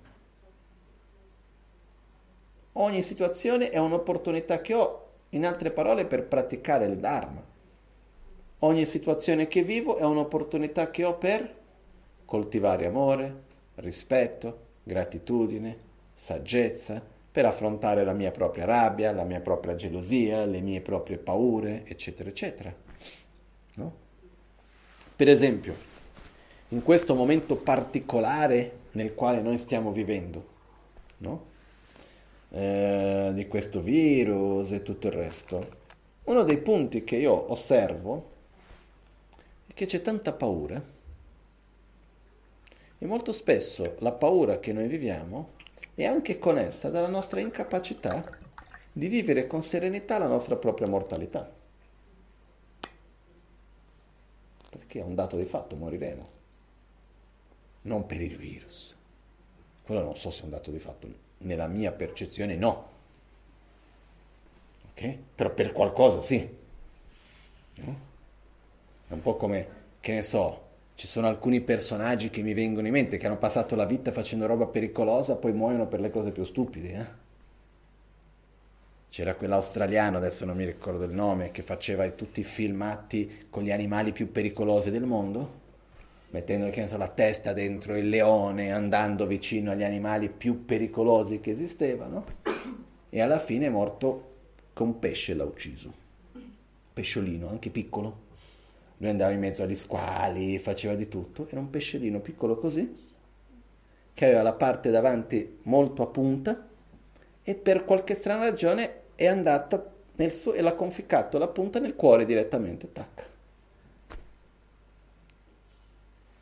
Ogni 2.72 3.00
situazione 3.00 3.70
è 3.70 3.78
un'opportunità 3.78 4.60
che 4.60 4.74
ho, 4.74 5.06
in 5.30 5.46
altre 5.46 5.70
parole, 5.70 6.04
per 6.04 6.24
praticare 6.24 6.84
il 6.84 6.98
Dharma. 6.98 7.42
Ogni 8.58 8.84
situazione 8.84 9.46
che 9.46 9.62
vivo 9.62 9.96
è 9.96 10.04
un'opportunità 10.04 10.90
che 10.90 11.04
ho 11.04 11.14
per 11.14 11.54
coltivare 12.26 12.84
amore, 12.84 13.42
rispetto, 13.76 14.58
gratitudine, 14.82 15.78
saggezza, 16.12 17.20
per 17.32 17.46
affrontare 17.46 18.04
la 18.04 18.12
mia 18.12 18.30
propria 18.30 18.66
rabbia, 18.66 19.10
la 19.10 19.24
mia 19.24 19.40
propria 19.40 19.74
gelosia, 19.74 20.44
le 20.44 20.60
mie 20.60 20.82
proprie 20.82 21.16
paure, 21.16 21.82
eccetera, 21.86 22.28
eccetera. 22.28 22.74
No? 23.76 23.94
Per 25.16 25.28
esempio, 25.28 25.74
in 26.68 26.82
questo 26.82 27.14
momento 27.14 27.56
particolare 27.56 28.80
nel 28.92 29.14
quale 29.14 29.40
noi 29.40 29.56
stiamo 29.56 29.92
vivendo, 29.92 30.46
no? 31.18 31.46
eh, 32.50 33.30
di 33.32 33.48
questo 33.48 33.80
virus 33.80 34.72
e 34.72 34.82
tutto 34.82 35.06
il 35.06 35.14
resto, 35.14 35.80
uno 36.24 36.42
dei 36.42 36.58
punti 36.58 37.02
che 37.02 37.16
io 37.16 37.50
osservo 37.50 38.30
è 39.66 39.72
che 39.72 39.86
c'è 39.86 40.02
tanta 40.02 40.32
paura 40.32 40.82
e 42.98 43.06
molto 43.06 43.32
spesso 43.32 43.96
la 44.00 44.12
paura 44.12 44.60
che 44.60 44.74
noi 44.74 44.86
viviamo 44.86 45.60
è 45.94 46.04
anche 46.04 46.38
connessa 46.38 46.88
dalla 46.88 47.08
nostra 47.08 47.40
incapacità 47.40 48.38
di 48.92 49.08
vivere 49.08 49.46
con 49.46 49.62
serenità 49.62 50.18
la 50.18 50.26
nostra 50.26 50.56
propria 50.56 50.88
mortalità. 50.88 51.50
Perché 54.70 55.00
è 55.00 55.02
un 55.02 55.14
dato 55.14 55.36
di 55.36 55.44
fatto, 55.44 55.76
moriremo. 55.76 56.30
Non 57.82 58.06
per 58.06 58.20
il 58.20 58.36
virus. 58.36 58.94
Quello 59.82 60.02
non 60.02 60.16
so 60.16 60.30
se 60.30 60.42
è 60.42 60.44
un 60.44 60.50
dato 60.50 60.70
di 60.70 60.78
fatto, 60.78 61.08
nella 61.38 61.66
mia 61.66 61.92
percezione 61.92 62.56
no. 62.56 62.90
Ok? 64.90 65.16
Però 65.34 65.52
per 65.52 65.72
qualcosa 65.72 66.22
sì. 66.22 66.56
No? 67.74 67.96
È 69.08 69.12
un 69.12 69.20
po' 69.20 69.36
come, 69.36 69.68
che 70.00 70.12
ne 70.12 70.22
so, 70.22 70.70
ci 71.02 71.08
sono 71.08 71.26
alcuni 71.26 71.60
personaggi 71.60 72.30
che 72.30 72.42
mi 72.42 72.54
vengono 72.54 72.86
in 72.86 72.92
mente 72.92 73.16
che 73.16 73.26
hanno 73.26 73.36
passato 73.36 73.74
la 73.74 73.86
vita 73.86 74.12
facendo 74.12 74.46
roba 74.46 74.66
pericolosa, 74.66 75.34
poi 75.34 75.52
muoiono 75.52 75.88
per 75.88 75.98
le 75.98 76.10
cose 76.10 76.30
più 76.30 76.44
stupide. 76.44 76.92
Eh? 76.92 77.06
C'era 79.08 79.34
quell'australiano, 79.34 80.18
adesso 80.18 80.44
non 80.44 80.54
mi 80.54 80.64
ricordo 80.64 81.02
il 81.02 81.10
nome, 81.10 81.50
che 81.50 81.62
faceva 81.62 82.08
tutti 82.10 82.38
i 82.38 82.44
filmati 82.44 83.46
con 83.50 83.64
gli 83.64 83.72
animali 83.72 84.12
più 84.12 84.30
pericolosi 84.30 84.92
del 84.92 85.02
mondo, 85.02 85.50
mettendo 86.30 86.72
so, 86.86 86.96
la 86.96 87.08
testa 87.08 87.52
dentro 87.52 87.96
il 87.96 88.08
leone, 88.08 88.70
andando 88.70 89.26
vicino 89.26 89.72
agli 89.72 89.82
animali 89.82 90.28
più 90.28 90.64
pericolosi 90.64 91.40
che 91.40 91.50
esistevano, 91.50 92.24
e 93.10 93.20
alla 93.20 93.40
fine 93.40 93.66
è 93.66 93.70
morto 93.70 94.34
con 94.72 94.86
un 94.86 94.98
pesce 95.00 95.34
l'ha 95.34 95.42
ucciso. 95.42 95.92
Pesciolino, 96.92 97.48
anche 97.48 97.70
piccolo. 97.70 98.21
Lui 99.02 99.10
andava 99.10 99.32
in 99.32 99.40
mezzo 99.40 99.64
agli 99.64 99.74
squali, 99.74 100.60
faceva 100.60 100.94
di 100.94 101.08
tutto, 101.08 101.48
era 101.50 101.58
un 101.58 101.70
pesciolino 101.70 102.20
piccolo 102.20 102.56
così, 102.56 102.88
che 104.14 104.24
aveva 104.24 104.42
la 104.42 104.52
parte 104.52 104.92
davanti 104.92 105.58
molto 105.62 106.04
a 106.04 106.06
punta 106.06 106.68
e 107.42 107.54
per 107.56 107.84
qualche 107.84 108.14
strana 108.14 108.44
ragione 108.44 109.00
è 109.16 109.26
andata 109.26 109.92
nel 110.14 110.30
suo, 110.30 110.52
e 110.52 110.60
l'ha 110.60 110.74
conficcato 110.74 111.36
la 111.36 111.48
punta 111.48 111.80
nel 111.80 111.96
cuore 111.96 112.24
direttamente, 112.24 112.92
tac. 112.92 113.28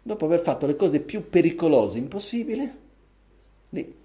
Dopo 0.03 0.27
aver 0.27 0.41
fatto 0.41 0.67
le 0.67 0.77
cose 0.77 1.01
più 1.01 1.31
pericolose 1.31 1.97
impossibili, 1.97 2.71
lì. 3.71 3.99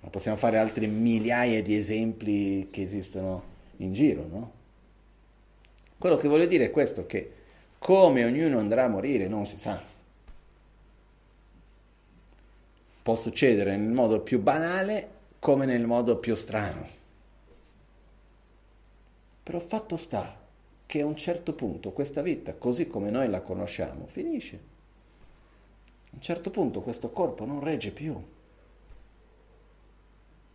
Ma 0.00 0.08
possiamo 0.08 0.38
fare 0.38 0.56
altre 0.56 0.86
migliaia 0.86 1.62
di 1.62 1.76
esempi 1.76 2.68
che 2.70 2.80
esistono 2.80 3.42
in 3.78 3.92
giro, 3.92 4.26
no? 4.26 4.62
Quello 6.04 6.18
che 6.18 6.28
voglio 6.28 6.44
dire 6.44 6.66
è 6.66 6.70
questo, 6.70 7.06
che 7.06 7.32
come 7.78 8.26
ognuno 8.26 8.58
andrà 8.58 8.84
a 8.84 8.88
morire 8.88 9.26
non 9.26 9.46
si 9.46 9.56
sa. 9.56 9.82
Può 13.02 13.16
succedere 13.16 13.74
nel 13.74 13.90
modo 13.90 14.20
più 14.20 14.38
banale 14.38 15.08
come 15.38 15.64
nel 15.64 15.86
modo 15.86 16.18
più 16.18 16.34
strano. 16.34 16.86
Però 19.44 19.58
fatto 19.58 19.96
sta 19.96 20.38
che 20.84 21.00
a 21.00 21.06
un 21.06 21.16
certo 21.16 21.54
punto 21.54 21.92
questa 21.92 22.20
vita, 22.20 22.52
così 22.52 22.86
come 22.86 23.08
noi 23.08 23.30
la 23.30 23.40
conosciamo, 23.40 24.06
finisce. 24.06 24.56
A 24.56 26.16
un 26.16 26.20
certo 26.20 26.50
punto 26.50 26.82
questo 26.82 27.12
corpo 27.12 27.46
non 27.46 27.64
regge 27.64 27.92
più. 27.92 28.14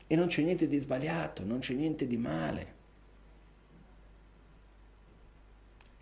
E 0.05 0.15
non 0.15 0.27
c'è 0.27 0.43
niente 0.43 0.67
di 0.67 0.77
sbagliato, 0.77 1.43
non 1.43 1.57
c'è 1.57 1.73
niente 1.73 2.05
di 2.05 2.17
male. 2.17 2.77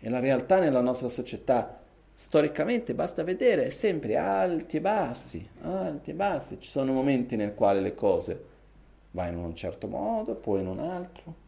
E 0.00 0.08
la 0.08 0.20
realtà 0.20 0.58
nella 0.58 0.80
nostra 0.80 1.08
società 1.08 1.80
storicamente 2.14 2.94
basta 2.94 3.22
vedere, 3.22 3.66
è 3.66 3.70
sempre 3.70 4.16
alti 4.16 4.78
e 4.78 4.80
bassi, 4.80 5.48
alti 5.62 6.10
e 6.10 6.14
bassi. 6.14 6.56
Ci 6.60 6.68
sono 6.68 6.92
momenti 6.92 7.36
nel 7.36 7.54
quali 7.54 7.80
le 7.80 7.94
cose 7.94 8.44
va 9.12 9.26
in 9.26 9.36
un 9.36 9.54
certo 9.54 9.88
modo, 9.88 10.34
poi 10.34 10.60
in 10.60 10.66
un 10.66 10.80
altro. 10.80 11.46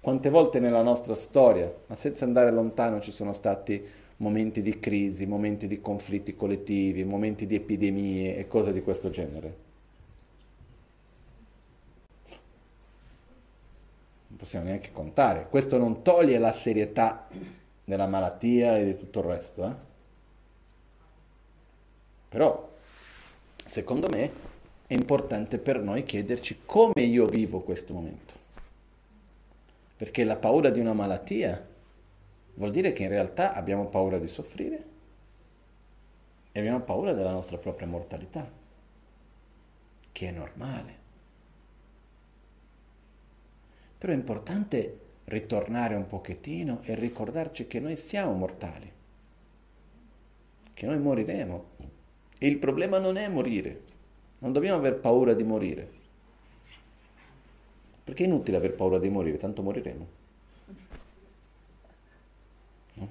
Quante 0.00 0.30
volte 0.30 0.60
nella 0.60 0.82
nostra 0.82 1.14
storia, 1.14 1.72
ma 1.86 1.94
senza 1.94 2.24
andare 2.24 2.50
lontano, 2.50 3.00
ci 3.00 3.10
sono 3.10 3.32
stati 3.32 3.84
momenti 4.18 4.60
di 4.60 4.78
crisi, 4.78 5.26
momenti 5.26 5.66
di 5.66 5.80
conflitti 5.80 6.34
collettivi, 6.34 7.04
momenti 7.04 7.46
di 7.46 7.56
epidemie 7.56 8.36
e 8.36 8.46
cose 8.46 8.72
di 8.72 8.82
questo 8.82 9.10
genere. 9.10 9.65
Non 14.36 14.44
possiamo 14.44 14.66
neanche 14.66 14.92
contare. 14.92 15.46
Questo 15.48 15.78
non 15.78 16.02
toglie 16.02 16.38
la 16.38 16.52
serietà 16.52 17.26
della 17.82 18.06
malattia 18.06 18.76
e 18.76 18.84
di 18.84 18.96
tutto 18.98 19.20
il 19.20 19.24
resto. 19.24 19.64
Eh? 19.64 19.74
Però, 22.28 22.76
secondo 23.64 24.08
me, 24.10 24.30
è 24.86 24.92
importante 24.92 25.56
per 25.56 25.80
noi 25.80 26.04
chiederci 26.04 26.60
come 26.66 27.00
io 27.00 27.24
vivo 27.24 27.62
questo 27.62 27.94
momento. 27.94 28.34
Perché 29.96 30.22
la 30.22 30.36
paura 30.36 30.68
di 30.68 30.80
una 30.80 30.92
malattia 30.92 31.66
vuol 32.56 32.70
dire 32.72 32.92
che 32.92 33.04
in 33.04 33.08
realtà 33.08 33.54
abbiamo 33.54 33.86
paura 33.86 34.18
di 34.18 34.28
soffrire 34.28 34.84
e 36.52 36.60
abbiamo 36.60 36.80
paura 36.80 37.14
della 37.14 37.32
nostra 37.32 37.56
propria 37.56 37.86
mortalità, 37.86 38.46
che 40.12 40.28
è 40.28 40.30
normale. 40.30 41.04
Però 43.98 44.12
è 44.12 44.16
importante 44.16 44.98
ritornare 45.24 45.94
un 45.94 46.06
pochettino 46.06 46.80
e 46.82 46.94
ricordarci 46.94 47.66
che 47.66 47.80
noi 47.80 47.96
siamo 47.96 48.32
mortali, 48.32 48.92
che 50.72 50.86
noi 50.86 50.98
moriremo. 50.98 51.64
E 52.38 52.46
il 52.46 52.58
problema 52.58 52.98
non 52.98 53.16
è 53.16 53.28
morire, 53.28 53.82
non 54.38 54.52
dobbiamo 54.52 54.78
aver 54.78 54.96
paura 55.00 55.32
di 55.32 55.42
morire. 55.42 55.90
Perché 58.04 58.22
è 58.22 58.26
inutile 58.26 58.56
aver 58.58 58.74
paura 58.74 58.98
di 58.98 59.08
morire, 59.08 59.36
tanto 59.36 59.62
moriremo. 59.62 60.06
No? 62.94 63.08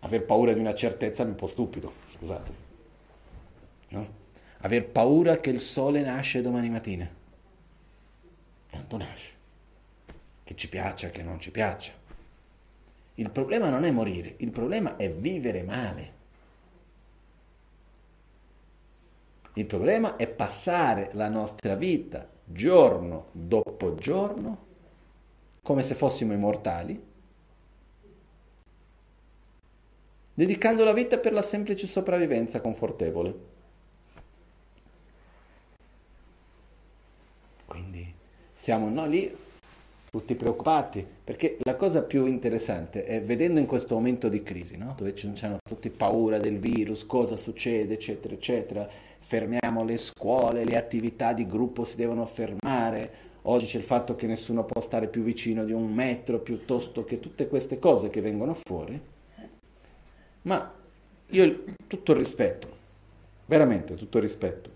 Aver 0.00 0.24
paura 0.24 0.52
di 0.52 0.60
una 0.60 0.74
certezza 0.74 1.24
è 1.24 1.26
un 1.26 1.34
po' 1.34 1.46
stupido, 1.46 1.92
scusate. 2.14 2.52
No? 3.88 4.08
Aver 4.60 4.86
paura 4.88 5.38
che 5.38 5.50
il 5.50 5.60
sole 5.60 6.00
nasce 6.00 6.40
domani 6.40 6.70
mattina. 6.70 7.10
Tanto 8.70 8.96
nasce. 8.96 9.35
Che 10.46 10.54
ci 10.54 10.68
piaccia, 10.68 11.10
che 11.10 11.24
non 11.24 11.40
ci 11.40 11.50
piaccia. 11.50 11.90
Il 13.16 13.30
problema 13.30 13.68
non 13.68 13.84
è 13.84 13.90
morire, 13.90 14.36
il 14.36 14.52
problema 14.52 14.94
è 14.94 15.10
vivere 15.10 15.64
male. 15.64 16.12
Il 19.54 19.66
problema 19.66 20.14
è 20.14 20.28
passare 20.28 21.10
la 21.14 21.28
nostra 21.28 21.74
vita 21.74 22.28
giorno 22.44 23.26
dopo 23.32 23.96
giorno 23.96 24.66
come 25.62 25.82
se 25.82 25.96
fossimo 25.96 26.32
immortali, 26.32 27.04
dedicando 30.32 30.84
la 30.84 30.92
vita 30.92 31.18
per 31.18 31.32
la 31.32 31.42
semplice 31.42 31.88
sopravvivenza 31.88 32.60
confortevole. 32.60 33.34
Quindi 37.66 38.14
siamo 38.52 38.88
no, 38.88 39.06
lì 39.06 39.44
tutti 40.16 40.34
preoccupati, 40.34 41.06
perché 41.24 41.58
la 41.60 41.76
cosa 41.76 42.02
più 42.02 42.24
interessante 42.24 43.04
è 43.04 43.22
vedendo 43.22 43.60
in 43.60 43.66
questo 43.66 43.94
momento 43.94 44.30
di 44.30 44.42
crisi, 44.42 44.78
no? 44.78 44.94
dove 44.96 45.14
hanno 45.42 45.58
tutti 45.62 45.90
paura 45.90 46.38
del 46.38 46.58
virus, 46.58 47.04
cosa 47.04 47.36
succede, 47.36 47.94
eccetera, 47.94 48.32
eccetera, 48.32 48.88
fermiamo 49.18 49.84
le 49.84 49.98
scuole, 49.98 50.64
le 50.64 50.78
attività 50.78 51.34
di 51.34 51.46
gruppo 51.46 51.84
si 51.84 51.96
devono 51.96 52.24
fermare, 52.24 53.10
oggi 53.42 53.66
c'è 53.66 53.76
il 53.76 53.84
fatto 53.84 54.16
che 54.16 54.26
nessuno 54.26 54.64
può 54.64 54.80
stare 54.80 55.08
più 55.08 55.22
vicino 55.22 55.64
di 55.64 55.72
un 55.72 55.92
metro, 55.92 56.38
piuttosto 56.38 57.04
che 57.04 57.20
tutte 57.20 57.46
queste 57.46 57.78
cose 57.78 58.08
che 58.08 58.22
vengono 58.22 58.54
fuori, 58.54 58.98
ma 60.42 60.72
io 61.28 61.64
tutto 61.86 62.12
il 62.12 62.18
rispetto, 62.18 62.68
veramente 63.44 63.94
tutto 63.96 64.16
il 64.16 64.22
rispetto, 64.22 64.70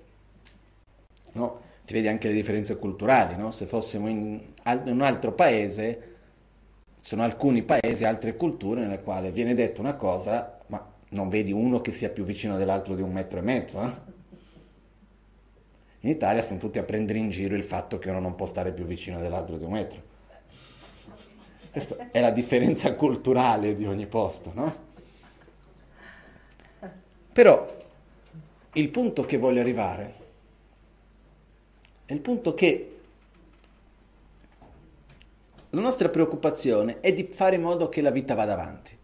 no? 1.32 1.68
Si 1.90 1.96
vede 1.96 2.08
anche 2.08 2.28
le 2.28 2.34
differenze 2.34 2.76
culturali, 2.76 3.34
no? 3.34 3.50
se 3.50 3.66
fossimo 3.66 4.08
in, 4.08 4.40
in, 4.64 4.82
un 4.92 5.02
altro 5.02 5.32
paese, 5.32 6.02
ci 7.00 7.08
sono 7.08 7.24
alcuni 7.24 7.64
paesi, 7.64 8.04
altre 8.04 8.36
culture 8.36 8.82
nelle 8.82 9.00
quali 9.00 9.32
viene 9.32 9.54
detta 9.54 9.80
una 9.80 9.96
cosa, 9.96 10.60
ma 10.68 10.88
non 11.08 11.28
vedi 11.28 11.50
uno 11.50 11.80
che 11.80 11.90
sia 11.90 12.08
più 12.10 12.22
vicino 12.22 12.56
dell'altro 12.56 12.94
di 12.94 13.02
un 13.02 13.10
metro 13.10 13.40
e 13.40 13.42
mezzo. 13.42 13.82
Eh? 13.82 13.90
In 16.02 16.10
Italia 16.10 16.44
sono 16.44 16.60
tutti 16.60 16.78
a 16.78 16.84
prendere 16.84 17.18
in 17.18 17.28
giro 17.30 17.56
il 17.56 17.64
fatto 17.64 17.98
che 17.98 18.08
uno 18.08 18.20
non 18.20 18.36
può 18.36 18.46
stare 18.46 18.70
più 18.70 18.84
vicino 18.84 19.18
dell'altro 19.18 19.56
di 19.56 19.64
un 19.64 19.72
metro. 19.72 20.00
Questa 21.72 22.10
è 22.12 22.20
la 22.20 22.30
differenza 22.30 22.94
culturale 22.94 23.74
di 23.74 23.84
ogni 23.84 24.06
posto, 24.06 24.52
no? 24.54 24.74
Però 27.32 27.78
il 28.74 28.88
punto 28.90 29.24
che 29.24 29.38
voglio 29.38 29.58
arrivare 29.58 30.19
è 32.10 32.14
il 32.14 32.20
punto 32.20 32.54
che 32.54 32.96
la 35.70 35.80
nostra 35.80 36.08
preoccupazione 36.08 36.98
è 36.98 37.12
di 37.12 37.28
fare 37.30 37.54
in 37.54 37.62
modo 37.62 37.88
che 37.88 38.00
la 38.00 38.10
vita 38.10 38.34
vada 38.34 38.54
avanti. 38.54 38.98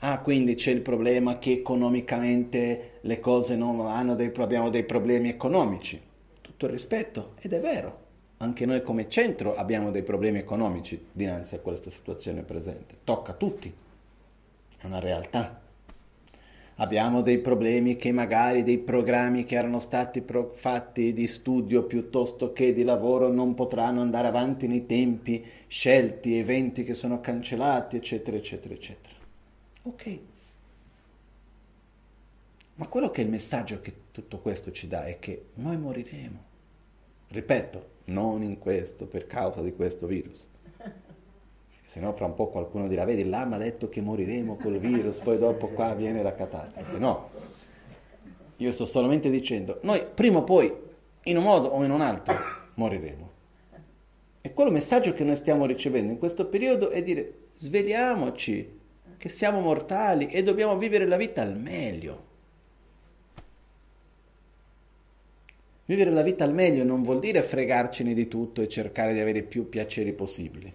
Ah, 0.00 0.20
quindi 0.20 0.56
c'è 0.56 0.72
il 0.72 0.80
problema 0.80 1.38
che 1.38 1.52
economicamente 1.52 2.98
le 3.00 3.20
cose 3.20 3.54
non 3.54 3.86
hanno 3.86 4.16
dei, 4.16 4.32
abbiamo 4.38 4.70
dei 4.70 4.82
problemi 4.82 5.28
economici. 5.28 6.02
Tutto 6.40 6.66
il 6.66 6.72
rispetto, 6.72 7.34
ed 7.38 7.52
è 7.52 7.60
vero. 7.60 8.02
Anche 8.38 8.66
noi 8.66 8.82
come 8.82 9.08
centro 9.08 9.54
abbiamo 9.54 9.92
dei 9.92 10.02
problemi 10.02 10.40
economici 10.40 11.00
dinanzi 11.12 11.54
a 11.54 11.60
questa 11.60 11.90
situazione 11.90 12.42
presente. 12.42 12.96
Tocca 13.04 13.30
a 13.30 13.36
tutti. 13.36 13.72
È 14.78 14.84
una 14.84 14.98
realtà 14.98 15.62
abbiamo 16.76 17.20
dei 17.20 17.38
problemi 17.38 17.96
che 17.96 18.10
magari 18.12 18.62
dei 18.62 18.78
programmi 18.78 19.44
che 19.44 19.56
erano 19.56 19.80
stati 19.80 20.22
pro- 20.22 20.52
fatti 20.54 21.12
di 21.12 21.26
studio 21.26 21.84
piuttosto 21.84 22.52
che 22.52 22.72
di 22.72 22.82
lavoro 22.82 23.32
non 23.32 23.54
potranno 23.54 24.00
andare 24.00 24.28
avanti 24.28 24.66
nei 24.66 24.86
tempi 24.86 25.44
scelti, 25.66 26.38
eventi 26.38 26.82
che 26.84 26.94
sono 26.94 27.20
cancellati, 27.20 27.96
eccetera, 27.96 28.36
eccetera, 28.36 28.74
eccetera. 28.74 29.14
Ok. 29.82 30.18
Ma 32.76 32.88
quello 32.88 33.10
che 33.10 33.20
è 33.20 33.24
il 33.24 33.30
messaggio 33.30 33.80
che 33.80 33.92
tutto 34.10 34.38
questo 34.38 34.72
ci 34.72 34.88
dà 34.88 35.04
è 35.04 35.18
che 35.18 35.46
noi 35.54 35.76
moriremo. 35.76 36.52
Ripeto, 37.28 37.88
non 38.06 38.42
in 38.42 38.58
questo, 38.58 39.06
per 39.06 39.26
causa 39.26 39.60
di 39.60 39.72
questo 39.72 40.06
virus 40.06 40.46
se 41.86 42.00
no 42.00 42.12
fra 42.12 42.26
un 42.26 42.34
po' 42.34 42.48
qualcuno 42.48 42.88
dirà, 42.88 43.04
vedi, 43.04 43.28
là 43.28 43.44
mi 43.44 43.54
ha 43.54 43.58
detto 43.58 43.88
che 43.88 44.00
moriremo 44.00 44.56
col 44.56 44.78
virus, 44.78 45.18
poi 45.18 45.38
dopo 45.38 45.68
qua 45.68 45.94
viene 45.94 46.22
la 46.22 46.34
catastrofe. 46.34 46.98
No, 46.98 47.30
io 48.56 48.72
sto 48.72 48.84
solamente 48.86 49.30
dicendo, 49.30 49.78
noi 49.82 50.04
prima 50.12 50.38
o 50.38 50.44
poi, 50.44 50.72
in 51.24 51.36
un 51.36 51.42
modo 51.42 51.68
o 51.68 51.84
in 51.84 51.90
un 51.90 52.00
altro, 52.00 52.34
moriremo. 52.74 53.30
E 54.40 54.52
quello 54.52 54.70
messaggio 54.70 55.12
che 55.14 55.24
noi 55.24 55.36
stiamo 55.36 55.66
ricevendo 55.66 56.12
in 56.12 56.18
questo 56.18 56.46
periodo 56.48 56.90
è 56.90 57.02
dire, 57.02 57.48
svegliamoci, 57.54 58.80
che 59.16 59.28
siamo 59.28 59.60
mortali 59.60 60.26
e 60.26 60.42
dobbiamo 60.42 60.76
vivere 60.76 61.06
la 61.06 61.16
vita 61.16 61.42
al 61.42 61.58
meglio. 61.58 62.32
Vivere 65.86 66.10
la 66.10 66.22
vita 66.22 66.44
al 66.44 66.52
meglio 66.52 66.84
non 66.84 67.02
vuol 67.02 67.20
dire 67.20 67.42
fregarcene 67.42 68.14
di 68.14 68.28
tutto 68.28 68.62
e 68.62 68.68
cercare 68.68 69.12
di 69.12 69.20
avere 69.20 69.42
più 69.42 69.68
piaceri 69.68 70.12
possibili. 70.12 70.72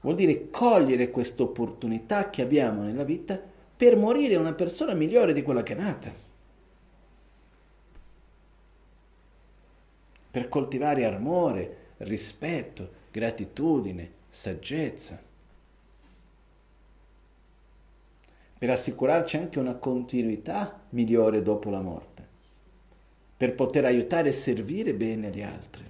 Vuol 0.00 0.14
dire 0.14 0.48
cogliere 0.50 1.10
questa 1.10 1.42
opportunità 1.42 2.30
che 2.30 2.42
abbiamo 2.42 2.82
nella 2.82 3.04
vita 3.04 3.40
per 3.76 3.96
morire 3.96 4.36
una 4.36 4.54
persona 4.54 4.94
migliore 4.94 5.32
di 5.32 5.42
quella 5.42 5.62
che 5.62 5.72
è 5.74 5.76
nata. 5.76 6.12
Per 10.30 10.48
coltivare 10.48 11.04
amore, 11.04 11.76
rispetto, 11.98 12.88
gratitudine, 13.10 14.12
saggezza. 14.30 15.20
Per 18.58 18.70
assicurarci 18.70 19.36
anche 19.36 19.58
una 19.58 19.74
continuità 19.74 20.80
migliore 20.90 21.42
dopo 21.42 21.68
la 21.70 21.80
morte. 21.80 22.28
Per 23.36 23.54
poter 23.54 23.86
aiutare 23.86 24.28
e 24.28 24.32
servire 24.32 24.94
bene 24.94 25.30
gli 25.30 25.42
altri. 25.42 25.89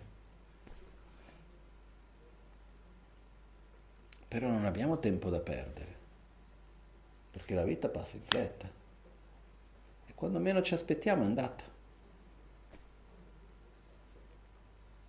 Però 4.31 4.47
non 4.47 4.65
abbiamo 4.65 5.01
tempo 5.01 5.29
da 5.29 5.41
perdere, 5.41 5.97
perché 7.33 7.53
la 7.53 7.65
vita 7.65 7.89
passa 7.89 8.15
in 8.15 8.23
fretta. 8.23 8.71
E 10.07 10.15
quando 10.15 10.39
meno 10.39 10.63
ci 10.63 10.73
aspettiamo 10.73 11.25
è 11.25 11.27
andata. 11.27 11.65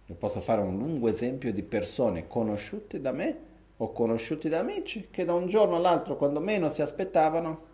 Io 0.08 0.16
posso 0.16 0.42
fare 0.42 0.62
un 0.62 0.76
lungo 0.76 1.08
esempio 1.08 1.54
di 1.54 1.62
persone 1.62 2.28
conosciute 2.28 3.00
da 3.00 3.12
me 3.12 3.38
o 3.78 3.92
conosciuti 3.92 4.50
da 4.50 4.58
amici 4.58 5.10
che 5.12 5.24
da 5.24 5.34
un 5.34 5.48
giorno 5.48 5.76
all'altro, 5.76 6.18
quando 6.18 6.40
meno 6.40 6.72
si 6.72 6.82
aspettavano, 6.82 7.68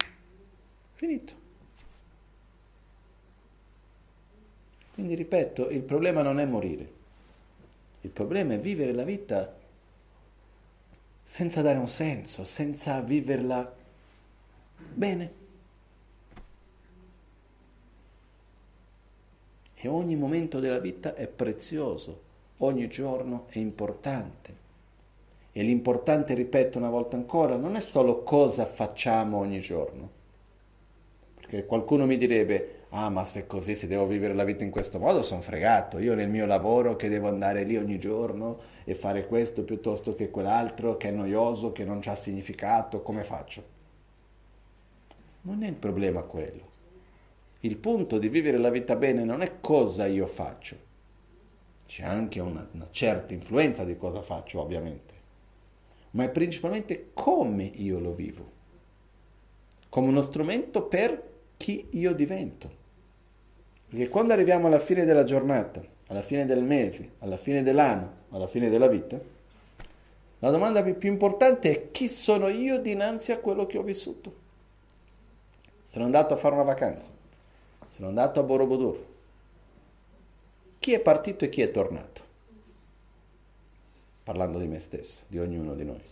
finito. 0.95 1.33
Quindi 4.93 5.15
ripeto, 5.15 5.69
il 5.69 5.83
problema 5.83 6.21
non 6.21 6.41
è 6.41 6.45
morire, 6.45 6.91
il 8.01 8.09
problema 8.09 8.55
è 8.55 8.59
vivere 8.59 8.91
la 8.91 9.05
vita 9.05 9.56
senza 11.29 11.61
dare 11.61 11.77
un 11.77 11.89
senso, 11.89 12.45
senza 12.45 13.01
viverla 13.01 13.69
bene. 14.93 15.31
E 19.75 19.87
ogni 19.89 20.15
momento 20.15 20.61
della 20.61 20.79
vita 20.79 21.15
è 21.15 21.27
prezioso, 21.27 22.21
ogni 22.59 22.87
giorno 22.87 23.47
è 23.49 23.59
importante. 23.59 24.55
E 25.51 25.63
l'importante, 25.63 26.33
ripeto 26.33 26.77
una 26.77 26.89
volta 26.89 27.17
ancora, 27.17 27.57
non 27.57 27.75
è 27.75 27.81
solo 27.81 28.23
cosa 28.23 28.65
facciamo 28.65 29.37
ogni 29.37 29.59
giorno. 29.59 30.09
Perché 31.35 31.65
qualcuno 31.65 32.05
mi 32.05 32.15
direbbe, 32.15 32.85
ah 32.91 33.09
ma 33.09 33.25
se 33.25 33.45
così 33.45 33.75
si 33.75 33.87
devo 33.87 34.07
vivere 34.07 34.33
la 34.33 34.45
vita 34.45 34.63
in 34.63 34.71
questo 34.71 34.97
modo 34.97 35.21
sono 35.23 35.41
fregato, 35.41 35.99
io 35.99 36.15
nel 36.15 36.29
mio 36.29 36.45
lavoro 36.45 36.95
che 36.95 37.09
devo 37.09 37.27
andare 37.27 37.63
lì 37.63 37.75
ogni 37.75 37.99
giorno 37.99 38.76
e 38.89 38.95
fare 38.95 39.27
questo 39.27 39.65
piuttosto 39.65 40.15
che 40.15 40.29
quell'altro 40.29 40.95
che 40.95 41.09
è 41.09 41.11
noioso, 41.11 41.73
che 41.73 41.83
non 41.83 41.99
ha 42.05 42.15
significato, 42.15 43.01
come 43.01 43.25
faccio? 43.25 43.61
Non 45.41 45.61
è 45.61 45.67
il 45.67 45.75
problema 45.75 46.21
quello. 46.21 46.63
Il 47.59 47.75
punto 47.75 48.17
di 48.17 48.29
vivere 48.29 48.57
la 48.57 48.69
vita 48.69 48.95
bene 48.95 49.25
non 49.25 49.41
è 49.41 49.59
cosa 49.59 50.05
io 50.05 50.25
faccio, 50.25 50.77
c'è 51.85 52.05
anche 52.05 52.39
una, 52.39 52.65
una 52.71 52.87
certa 52.89 53.33
influenza 53.33 53.83
di 53.83 53.97
cosa 53.97 54.21
faccio 54.21 54.61
ovviamente, 54.61 55.13
ma 56.11 56.23
è 56.23 56.29
principalmente 56.29 57.09
come 57.13 57.65
io 57.65 57.99
lo 57.99 58.13
vivo, 58.13 58.51
come 59.89 60.07
uno 60.07 60.21
strumento 60.21 60.83
per 60.83 61.29
chi 61.57 61.89
io 61.91 62.13
divento. 62.13 62.85
Perché 63.89 64.07
quando 64.07 64.31
arriviamo 64.31 64.67
alla 64.67 64.79
fine 64.79 65.03
della 65.03 65.25
giornata, 65.25 65.95
alla 66.07 66.21
fine 66.21 66.45
del 66.45 66.63
mese, 66.63 67.11
alla 67.19 67.37
fine 67.37 67.63
dell'anno, 67.63 68.11
alla 68.29 68.47
fine 68.47 68.69
della 68.69 68.87
vita, 68.87 69.19
La 70.39 70.51
domanda 70.51 70.83
più 70.83 71.09
importante 71.09 71.71
è 71.71 71.91
chi 71.91 72.07
sono 72.07 72.47
io 72.47 72.79
dinanzi 72.79 73.31
a 73.31 73.39
quello 73.39 73.65
che 73.65 73.79
ho 73.79 73.81
vissuto. 73.81 74.45
Sono 75.85 76.05
andato 76.05 76.35
a 76.35 76.37
fare 76.37 76.53
una 76.53 76.63
vacanza, 76.63 77.09
sono 77.89 78.07
andato 78.07 78.39
a 78.39 78.43
Borobudur. 78.43 79.05
Chi 80.77 80.93
è 80.93 80.99
partito 80.99 81.43
e 81.43 81.49
chi 81.49 81.61
è 81.61 81.71
tornato? 81.71 82.21
Parlando 84.23 84.59
di 84.59 84.67
me 84.67 84.79
stesso, 84.79 85.23
di 85.27 85.39
ognuno 85.39 85.73
di 85.73 85.85
noi. 85.85 86.03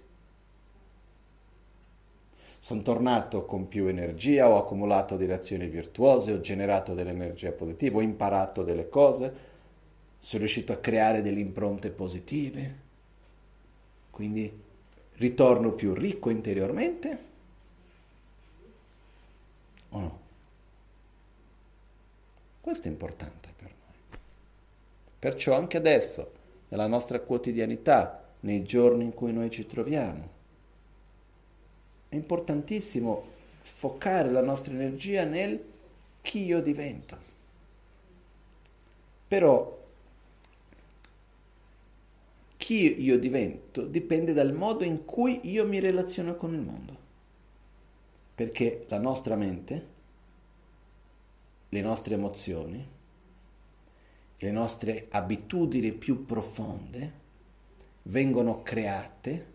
Sono 2.58 2.82
tornato 2.82 3.46
con 3.46 3.68
più 3.68 3.86
energia, 3.86 4.50
ho 4.50 4.58
accumulato 4.58 5.18
delle 5.18 5.36
azioni 5.36 5.68
virtuose, 5.68 6.34
ho 6.34 6.40
generato 6.40 6.96
dell'energia 6.96 7.52
positiva, 7.52 8.00
ho 8.00 8.02
imparato 8.02 8.64
delle 8.64 8.90
cose, 8.90 9.54
sono 10.26 10.40
riuscito 10.40 10.74
a 10.74 10.78
creare 10.78 11.22
delle 11.22 11.40
impronte 11.40 11.92
positive, 11.92 12.76
quindi 14.10 14.52
ritorno 15.18 15.74
più 15.74 15.94
ricco 15.94 16.32
interiormente 16.32 17.20
o 19.90 20.00
no? 20.00 20.20
Questo 22.60 22.88
è 22.88 22.92
importante 22.92 23.50
per 23.56 23.70
noi. 23.70 24.20
Perciò 25.20 25.56
anche 25.56 25.78
adesso, 25.78 26.32
nella 26.70 26.88
nostra 26.88 27.20
quotidianità, 27.20 28.28
nei 28.40 28.64
giorni 28.64 29.04
in 29.04 29.14
cui 29.14 29.32
noi 29.32 29.52
ci 29.52 29.68
troviamo, 29.68 30.30
è 32.10 32.16
importantissimo 32.16 33.24
focare 33.62 34.32
la 34.32 34.42
nostra 34.42 34.74
energia 34.74 35.24
nel 35.24 35.64
chi 36.24 36.46
io 36.46 36.64
divento. 36.64 37.16
Però 39.28 39.84
chi 42.66 43.00
io 43.00 43.20
divento 43.20 43.86
dipende 43.86 44.34
dal 44.34 44.52
modo 44.52 44.84
in 44.84 45.06
cui 45.06 45.40
io 45.44 45.68
mi 45.68 45.80
relaziono 45.80 46.36
con 46.36 46.52
il 46.52 46.62
mondo. 46.62 46.98
Perché 48.34 48.86
la 48.88 48.98
nostra 48.98 49.36
mente, 49.36 49.88
le 51.70 51.82
nostre 51.82 52.16
emozioni, 52.16 52.84
le 54.36 54.52
nostre 54.52 55.06
abitudini 55.12 55.94
più 55.94 56.26
profonde 56.26 57.12
vengono 58.02 58.64
create 58.64 59.46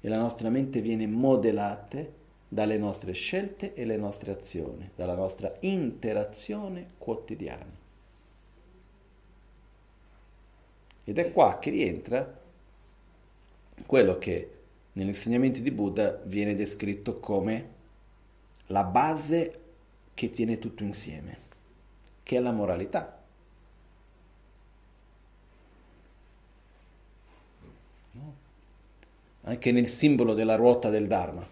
e 0.00 0.08
la 0.08 0.18
nostra 0.18 0.48
mente 0.48 0.80
viene 0.80 1.08
modellata 1.08 2.06
dalle 2.46 2.78
nostre 2.78 3.14
scelte 3.14 3.74
e 3.74 3.84
le 3.84 3.96
nostre 3.96 4.30
azioni, 4.30 4.88
dalla 4.94 5.16
nostra 5.16 5.52
interazione 5.62 6.86
quotidiana. 6.98 7.78
Ed 11.02 11.18
è 11.18 11.32
qua 11.32 11.58
che 11.58 11.70
rientra 11.70 12.38
quello 13.86 14.18
che 14.18 14.50
negli 14.92 15.08
insegnamenti 15.08 15.62
di 15.62 15.70
Buddha 15.70 16.20
viene 16.24 16.54
descritto 16.54 17.20
come 17.20 17.78
la 18.66 18.84
base 18.84 19.58
che 20.14 20.30
tiene 20.30 20.58
tutto 20.58 20.82
insieme, 20.82 21.38
che 22.22 22.36
è 22.36 22.40
la 22.40 22.52
moralità. 22.52 23.20
anche 29.42 29.72
nel 29.72 29.88
simbolo 29.88 30.34
della 30.34 30.54
ruota 30.54 30.90
del 30.90 31.06
Dharma. 31.06 31.46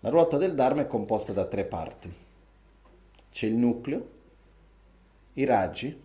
La 0.00 0.08
ruota 0.08 0.36
del 0.36 0.54
Dharma 0.54 0.82
è 0.82 0.86
composta 0.86 1.32
da 1.32 1.44
tre 1.44 1.64
parti. 1.64 2.12
C'è 3.30 3.46
il 3.46 3.54
nucleo, 3.54 4.08
i 5.34 5.44
raggi 5.44 5.98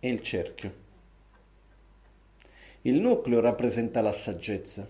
e 0.00 0.08
il 0.08 0.22
cerchio. 0.22 0.79
Il 2.82 3.00
nucleo 3.00 3.40
rappresenta 3.40 4.00
la 4.00 4.12
saggezza, 4.12 4.88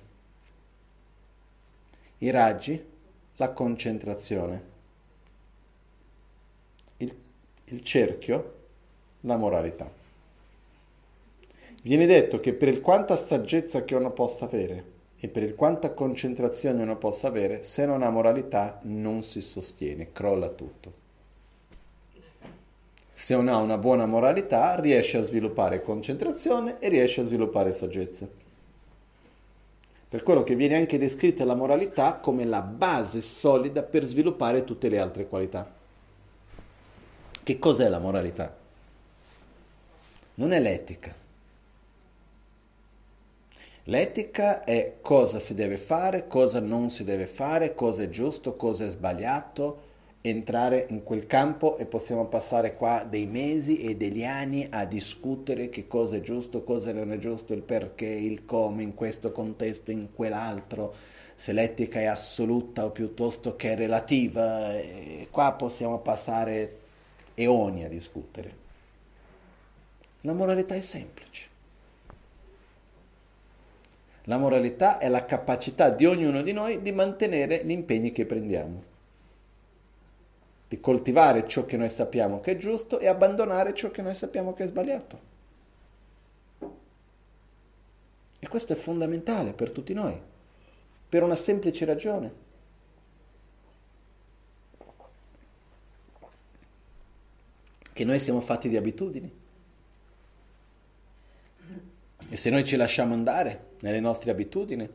i 2.18 2.30
raggi 2.30 2.84
la 3.36 3.50
concentrazione, 3.52 4.62
il, 6.98 7.16
il 7.64 7.82
cerchio 7.82 8.54
la 9.22 9.36
moralità. 9.36 9.90
Viene 11.82 12.06
detto 12.06 12.38
che 12.38 12.52
per 12.52 12.68
il 12.68 12.80
quanta 12.80 13.16
saggezza 13.16 13.84
che 13.84 13.94
uno 13.94 14.12
possa 14.12 14.44
avere 14.44 14.84
e 15.18 15.28
per 15.28 15.42
il 15.42 15.54
quanta 15.54 15.92
concentrazione 15.92 16.82
uno 16.82 16.96
possa 16.96 17.26
avere, 17.26 17.64
se 17.64 17.86
non 17.86 18.02
ha 18.02 18.10
moralità 18.10 18.78
non 18.82 19.22
si 19.22 19.40
sostiene, 19.40 20.12
crolla 20.12 20.48
tutto. 20.48 20.99
Se 23.20 23.34
uno 23.34 23.52
ha 23.52 23.58
una 23.58 23.76
buona 23.76 24.06
moralità 24.06 24.80
riesce 24.80 25.18
a 25.18 25.22
sviluppare 25.22 25.82
concentrazione 25.82 26.78
e 26.78 26.88
riesce 26.88 27.20
a 27.20 27.24
sviluppare 27.24 27.70
saggezza. 27.70 28.26
Per 30.08 30.22
quello 30.22 30.42
che 30.42 30.54
viene 30.54 30.76
anche 30.76 30.96
descritta 30.96 31.44
la 31.44 31.54
moralità 31.54 32.14
come 32.14 32.46
la 32.46 32.62
base 32.62 33.20
solida 33.20 33.82
per 33.82 34.04
sviluppare 34.04 34.64
tutte 34.64 34.88
le 34.88 34.98
altre 34.98 35.28
qualità. 35.28 35.70
Che 37.42 37.58
cos'è 37.58 37.88
la 37.90 37.98
moralità? 37.98 38.56
Non 40.36 40.52
è 40.52 40.58
l'etica 40.58 41.14
L'etica 43.84 44.64
è 44.64 44.96
cosa 45.02 45.38
si 45.38 45.52
deve 45.52 45.76
fare, 45.76 46.26
cosa 46.26 46.58
non 46.58 46.88
si 46.88 47.04
deve 47.04 47.26
fare, 47.26 47.74
cosa 47.74 48.02
è 48.02 48.08
giusto, 48.08 48.56
cosa 48.56 48.86
è 48.86 48.88
sbagliato, 48.88 49.88
entrare 50.22 50.86
in 50.90 51.02
quel 51.02 51.26
campo 51.26 51.78
e 51.78 51.86
possiamo 51.86 52.26
passare 52.26 52.74
qua 52.74 53.06
dei 53.08 53.26
mesi 53.26 53.78
e 53.78 53.96
degli 53.96 54.24
anni 54.24 54.66
a 54.70 54.84
discutere 54.84 55.70
che 55.70 55.86
cosa 55.86 56.16
è 56.16 56.20
giusto, 56.20 56.62
cosa 56.62 56.92
non 56.92 57.12
è 57.12 57.18
giusto, 57.18 57.54
il 57.54 57.62
perché, 57.62 58.06
il 58.06 58.44
come 58.44 58.82
in 58.82 58.94
questo 58.94 59.32
contesto, 59.32 59.90
in 59.90 60.08
quell'altro, 60.12 60.94
se 61.34 61.52
l'etica 61.52 62.00
è 62.00 62.04
assoluta 62.04 62.84
o 62.84 62.90
piuttosto 62.90 63.56
che 63.56 63.74
relativa, 63.74 64.74
e 64.76 65.28
qua 65.30 65.52
possiamo 65.52 65.98
passare 66.00 66.78
eoni 67.34 67.84
a 67.84 67.88
discutere. 67.88 68.58
La 70.22 70.34
moralità 70.34 70.74
è 70.74 70.82
semplice. 70.82 71.48
La 74.24 74.36
moralità 74.36 74.98
è 74.98 75.08
la 75.08 75.24
capacità 75.24 75.88
di 75.88 76.04
ognuno 76.04 76.42
di 76.42 76.52
noi 76.52 76.82
di 76.82 76.92
mantenere 76.92 77.64
gli 77.64 77.70
impegni 77.70 78.12
che 78.12 78.26
prendiamo, 78.26 78.82
di 80.70 80.78
coltivare 80.78 81.48
ciò 81.48 81.66
che 81.66 81.76
noi 81.76 81.88
sappiamo 81.88 82.38
che 82.38 82.52
è 82.52 82.56
giusto 82.56 83.00
e 83.00 83.08
abbandonare 83.08 83.74
ciò 83.74 83.90
che 83.90 84.02
noi 84.02 84.14
sappiamo 84.14 84.54
che 84.54 84.62
è 84.62 84.66
sbagliato. 84.68 85.20
E 88.38 88.46
questo 88.46 88.72
è 88.72 88.76
fondamentale 88.76 89.52
per 89.52 89.72
tutti 89.72 89.92
noi, 89.92 90.16
per 91.08 91.24
una 91.24 91.34
semplice 91.34 91.84
ragione. 91.84 92.32
Che 97.92 98.04
noi 98.04 98.20
siamo 98.20 98.40
fatti 98.40 98.68
di 98.68 98.76
abitudini. 98.76 99.38
E 102.28 102.36
se 102.36 102.48
noi 102.48 102.64
ci 102.64 102.76
lasciamo 102.76 103.12
andare 103.12 103.70
nelle 103.80 103.98
nostre 103.98 104.30
abitudini, 104.30 104.88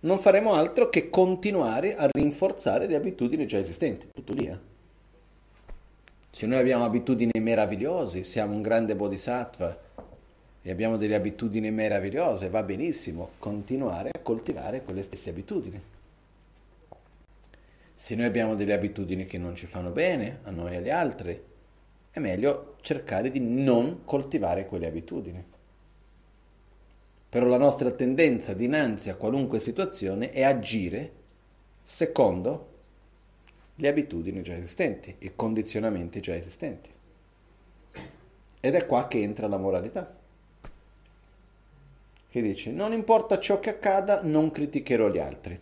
non 0.00 0.18
faremo 0.20 0.54
altro 0.54 0.88
che 0.88 1.10
continuare 1.10 1.96
a 1.96 2.08
rinforzare 2.08 2.86
le 2.86 2.94
abitudini 2.94 3.48
già 3.48 3.58
esistenti. 3.58 4.06
Tutto 4.12 4.32
lì, 4.32 4.46
eh? 4.46 4.67
Se 6.38 6.46
noi 6.46 6.58
abbiamo 6.58 6.84
abitudini 6.84 7.32
meravigliose, 7.40 8.22
siamo 8.22 8.54
un 8.54 8.62
grande 8.62 8.94
bodhisattva 8.94 9.76
e 10.62 10.70
abbiamo 10.70 10.96
delle 10.96 11.16
abitudini 11.16 11.68
meravigliose, 11.72 12.48
va 12.48 12.62
benissimo 12.62 13.30
continuare 13.40 14.10
a 14.10 14.20
coltivare 14.20 14.84
quelle 14.84 15.02
stesse 15.02 15.30
abitudini. 15.30 15.82
Se 17.92 18.14
noi 18.14 18.26
abbiamo 18.26 18.54
delle 18.54 18.72
abitudini 18.72 19.24
che 19.24 19.36
non 19.36 19.56
ci 19.56 19.66
fanno 19.66 19.90
bene, 19.90 20.38
a 20.44 20.50
noi 20.50 20.74
e 20.74 20.76
agli 20.76 20.90
altri, 20.90 21.42
è 22.12 22.20
meglio 22.20 22.76
cercare 22.82 23.32
di 23.32 23.40
non 23.40 24.04
coltivare 24.04 24.66
quelle 24.66 24.86
abitudini. 24.86 25.44
Però 27.30 27.46
la 27.46 27.58
nostra 27.58 27.90
tendenza 27.90 28.54
dinanzi 28.54 29.10
a 29.10 29.16
qualunque 29.16 29.58
situazione 29.58 30.30
è 30.30 30.44
agire 30.44 31.10
secondo 31.84 32.67
le 33.80 33.88
abitudini 33.88 34.42
già 34.42 34.56
esistenti, 34.56 35.14
i 35.20 35.32
condizionamenti 35.34 36.20
già 36.20 36.34
esistenti. 36.34 36.90
Ed 38.60 38.74
è 38.74 38.86
qua 38.86 39.06
che 39.06 39.22
entra 39.22 39.46
la 39.46 39.56
moralità. 39.56 40.16
Che 42.30 42.42
dice, 42.42 42.72
non 42.72 42.92
importa 42.92 43.38
ciò 43.38 43.60
che 43.60 43.70
accada, 43.70 44.20
non 44.22 44.50
criticherò 44.50 45.08
gli 45.08 45.18
altri. 45.18 45.58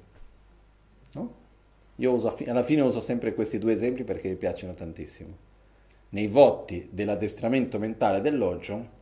No? 1.12 1.34
Io 1.96 2.12
uso, 2.12 2.34
alla 2.46 2.62
fine 2.62 2.80
uso 2.80 3.00
sempre 3.00 3.34
questi 3.34 3.58
due 3.58 3.72
esempi 3.72 4.02
perché 4.02 4.28
mi 4.28 4.36
piacciono 4.36 4.72
tantissimo. 4.72 5.44
Nei 6.10 6.26
voti 6.26 6.88
dell'addestramento 6.90 7.78
mentale 7.78 8.22
dell'Oggio 8.22 8.94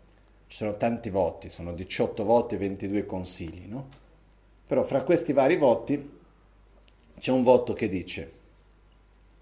ci 0.48 0.56
sono 0.56 0.76
tanti 0.76 1.10
voti, 1.10 1.50
sono 1.50 1.72
18 1.72 2.24
voti 2.24 2.56
e 2.56 2.58
22 2.58 3.04
consigli, 3.04 3.66
no? 3.66 3.88
Però 4.66 4.82
fra 4.82 5.02
questi 5.04 5.32
vari 5.32 5.56
voti 5.56 6.10
c'è 7.18 7.30
un 7.30 7.42
voto 7.42 7.74
che 7.74 7.88
dice, 7.88 8.42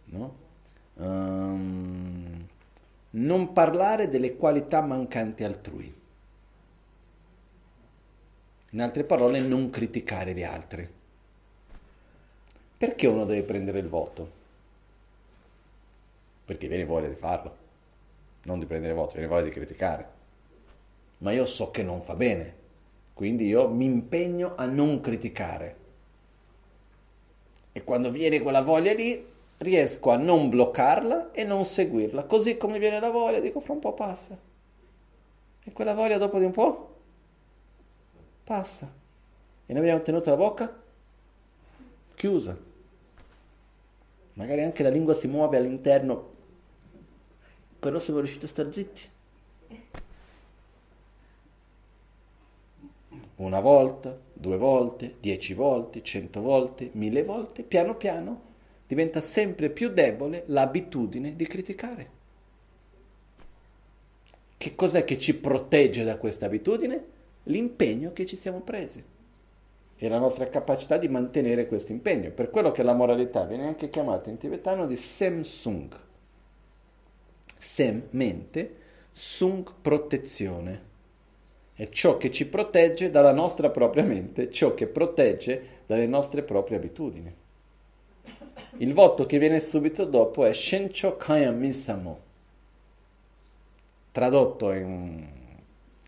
no? 0.06 0.34
Um, 0.94 2.46
non 3.10 3.52
parlare 3.52 4.08
delle 4.08 4.36
qualità 4.36 4.80
mancanti 4.80 5.44
altrui. 5.44 6.00
In 8.70 8.80
altre 8.80 9.04
parole, 9.04 9.40
non 9.40 9.68
criticare 9.70 10.34
gli 10.34 10.42
altri. 10.42 10.88
Perché 12.78 13.06
uno 13.06 13.24
deve 13.24 13.42
prendere 13.42 13.78
il 13.78 13.86
voto? 13.86 14.40
Perché 16.44 16.68
viene 16.68 16.84
voglia 16.84 17.08
di 17.08 17.14
farlo, 17.14 17.56
non 18.44 18.58
di 18.58 18.66
prendere 18.66 18.94
voto, 18.94 19.12
viene 19.12 19.28
voglia 19.28 19.44
di 19.44 19.50
criticare. 19.50 20.10
Ma 21.18 21.32
io 21.32 21.44
so 21.44 21.70
che 21.70 21.82
non 21.82 22.02
fa 22.02 22.14
bene, 22.14 22.54
quindi 23.14 23.46
io 23.46 23.68
mi 23.68 23.84
impegno 23.84 24.54
a 24.56 24.64
non 24.64 25.00
criticare. 25.00 25.76
E 27.72 27.84
quando 27.84 28.10
viene 28.10 28.40
quella 28.40 28.62
voglia 28.62 28.92
lì, 28.92 29.31
riesco 29.62 30.10
a 30.10 30.16
non 30.16 30.48
bloccarla 30.48 31.30
e 31.32 31.44
non 31.44 31.64
seguirla. 31.64 32.24
Così 32.24 32.56
come 32.56 32.78
viene 32.78 33.00
la 33.00 33.10
voglia, 33.10 33.40
dico 33.40 33.60
fra 33.60 33.72
un 33.72 33.78
po' 33.78 33.94
passa. 33.94 34.36
E 35.64 35.72
quella 35.72 35.94
voglia 35.94 36.18
dopo 36.18 36.38
di 36.38 36.44
un 36.44 36.50
po' 36.50 36.96
passa. 38.44 38.92
E 39.66 39.72
noi 39.72 39.82
abbiamo 39.82 40.02
tenuto 40.02 40.30
la 40.30 40.36
bocca 40.36 40.80
chiusa. 42.14 42.56
Magari 44.34 44.62
anche 44.62 44.82
la 44.82 44.88
lingua 44.88 45.14
si 45.14 45.28
muove 45.28 45.56
all'interno, 45.56 46.30
però 47.78 47.98
siamo 47.98 48.20
riusciti 48.20 48.46
a 48.46 48.48
stare 48.48 48.72
zitti. 48.72 49.10
Una 53.36 53.60
volta, 53.60 54.18
due 54.32 54.56
volte, 54.56 55.16
dieci 55.20 55.52
volte, 55.52 56.02
cento 56.02 56.40
volte, 56.40 56.90
mille 56.92 57.24
volte, 57.24 57.62
piano 57.62 57.96
piano 57.96 58.50
diventa 58.92 59.22
sempre 59.22 59.70
più 59.70 59.88
debole 59.88 60.42
l'abitudine 60.48 61.34
di 61.34 61.46
criticare. 61.46 62.10
Che 64.58 64.74
cos'è 64.74 65.04
che 65.04 65.16
ci 65.16 65.32
protegge 65.34 66.04
da 66.04 66.18
questa 66.18 66.44
abitudine? 66.44 67.02
L'impegno 67.44 68.12
che 68.12 68.26
ci 68.26 68.36
siamo 68.36 68.60
presi 68.60 69.02
e 69.96 70.08
la 70.10 70.18
nostra 70.18 70.46
capacità 70.46 70.98
di 70.98 71.08
mantenere 71.08 71.66
questo 71.66 71.92
impegno. 71.92 72.32
Per 72.32 72.50
quello 72.50 72.70
che 72.70 72.82
la 72.82 72.92
moralità 72.92 73.44
viene 73.44 73.66
anche 73.66 73.88
chiamata 73.88 74.28
in 74.28 74.36
tibetano 74.36 74.86
di 74.86 74.98
Sem-sung. 74.98 75.96
Sem, 77.56 78.08
mente, 78.10 78.76
sung, 79.10 79.72
protezione. 79.80 80.90
È 81.72 81.88
ciò 81.88 82.18
che 82.18 82.30
ci 82.30 82.46
protegge 82.46 83.08
dalla 83.08 83.32
nostra 83.32 83.70
propria 83.70 84.04
mente, 84.04 84.50
ciò 84.50 84.74
che 84.74 84.86
protegge 84.86 85.80
dalle 85.86 86.06
nostre 86.06 86.42
proprie 86.42 86.76
abitudini. 86.76 87.40
Il 88.78 88.94
voto 88.94 89.26
che 89.26 89.38
viene 89.38 89.60
subito 89.60 90.04
dopo 90.04 90.44
è 90.44 90.52
Shencho 90.52 91.16
Kaya 91.16 91.50
Misamo 91.50 92.30
tradotto 94.12 94.72
in 94.72 95.26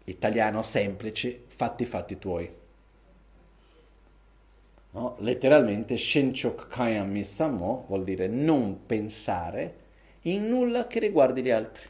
italiano 0.05 0.62
semplice, 0.62 1.45
fatti 1.47 1.86
fatti 1.86 2.19
tuoi. 2.19 2.62
No? 4.91 5.16
Letteralmente, 5.19 5.97
Shenchok 5.97 6.69
Kayam 6.69 7.11
Misamo 7.11 7.86
vuol 7.89 8.05
dire 8.05 8.28
non 8.28 8.86
pensare 8.86 9.82
in 10.23 10.47
nulla 10.47 10.86
che 10.86 11.01
riguardi 11.01 11.43
gli 11.43 11.51
altri, 11.51 11.89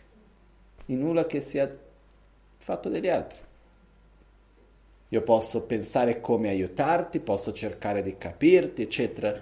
in 0.87 1.01
nulla 1.01 1.27
che 1.27 1.41
sia 1.41 1.71
fatto 2.57 2.89
degli 2.89 3.09
altri. 3.09 3.39
Io 5.09 5.23
posso 5.23 5.61
pensare 5.63 6.21
come 6.21 6.49
aiutarti, 6.49 7.21
posso 7.21 7.53
cercare 7.53 8.03
di 8.03 8.17
capirti, 8.17 8.83
eccetera, 8.83 9.39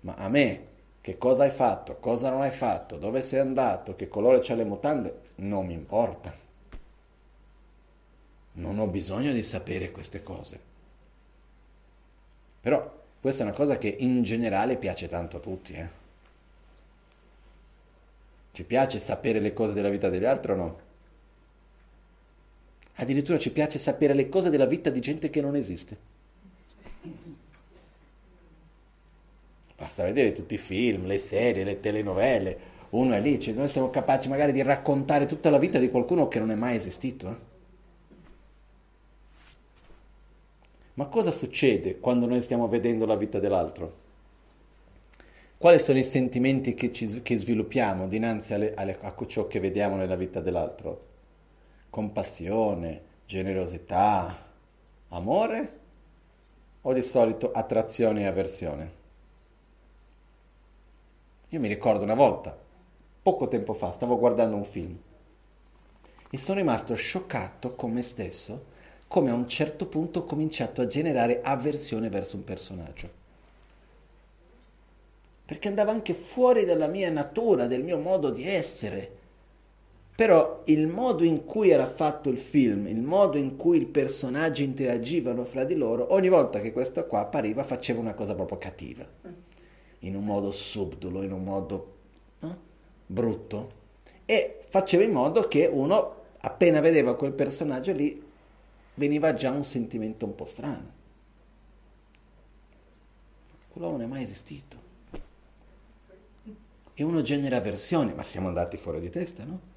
ma 0.00 0.14
a 0.14 0.28
me 0.28 0.70
che 1.02 1.18
cosa 1.18 1.42
hai 1.42 1.50
fatto, 1.50 1.96
cosa 1.96 2.30
non 2.30 2.42
hai 2.42 2.52
fatto, 2.52 2.96
dove 2.96 3.22
sei 3.22 3.40
andato, 3.40 3.96
che 3.96 4.08
colore 4.08 4.38
c'ha 4.40 4.54
le 4.54 4.64
mutande, 4.64 5.20
non 5.36 5.66
mi 5.66 5.72
importa. 5.72 6.32
Non 8.52 8.78
ho 8.78 8.86
bisogno 8.86 9.32
di 9.32 9.42
sapere 9.42 9.90
queste 9.90 10.22
cose. 10.22 10.60
Però 12.60 13.00
questa 13.20 13.42
è 13.42 13.46
una 13.46 13.54
cosa 13.54 13.78
che 13.78 13.88
in 13.88 14.22
generale 14.22 14.76
piace 14.76 15.08
tanto 15.08 15.38
a 15.38 15.40
tutti. 15.40 15.72
Eh? 15.72 15.88
Ci 18.52 18.62
piace 18.62 19.00
sapere 19.00 19.40
le 19.40 19.52
cose 19.52 19.72
della 19.72 19.88
vita 19.88 20.08
degli 20.08 20.24
altri 20.24 20.52
o 20.52 20.54
no? 20.54 20.80
Addirittura 22.96 23.38
ci 23.38 23.50
piace 23.50 23.80
sapere 23.80 24.14
le 24.14 24.28
cose 24.28 24.50
della 24.50 24.66
vita 24.66 24.88
di 24.88 25.00
gente 25.00 25.30
che 25.30 25.40
non 25.40 25.56
esiste. 25.56 26.11
Basta 29.82 30.04
vedere 30.04 30.32
tutti 30.32 30.54
i 30.54 30.58
film, 30.58 31.06
le 31.06 31.18
serie, 31.18 31.64
le 31.64 31.80
telenovele. 31.80 32.70
Uno 32.90 33.14
è 33.14 33.20
lì, 33.20 33.40
cioè 33.40 33.52
noi 33.52 33.68
siamo 33.68 33.90
capaci 33.90 34.28
magari 34.28 34.52
di 34.52 34.62
raccontare 34.62 35.26
tutta 35.26 35.50
la 35.50 35.58
vita 35.58 35.80
di 35.80 35.90
qualcuno 35.90 36.28
che 36.28 36.38
non 36.38 36.52
è 36.52 36.54
mai 36.54 36.76
esistito. 36.76 37.28
Eh? 37.28 37.36
Ma 40.94 41.08
cosa 41.08 41.32
succede 41.32 41.98
quando 41.98 42.26
noi 42.26 42.42
stiamo 42.42 42.68
vedendo 42.68 43.06
la 43.06 43.16
vita 43.16 43.40
dell'altro? 43.40 43.96
Quali 45.58 45.80
sono 45.80 45.98
i 45.98 46.04
sentimenti 46.04 46.74
che, 46.74 46.92
ci, 46.92 47.20
che 47.20 47.36
sviluppiamo 47.36 48.06
dinanzi 48.06 48.54
alle, 48.54 48.74
alle, 48.74 48.96
a 49.00 49.14
ciò 49.26 49.48
che 49.48 49.58
vediamo 49.58 49.96
nella 49.96 50.14
vita 50.14 50.40
dell'altro? 50.40 51.06
Compassione, 51.90 53.02
generosità, 53.26 54.46
amore 55.08 55.78
o 56.82 56.92
di 56.92 57.02
solito 57.02 57.50
attrazione 57.50 58.20
e 58.20 58.26
avversione? 58.26 59.00
Io 61.52 61.60
mi 61.60 61.68
ricordo 61.68 62.02
una 62.02 62.14
volta, 62.14 62.56
poco 63.22 63.46
tempo 63.46 63.74
fa, 63.74 63.90
stavo 63.92 64.18
guardando 64.18 64.56
un 64.56 64.64
film 64.64 64.98
e 66.30 66.38
sono 66.38 66.58
rimasto 66.58 66.94
scioccato 66.94 67.74
con 67.74 67.92
me 67.92 68.00
stesso 68.00 68.70
come 69.06 69.28
a 69.28 69.34
un 69.34 69.46
certo 69.46 69.84
punto 69.84 70.20
ho 70.20 70.24
cominciato 70.24 70.80
a 70.80 70.86
generare 70.86 71.42
avversione 71.42 72.08
verso 72.08 72.36
un 72.36 72.44
personaggio. 72.44 73.10
Perché 75.44 75.68
andava 75.68 75.90
anche 75.90 76.14
fuori 76.14 76.64
dalla 76.64 76.86
mia 76.86 77.10
natura, 77.10 77.66
del 77.66 77.84
mio 77.84 77.98
modo 77.98 78.30
di 78.30 78.48
essere. 78.48 79.10
Però 80.16 80.62
il 80.64 80.86
modo 80.86 81.22
in 81.22 81.44
cui 81.44 81.68
era 81.68 81.84
fatto 81.84 82.30
il 82.30 82.38
film, 82.38 82.86
il 82.86 83.02
modo 83.02 83.36
in 83.36 83.56
cui 83.56 83.82
i 83.82 83.84
personaggi 83.84 84.64
interagivano 84.64 85.44
fra 85.44 85.64
di 85.64 85.74
loro, 85.74 86.14
ogni 86.14 86.30
volta 86.30 86.60
che 86.60 86.72
questo 86.72 87.06
qua 87.06 87.20
appariva 87.20 87.62
faceva 87.62 88.00
una 88.00 88.14
cosa 88.14 88.34
proprio 88.34 88.56
cattiva 88.56 89.51
in 90.04 90.16
un 90.16 90.24
modo 90.24 90.50
subdolo, 90.50 91.22
in 91.22 91.32
un 91.32 91.44
modo 91.44 91.96
no? 92.40 92.58
brutto, 93.06 93.80
e 94.24 94.60
faceva 94.64 95.04
in 95.04 95.12
modo 95.12 95.42
che 95.42 95.66
uno, 95.66 96.14
appena 96.40 96.80
vedeva 96.80 97.14
quel 97.14 97.32
personaggio 97.32 97.92
lì, 97.92 98.22
veniva 98.94 99.34
già 99.34 99.50
un 99.50 99.64
sentimento 99.64 100.24
un 100.24 100.34
po' 100.34 100.44
strano. 100.44 101.00
Quell'uomo 103.68 103.96
non 103.96 104.06
è 104.06 104.08
mai 104.08 104.22
esistito. 104.22 104.80
E 106.94 107.02
uno 107.02 107.22
genera 107.22 107.56
avversione, 107.56 108.12
ma 108.12 108.22
siamo 108.22 108.48
andati 108.48 108.76
fuori 108.76 109.00
di 109.00 109.08
testa, 109.08 109.44
no? 109.44 109.70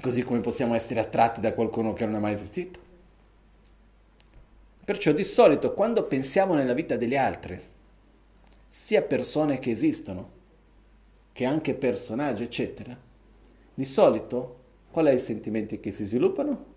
Così 0.00 0.22
come 0.22 0.40
possiamo 0.40 0.74
essere 0.74 1.00
attratti 1.00 1.40
da 1.40 1.54
qualcuno 1.54 1.92
che 1.92 2.04
non 2.04 2.16
è 2.16 2.18
mai 2.18 2.34
esistito. 2.34 2.85
Perciò 4.86 5.10
di 5.10 5.24
solito 5.24 5.74
quando 5.74 6.04
pensiamo 6.04 6.54
nella 6.54 6.72
vita 6.72 6.96
degli 6.96 7.16
altri, 7.16 7.60
sia 8.68 9.02
persone 9.02 9.58
che 9.58 9.72
esistono, 9.72 10.30
che 11.32 11.44
anche 11.44 11.74
personaggi, 11.74 12.44
eccetera, 12.44 12.96
di 13.74 13.84
solito 13.84 14.60
qual 14.92 15.06
è 15.06 15.10
i 15.10 15.18
sentimenti 15.18 15.80
che 15.80 15.90
si 15.90 16.04
sviluppano? 16.04 16.74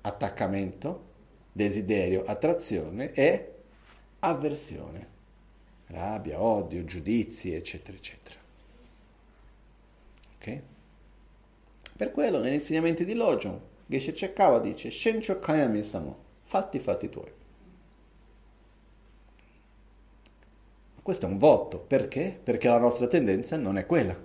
Attaccamento, 0.00 1.12
desiderio, 1.52 2.24
attrazione 2.24 3.12
e 3.12 3.52
avversione, 4.20 5.08
rabbia, 5.88 6.40
odio, 6.40 6.82
giudizi, 6.86 7.52
eccetera, 7.52 7.94
eccetera. 7.94 8.38
Ok? 10.36 10.62
Per 11.94 12.10
quello 12.10 12.40
negli 12.40 12.54
insegnamenti 12.54 13.04
di 13.04 13.12
Lojon, 13.12 13.60
Geshe 13.84 14.12
Chekawa 14.12 14.60
dice, 14.60 14.90
Shencho 14.90 15.38
Kayami 15.38 15.82
Samo, 15.82 16.23
fatti 16.44 16.76
i 16.76 16.80
fatti 16.80 17.08
tuoi. 17.08 17.32
Questo 21.02 21.26
è 21.26 21.28
un 21.28 21.36
voto, 21.36 21.78
perché? 21.78 22.38
Perché 22.42 22.68
la 22.68 22.78
nostra 22.78 23.06
tendenza 23.06 23.58
non 23.58 23.76
è 23.76 23.84
quella. 23.84 24.16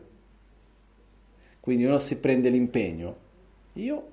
Quindi 1.59 1.83
uno 1.83 1.99
si 1.99 2.17
prende 2.19 2.49
l'impegno, 2.49 3.15
io 3.73 4.11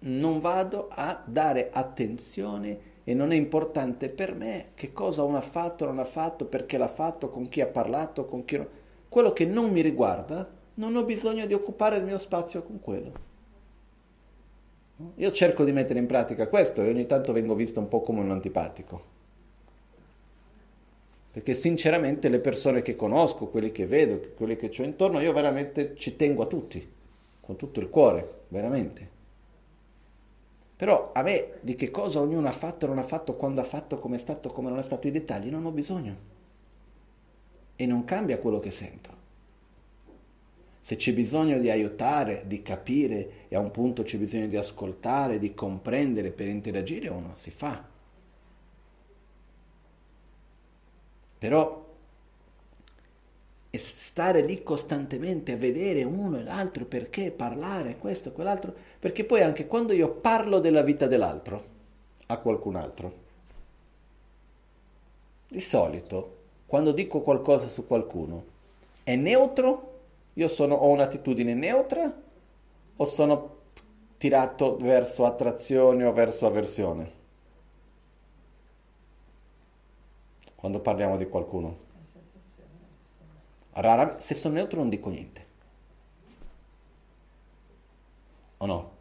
non 0.00 0.38
vado 0.40 0.88
a 0.90 1.22
dare 1.24 1.70
attenzione 1.72 2.96
e 3.04 3.14
non 3.14 3.32
è 3.32 3.36
importante 3.36 4.10
per 4.10 4.34
me 4.34 4.72
che 4.74 4.92
cosa 4.92 5.22
uno 5.22 5.38
ha 5.38 5.40
fatto, 5.40 5.86
non 5.86 5.98
ha 5.98 6.04
fatto, 6.04 6.44
perché 6.44 6.76
l'ha 6.76 6.88
fatto, 6.88 7.30
con 7.30 7.48
chi 7.48 7.62
ha 7.62 7.66
parlato, 7.66 8.26
con 8.26 8.44
chi. 8.44 8.62
Quello 9.08 9.32
che 9.32 9.46
non 9.46 9.70
mi 9.70 9.80
riguarda, 9.80 10.46
non 10.74 10.94
ho 10.94 11.04
bisogno 11.04 11.46
di 11.46 11.54
occupare 11.54 11.96
il 11.96 12.04
mio 12.04 12.18
spazio 12.18 12.62
con 12.62 12.80
quello. 12.80 13.27
Io 15.14 15.30
cerco 15.30 15.64
di 15.64 15.72
mettere 15.72 16.00
in 16.00 16.06
pratica 16.06 16.48
questo 16.48 16.82
e 16.82 16.88
ogni 16.88 17.06
tanto 17.06 17.32
vengo 17.32 17.54
visto 17.54 17.78
un 17.78 17.88
po' 17.88 18.00
come 18.00 18.20
un 18.20 18.32
antipatico. 18.32 19.16
Perché 21.30 21.54
sinceramente 21.54 22.28
le 22.28 22.40
persone 22.40 22.82
che 22.82 22.96
conosco, 22.96 23.46
quelli 23.46 23.70
che 23.70 23.86
vedo, 23.86 24.32
quelli 24.34 24.56
che 24.56 24.72
ho 24.76 24.82
intorno, 24.82 25.20
io 25.20 25.32
veramente 25.32 25.94
ci 25.94 26.16
tengo 26.16 26.42
a 26.42 26.46
tutti, 26.46 26.84
con 27.40 27.54
tutto 27.54 27.78
il 27.78 27.90
cuore, 27.90 28.40
veramente. 28.48 29.16
Però 30.74 31.10
a 31.12 31.22
me 31.22 31.58
di 31.60 31.76
che 31.76 31.90
cosa 31.90 32.20
ognuno 32.20 32.48
ha 32.48 32.52
fatto, 32.52 32.86
non 32.86 32.98
ha 32.98 33.04
fatto, 33.04 33.34
quando 33.34 33.60
ha 33.60 33.64
fatto, 33.64 33.98
come 33.98 34.16
è 34.16 34.18
stato, 34.18 34.48
come 34.48 34.68
non 34.68 34.78
è 34.78 34.82
stato, 34.82 35.06
i 35.06 35.12
dettagli, 35.12 35.48
non 35.48 35.64
ho 35.64 35.70
bisogno. 35.70 36.16
E 37.76 37.86
non 37.86 38.04
cambia 38.04 38.38
quello 38.38 38.58
che 38.58 38.72
sento. 38.72 39.17
Se 40.80 40.96
c'è 40.96 41.12
bisogno 41.12 41.58
di 41.58 41.70
aiutare, 41.70 42.44
di 42.46 42.62
capire 42.62 43.46
e 43.48 43.56
a 43.56 43.60
un 43.60 43.70
punto 43.70 44.02
c'è 44.02 44.16
bisogno 44.18 44.46
di 44.46 44.56
ascoltare, 44.56 45.38
di 45.38 45.54
comprendere 45.54 46.30
per 46.30 46.48
interagire, 46.48 47.08
uno 47.08 47.34
si 47.34 47.50
fa. 47.50 47.84
Però 51.38 51.86
stare 53.76 54.40
lì 54.42 54.62
costantemente 54.62 55.52
a 55.52 55.56
vedere 55.56 56.02
uno 56.02 56.38
e 56.38 56.42
l'altro, 56.42 56.84
perché 56.84 57.30
parlare, 57.30 57.96
questo, 57.96 58.32
quell'altro, 58.32 58.74
perché 58.98 59.24
poi 59.24 59.42
anche 59.42 59.66
quando 59.66 59.92
io 59.92 60.10
parlo 60.10 60.58
della 60.58 60.82
vita 60.82 61.06
dell'altro 61.06 61.76
a 62.26 62.38
qualcun 62.38 62.76
altro, 62.76 63.26
di 65.48 65.60
solito 65.60 66.36
quando 66.66 66.92
dico 66.92 67.20
qualcosa 67.20 67.68
su 67.68 67.86
qualcuno 67.86 68.44
è 69.02 69.16
neutro 69.16 69.97
io 70.38 70.46
sono, 70.46 70.76
ho 70.76 70.88
un'attitudine 70.88 71.52
neutra 71.52 72.22
o 72.96 73.04
sono 73.04 73.56
tirato 74.18 74.76
verso 74.76 75.24
attrazione 75.24 76.04
o 76.04 76.12
verso 76.12 76.46
avversione? 76.46 77.12
Quando 80.54 80.78
parliamo 80.78 81.16
di 81.16 81.28
qualcuno. 81.28 81.86
Raramente, 83.72 84.22
se 84.22 84.34
sono 84.34 84.54
neutro 84.54 84.78
non 84.78 84.88
dico 84.88 85.08
niente. 85.08 85.46
O 88.58 88.66
no? 88.66 88.96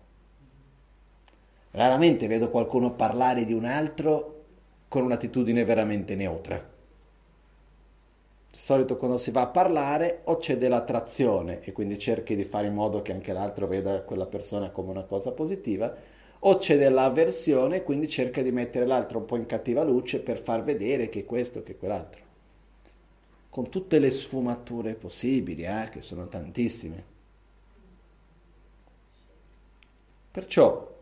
Raramente 1.72 2.26
vedo 2.26 2.49
qualcuno 2.49 2.93
parlare 2.93 3.45
di 3.45 3.53
un 3.53 3.65
altro 3.65 4.45
con 4.88 5.03
un'attitudine 5.03 5.64
veramente 5.64 6.15
neutra. 6.15 6.76
Di 8.49 8.57
solito 8.57 8.98
quando 8.98 9.18
si 9.18 9.32
va 9.32 9.41
a 9.41 9.48
parlare 9.48 10.22
o 10.26 10.38
c'è 10.38 10.57
dell'attrazione 10.57 11.61
e 11.61 11.72
quindi 11.74 11.98
cerchi 11.99 12.36
di 12.36 12.44
fare 12.44 12.68
in 12.68 12.74
modo 12.74 13.02
che 13.02 13.11
anche 13.11 13.34
l'altro 13.34 13.68
veda 13.68 14.02
quella 14.02 14.26
persona 14.26 14.69
come 14.69 14.91
una 14.91 15.03
cosa 15.03 15.32
positiva, 15.32 15.94
o 16.40 16.57
c'è 16.57 16.78
dell'avversione 16.78 17.78
e 17.78 17.84
quindi 17.84 18.07
cerca 18.07 18.41
di 18.41 18.52
mettere 18.52 18.86
l'altro 18.86 19.19
un 19.19 19.26
po' 19.26 19.36
in 19.36 19.45
cattiva 19.45 19.84
luce 19.84 20.19
per 20.19 20.40
far 20.40 20.64
vedere 20.64 21.10
che 21.10 21.26
questo, 21.26 21.64
che 21.64 21.76
quell'altro. 21.76 22.22
Con 23.49 23.69
tutte 23.69 23.99
le 23.99 24.10
sfumature 24.10 24.94
possibili, 24.94 25.64
eh, 25.64 25.90
che 25.91 26.02
sono 26.02 26.28
tantissime. 26.28 27.15
Perciò, 30.32 30.95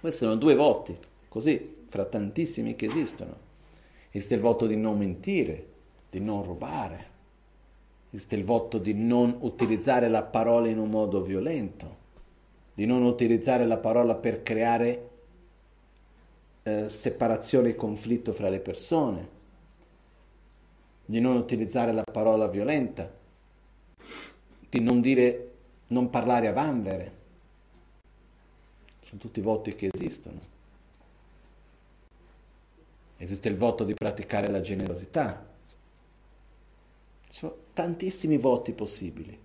questi 0.00 0.24
sono 0.24 0.36
due 0.36 0.54
voti, 0.54 0.96
così, 1.28 1.84
fra 1.88 2.04
tantissimi 2.04 2.76
che 2.76 2.86
esistono. 2.86 3.36
Esiste 4.10 4.34
il 4.34 4.40
voto 4.40 4.66
di 4.66 4.76
non 4.76 4.96
mentire, 4.96 5.66
di 6.14 6.20
non 6.20 6.44
rubare, 6.44 7.10
esiste 8.10 8.36
il 8.36 8.44
voto 8.44 8.78
di 8.78 8.94
non 8.94 9.36
utilizzare 9.40 10.06
la 10.06 10.22
parola 10.22 10.68
in 10.68 10.78
un 10.78 10.88
modo 10.88 11.20
violento, 11.20 12.02
di 12.72 12.86
non 12.86 13.02
utilizzare 13.02 13.66
la 13.66 13.78
parola 13.78 14.14
per 14.14 14.44
creare 14.44 15.08
eh, 16.62 16.88
separazione 16.88 17.70
e 17.70 17.74
conflitto 17.74 18.32
fra 18.32 18.48
le 18.48 18.60
persone, 18.60 19.28
di 21.04 21.18
non 21.18 21.34
utilizzare 21.34 21.90
la 21.90 22.04
parola 22.04 22.46
violenta, 22.46 23.12
di 24.68 24.80
non 24.80 25.00
dire, 25.00 25.50
non 25.88 26.10
parlare 26.10 26.46
a 26.46 26.52
vanvere. 26.52 27.12
Sono 29.00 29.20
tutti 29.20 29.40
voti 29.40 29.74
che 29.74 29.90
esistono. 29.92 30.38
Esiste 33.16 33.48
il 33.48 33.56
voto 33.56 33.82
di 33.82 33.94
praticare 33.94 34.48
la 34.48 34.60
generosità, 34.60 35.52
ci 37.34 37.40
sono 37.40 37.56
tantissimi 37.72 38.38
voti 38.38 38.72
possibili. 38.72 39.36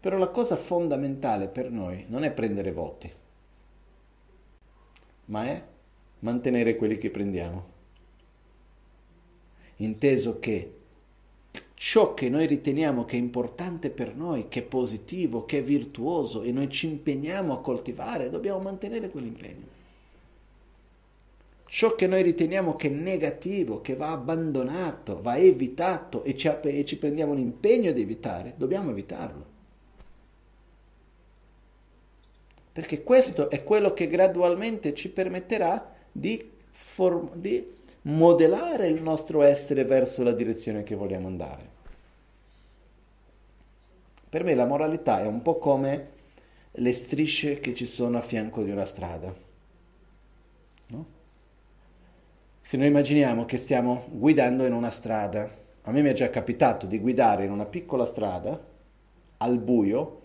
Però 0.00 0.18
la 0.18 0.30
cosa 0.30 0.56
fondamentale 0.56 1.46
per 1.46 1.70
noi 1.70 2.04
non 2.08 2.24
è 2.24 2.32
prendere 2.32 2.72
voti, 2.72 3.08
ma 5.26 5.44
è 5.44 5.64
mantenere 6.18 6.74
quelli 6.74 6.96
che 6.96 7.10
prendiamo. 7.10 7.76
Inteso 9.76 10.40
che 10.40 10.74
ciò 11.74 12.14
che 12.14 12.28
noi 12.28 12.46
riteniamo 12.46 13.04
che 13.04 13.14
è 13.14 13.20
importante 13.20 13.90
per 13.90 14.16
noi, 14.16 14.48
che 14.48 14.58
è 14.58 14.64
positivo, 14.64 15.44
che 15.44 15.58
è 15.58 15.62
virtuoso 15.62 16.42
e 16.42 16.50
noi 16.50 16.68
ci 16.68 16.88
impegniamo 16.88 17.52
a 17.52 17.60
coltivare, 17.60 18.28
dobbiamo 18.28 18.58
mantenere 18.58 19.08
quell'impegno 19.08 19.77
ciò 21.68 21.94
che 21.94 22.06
noi 22.06 22.22
riteniamo 22.22 22.76
che 22.76 22.88
è 22.88 22.90
negativo, 22.90 23.82
che 23.82 23.94
va 23.94 24.10
abbandonato, 24.10 25.20
va 25.20 25.36
evitato 25.36 26.24
e 26.24 26.34
ci, 26.34 26.50
e 26.62 26.84
ci 26.86 26.96
prendiamo 26.96 27.34
l'impegno 27.34 27.92
di 27.92 28.00
evitare, 28.00 28.54
dobbiamo 28.56 28.90
evitarlo. 28.90 29.56
Perché 32.72 33.02
questo 33.02 33.50
è 33.50 33.64
quello 33.64 33.92
che 33.92 34.06
gradualmente 34.08 34.94
ci 34.94 35.10
permetterà 35.10 35.94
di, 36.10 36.50
form- 36.70 37.34
di 37.34 37.76
modellare 38.02 38.88
il 38.88 39.02
nostro 39.02 39.42
essere 39.42 39.84
verso 39.84 40.22
la 40.22 40.32
direzione 40.32 40.84
che 40.84 40.94
vogliamo 40.94 41.26
andare. 41.26 41.76
Per 44.30 44.42
me 44.42 44.54
la 44.54 44.64
moralità 44.64 45.20
è 45.20 45.26
un 45.26 45.42
po' 45.42 45.58
come 45.58 46.16
le 46.70 46.92
strisce 46.94 47.60
che 47.60 47.74
ci 47.74 47.84
sono 47.84 48.16
a 48.16 48.22
fianco 48.22 48.62
di 48.62 48.70
una 48.70 48.84
strada. 48.84 49.34
No? 50.86 51.06
Se 52.68 52.76
noi 52.76 52.88
immaginiamo 52.88 53.46
che 53.46 53.56
stiamo 53.56 54.04
guidando 54.10 54.66
in 54.66 54.74
una 54.74 54.90
strada, 54.90 55.50
a 55.80 55.90
me 55.90 56.02
mi 56.02 56.10
è 56.10 56.12
già 56.12 56.28
capitato 56.28 56.84
di 56.84 56.98
guidare 56.98 57.46
in 57.46 57.50
una 57.50 57.64
piccola 57.64 58.04
strada, 58.04 58.62
al 59.38 59.58
buio, 59.58 60.20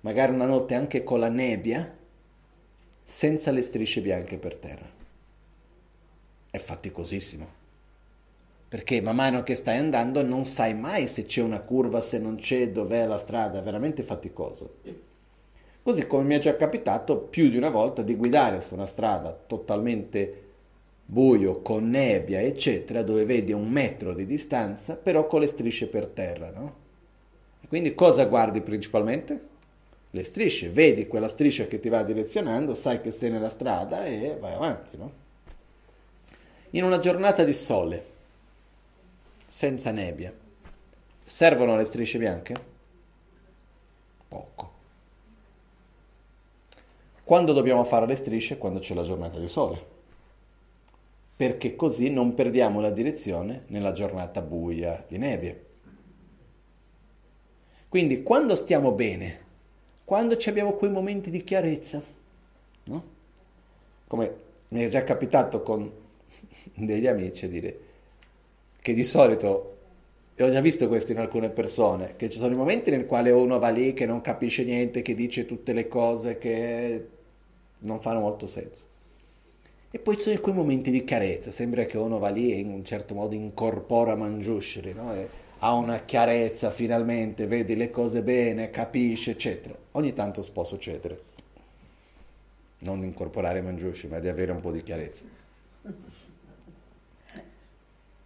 magari 0.00 0.32
una 0.32 0.46
notte 0.46 0.74
anche 0.74 1.04
con 1.04 1.20
la 1.20 1.28
nebbia, 1.28 1.94
senza 3.04 3.50
le 3.50 3.60
strisce 3.60 4.00
bianche 4.00 4.38
per 4.38 4.54
terra. 4.54 4.86
È 6.50 6.56
faticosissimo. 6.56 7.46
Perché 8.68 9.02
man 9.02 9.16
mano 9.16 9.42
che 9.42 9.54
stai 9.54 9.76
andando 9.76 10.24
non 10.24 10.46
sai 10.46 10.72
mai 10.72 11.06
se 11.08 11.26
c'è 11.26 11.42
una 11.42 11.60
curva, 11.60 12.00
se 12.00 12.16
non 12.16 12.36
c'è, 12.36 12.70
dov'è 12.70 13.04
la 13.04 13.18
strada, 13.18 13.58
è 13.58 13.62
veramente 13.62 14.02
faticoso. 14.02 14.76
Così 15.82 16.06
come 16.06 16.24
mi 16.24 16.36
è 16.36 16.38
già 16.38 16.56
capitato 16.56 17.18
più 17.18 17.50
di 17.50 17.58
una 17.58 17.68
volta 17.68 18.00
di 18.00 18.16
guidare 18.16 18.62
su 18.62 18.72
una 18.72 18.86
strada 18.86 19.30
totalmente 19.30 20.44
buio, 21.08 21.62
con 21.62 21.88
nebbia, 21.88 22.40
eccetera, 22.40 23.02
dove 23.02 23.24
vedi 23.24 23.52
un 23.52 23.68
metro 23.68 24.12
di 24.12 24.26
distanza, 24.26 24.96
però 24.96 25.28
con 25.28 25.40
le 25.40 25.46
strisce 25.46 25.86
per 25.86 26.08
terra, 26.08 26.50
no? 26.50 26.84
Quindi 27.68 27.94
cosa 27.94 28.24
guardi 28.24 28.60
principalmente? 28.60 29.54
Le 30.10 30.24
strisce, 30.24 30.68
vedi 30.68 31.06
quella 31.06 31.28
striscia 31.28 31.66
che 31.66 31.78
ti 31.78 31.88
va 31.88 32.02
direzionando, 32.02 32.74
sai 32.74 33.00
che 33.00 33.12
sei 33.12 33.30
nella 33.30 33.48
strada 33.48 34.04
e 34.04 34.36
vai 34.38 34.54
avanti, 34.54 34.96
no? 34.96 35.24
In 36.70 36.84
una 36.84 36.98
giornata 36.98 37.44
di 37.44 37.52
sole, 37.52 38.04
senza 39.46 39.92
nebbia, 39.92 40.32
servono 41.22 41.76
le 41.76 41.84
strisce 41.84 42.18
bianche? 42.18 42.54
Poco. 44.28 44.74
Quando 47.22 47.52
dobbiamo 47.52 47.84
fare 47.84 48.06
le 48.06 48.16
strisce? 48.16 48.58
Quando 48.58 48.80
c'è 48.80 48.94
la 48.94 49.04
giornata 49.04 49.38
di 49.38 49.48
sole 49.48 49.94
perché 51.36 51.76
così 51.76 52.08
non 52.08 52.32
perdiamo 52.32 52.80
la 52.80 52.90
direzione 52.90 53.64
nella 53.66 53.92
giornata 53.92 54.40
buia 54.40 55.04
di 55.06 55.18
nebbie. 55.18 55.64
Quindi 57.88 58.22
quando 58.22 58.54
stiamo 58.54 58.92
bene, 58.92 59.44
quando 60.04 60.36
abbiamo 60.46 60.72
quei 60.72 60.90
momenti 60.90 61.30
di 61.30 61.44
chiarezza, 61.44 62.02
no? 62.84 63.04
come 64.06 64.34
mi 64.68 64.82
è 64.82 64.88
già 64.88 65.04
capitato 65.04 65.62
con 65.62 65.90
degli 66.74 67.06
amici 67.06 67.44
a 67.44 67.48
dire 67.48 67.80
che 68.80 68.94
di 68.94 69.04
solito, 69.04 69.76
e 70.34 70.42
ho 70.42 70.50
già 70.50 70.60
visto 70.60 70.88
questo 70.88 71.12
in 71.12 71.18
alcune 71.18 71.50
persone, 71.50 72.14
che 72.16 72.30
ci 72.30 72.38
sono 72.38 72.54
i 72.54 72.56
momenti 72.56 72.90
nel 72.90 73.04
quale 73.04 73.30
uno 73.30 73.58
va 73.58 73.68
lì 73.68 73.92
che 73.92 74.06
non 74.06 74.20
capisce 74.22 74.64
niente, 74.64 75.02
che 75.02 75.14
dice 75.14 75.44
tutte 75.44 75.72
le 75.72 75.86
cose 75.88 76.38
che 76.38 77.08
non 77.80 78.00
fanno 78.00 78.20
molto 78.20 78.46
senso. 78.46 78.94
E 79.96 79.98
poi 79.98 80.16
ci 80.16 80.24
sono 80.24 80.38
quei 80.40 80.54
momenti 80.54 80.90
di 80.90 81.04
chiarezza, 81.04 81.50
sembra 81.50 81.86
che 81.86 81.96
uno 81.96 82.18
va 82.18 82.28
lì 82.28 82.52
e 82.52 82.56
in 82.56 82.68
un 82.68 82.84
certo 82.84 83.14
modo 83.14 83.34
incorpora 83.34 84.14
Mangiushri, 84.14 84.92
no? 84.92 85.10
ha 85.58 85.72
una 85.72 86.04
chiarezza 86.04 86.70
finalmente, 86.70 87.46
vede 87.46 87.74
le 87.74 87.90
cose 87.90 88.20
bene, 88.20 88.68
capisce, 88.68 89.30
eccetera. 89.30 89.74
Ogni 89.92 90.12
tanto 90.12 90.44
può 90.52 90.64
succedere, 90.64 91.22
non 92.80 93.00
di 93.00 93.06
incorporare 93.06 93.62
Mangiushri, 93.62 94.08
ma 94.08 94.18
di 94.18 94.28
avere 94.28 94.52
un 94.52 94.60
po' 94.60 94.70
di 94.70 94.82
chiarezza. 94.82 95.24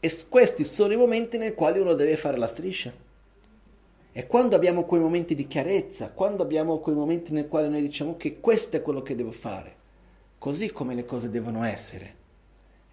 E 0.01 0.13
questi 0.29 0.65
sono 0.65 0.93
i 0.93 0.97
momenti 0.97 1.39
nei 1.39 1.55
quali 1.55 1.79
uno 1.79 1.95
deve 1.95 2.17
fare 2.17 2.37
la 2.37 2.49
striscia. 2.49 2.93
E 4.11 4.27
quando 4.27 4.57
abbiamo 4.57 4.87
quei 4.87 5.01
momenti 5.01 5.37
di 5.37 5.47
chiarezza, 5.47 6.11
quando 6.11 6.43
abbiamo 6.43 6.79
quei 6.79 6.97
momenti 6.97 7.33
nei 7.33 7.47
quali 7.47 7.69
noi 7.69 7.83
diciamo 7.83 8.17
che 8.17 8.41
questo 8.41 8.77
è 8.77 8.83
quello 8.83 9.03
che 9.03 9.15
devo 9.15 9.31
fare, 9.31 9.79
così 10.41 10.71
come 10.71 10.95
le 10.95 11.05
cose 11.05 11.29
devono 11.29 11.65
essere. 11.65 12.15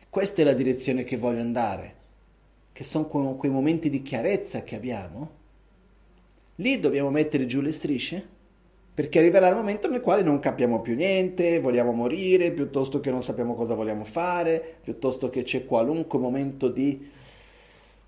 Questa 0.10 0.42
è 0.42 0.44
la 0.44 0.52
direzione 0.52 1.06
che 1.06 1.16
voglio 1.16 1.40
andare, 1.40 1.96
che 2.74 2.84
sono 2.84 3.06
quei 3.06 3.50
momenti 3.50 3.90
di 3.90 4.02
chiarezza 4.02 4.64
che 4.64 4.76
abbiamo. 4.76 5.32
Lì 6.56 6.78
dobbiamo 6.78 7.10
mettere 7.10 7.46
giù 7.46 7.62
le 7.62 7.72
strisce 7.72 8.36
perché 8.94 9.20
arriverà 9.20 9.48
il 9.48 9.56
momento 9.56 9.88
nel 9.90 10.02
quale 10.02 10.24
non 10.24 10.40
capiamo 10.40 10.82
più 10.82 10.96
niente, 10.96 11.62
vogliamo 11.62 11.94
morire, 11.94 12.52
piuttosto 12.52 13.00
che 13.00 13.12
non 13.12 13.24
sappiamo 13.24 13.56
cosa 13.56 13.76
vogliamo 13.76 14.04
fare, 14.04 14.80
piuttosto 14.82 15.30
che 15.30 15.44
c'è 15.44 15.66
qualunque 15.66 16.20
momento 16.20 16.68
di 16.68 17.10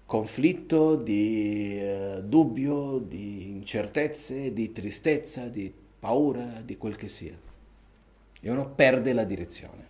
conflitto, 0.05 0.97
di 0.97 1.79
eh, 1.79 2.23
dubbio, 2.25 2.97
di 2.97 3.51
incertezze, 3.51 4.51
di 4.51 4.73
tristezza, 4.73 5.47
di 5.47 5.71
paura, 5.97 6.61
di 6.65 6.75
quel 6.75 6.97
che 6.97 7.07
sia. 7.07 7.47
E 8.41 8.51
uno 8.51 8.69
perde 8.69 9.13
la 9.13 9.23
direzione. 9.23 9.87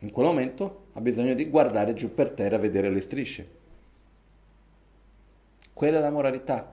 In 0.00 0.10
quel 0.10 0.26
momento 0.26 0.86
ha 0.92 1.00
bisogno 1.00 1.34
di 1.34 1.48
guardare 1.48 1.94
giù 1.94 2.12
per 2.12 2.30
terra, 2.30 2.58
vedere 2.58 2.90
le 2.90 3.00
strisce. 3.00 3.48
Quella 5.72 5.98
è 5.98 6.00
la 6.00 6.10
moralità, 6.10 6.72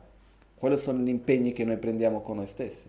quali 0.55 0.77
sono 0.77 0.99
gli 0.99 1.09
impegni 1.09 1.53
che 1.53 1.63
noi 1.63 1.77
prendiamo 1.77 2.21
con 2.21 2.37
noi 2.37 2.47
stessi? 2.47 2.85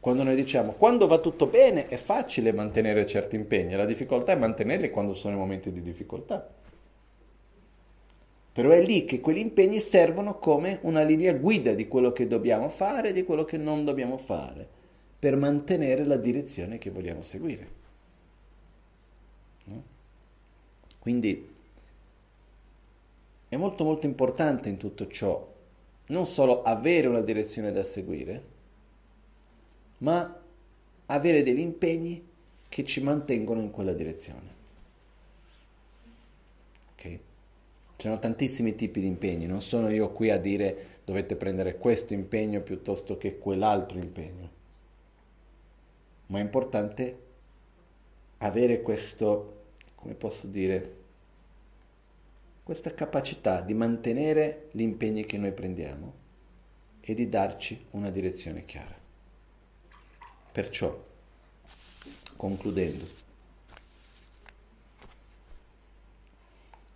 Quando 0.00 0.22
noi 0.22 0.36
diciamo 0.36 0.72
quando 0.72 1.06
va 1.06 1.18
tutto 1.18 1.46
bene 1.46 1.88
è 1.88 1.96
facile 1.96 2.52
mantenere 2.52 3.04
certi 3.06 3.34
impegni, 3.34 3.74
la 3.74 3.84
difficoltà 3.84 4.32
è 4.32 4.36
mantenerli 4.36 4.88
quando 4.88 5.14
sono 5.14 5.34
i 5.34 5.38
momenti 5.38 5.72
di 5.72 5.82
difficoltà. 5.82 6.48
Però 8.52 8.70
è 8.70 8.80
lì 8.80 9.04
che 9.04 9.20
quegli 9.20 9.38
impegni 9.38 9.80
servono 9.80 10.38
come 10.38 10.78
una 10.82 11.02
linea 11.02 11.34
guida 11.34 11.74
di 11.74 11.88
quello 11.88 12.12
che 12.12 12.26
dobbiamo 12.26 12.70
fare 12.70 13.08
e 13.08 13.12
di 13.12 13.24
quello 13.24 13.44
che 13.44 13.58
non 13.58 13.84
dobbiamo 13.84 14.16
fare, 14.16 14.68
per 15.26 15.34
mantenere 15.34 16.04
la 16.04 16.16
direzione 16.16 16.78
che 16.78 16.90
vogliamo 16.90 17.24
seguire. 17.24 17.68
No? 19.64 19.82
Quindi 21.00 21.48
è 23.48 23.56
molto 23.56 23.82
molto 23.82 24.06
importante 24.06 24.68
in 24.68 24.76
tutto 24.76 25.08
ciò 25.08 25.52
non 26.06 26.26
solo 26.26 26.62
avere 26.62 27.08
una 27.08 27.22
direzione 27.22 27.72
da 27.72 27.82
seguire, 27.82 28.44
ma 29.98 30.40
avere 31.06 31.42
degli 31.42 31.58
impegni 31.58 32.24
che 32.68 32.84
ci 32.84 33.02
mantengono 33.02 33.60
in 33.60 33.72
quella 33.72 33.94
direzione. 33.94 34.54
Ci 37.96 38.06
sono 38.06 38.20
tantissimi 38.20 38.76
tipi 38.76 39.00
di 39.00 39.06
impegni, 39.06 39.46
non 39.46 39.60
sono 39.60 39.88
io 39.88 40.12
qui 40.12 40.30
a 40.30 40.38
dire 40.38 41.00
dovete 41.04 41.34
prendere 41.34 41.78
questo 41.78 42.12
impegno 42.12 42.60
piuttosto 42.60 43.18
che 43.18 43.38
quell'altro 43.38 43.98
impegno, 43.98 44.50
ma 46.26 46.38
è 46.38 46.42
importante 46.42 47.24
avere 48.38 48.82
questo, 48.82 49.64
come 49.94 50.14
posso 50.14 50.46
dire, 50.46 50.94
questa 52.62 52.92
capacità 52.92 53.60
di 53.60 53.74
mantenere 53.74 54.68
gli 54.72 54.80
impegni 54.80 55.24
che 55.24 55.38
noi 55.38 55.52
prendiamo 55.52 56.24
e 57.00 57.14
di 57.14 57.28
darci 57.28 57.86
una 57.92 58.10
direzione 58.10 58.64
chiara. 58.64 58.94
Perciò, 60.50 61.04
concludendo, 62.34 63.06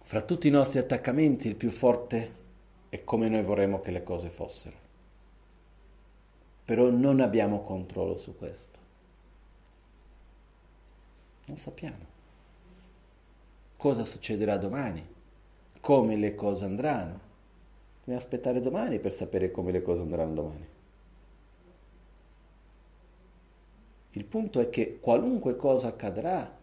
fra 0.03 0.23
tutti 0.23 0.49
i 0.49 0.51
nostri 0.51 0.81
attaccamenti 0.81 1.47
il 1.47 1.55
più 1.55 1.71
forte 1.71 2.39
è 2.89 3.05
come 3.05 3.29
noi 3.29 3.45
vorremmo 3.45 3.81
che 3.81 3.93
le 3.93 4.03
cose 4.03 4.29
fossero. 4.29 4.77
Però 6.65 6.91
non 6.91 7.21
abbiamo 7.21 7.63
controllo 7.63 8.17
su 8.17 8.37
questo. 8.37 8.70
Non 11.51 11.59
sappiamo 11.59 12.07
cosa 13.77 14.05
succederà 14.05 14.57
domani 14.57 15.05
come 15.81 16.15
le 16.15 16.37
cose 16.37 16.65
andranno. 16.65 17.19
Dobbiamo 17.99 18.21
aspettare 18.21 18.61
domani 18.61 19.01
per 19.01 19.13
sapere 19.13 19.51
come 19.51 19.73
le 19.73 19.83
cose 19.83 20.03
andranno 20.03 20.35
domani. 20.35 20.69
Il 24.13 24.25
punto 24.27 24.61
è 24.61 24.71
che 24.71 25.01
qualunque 25.01 25.57
cosa 25.57 25.89
accadrà, 25.89 26.57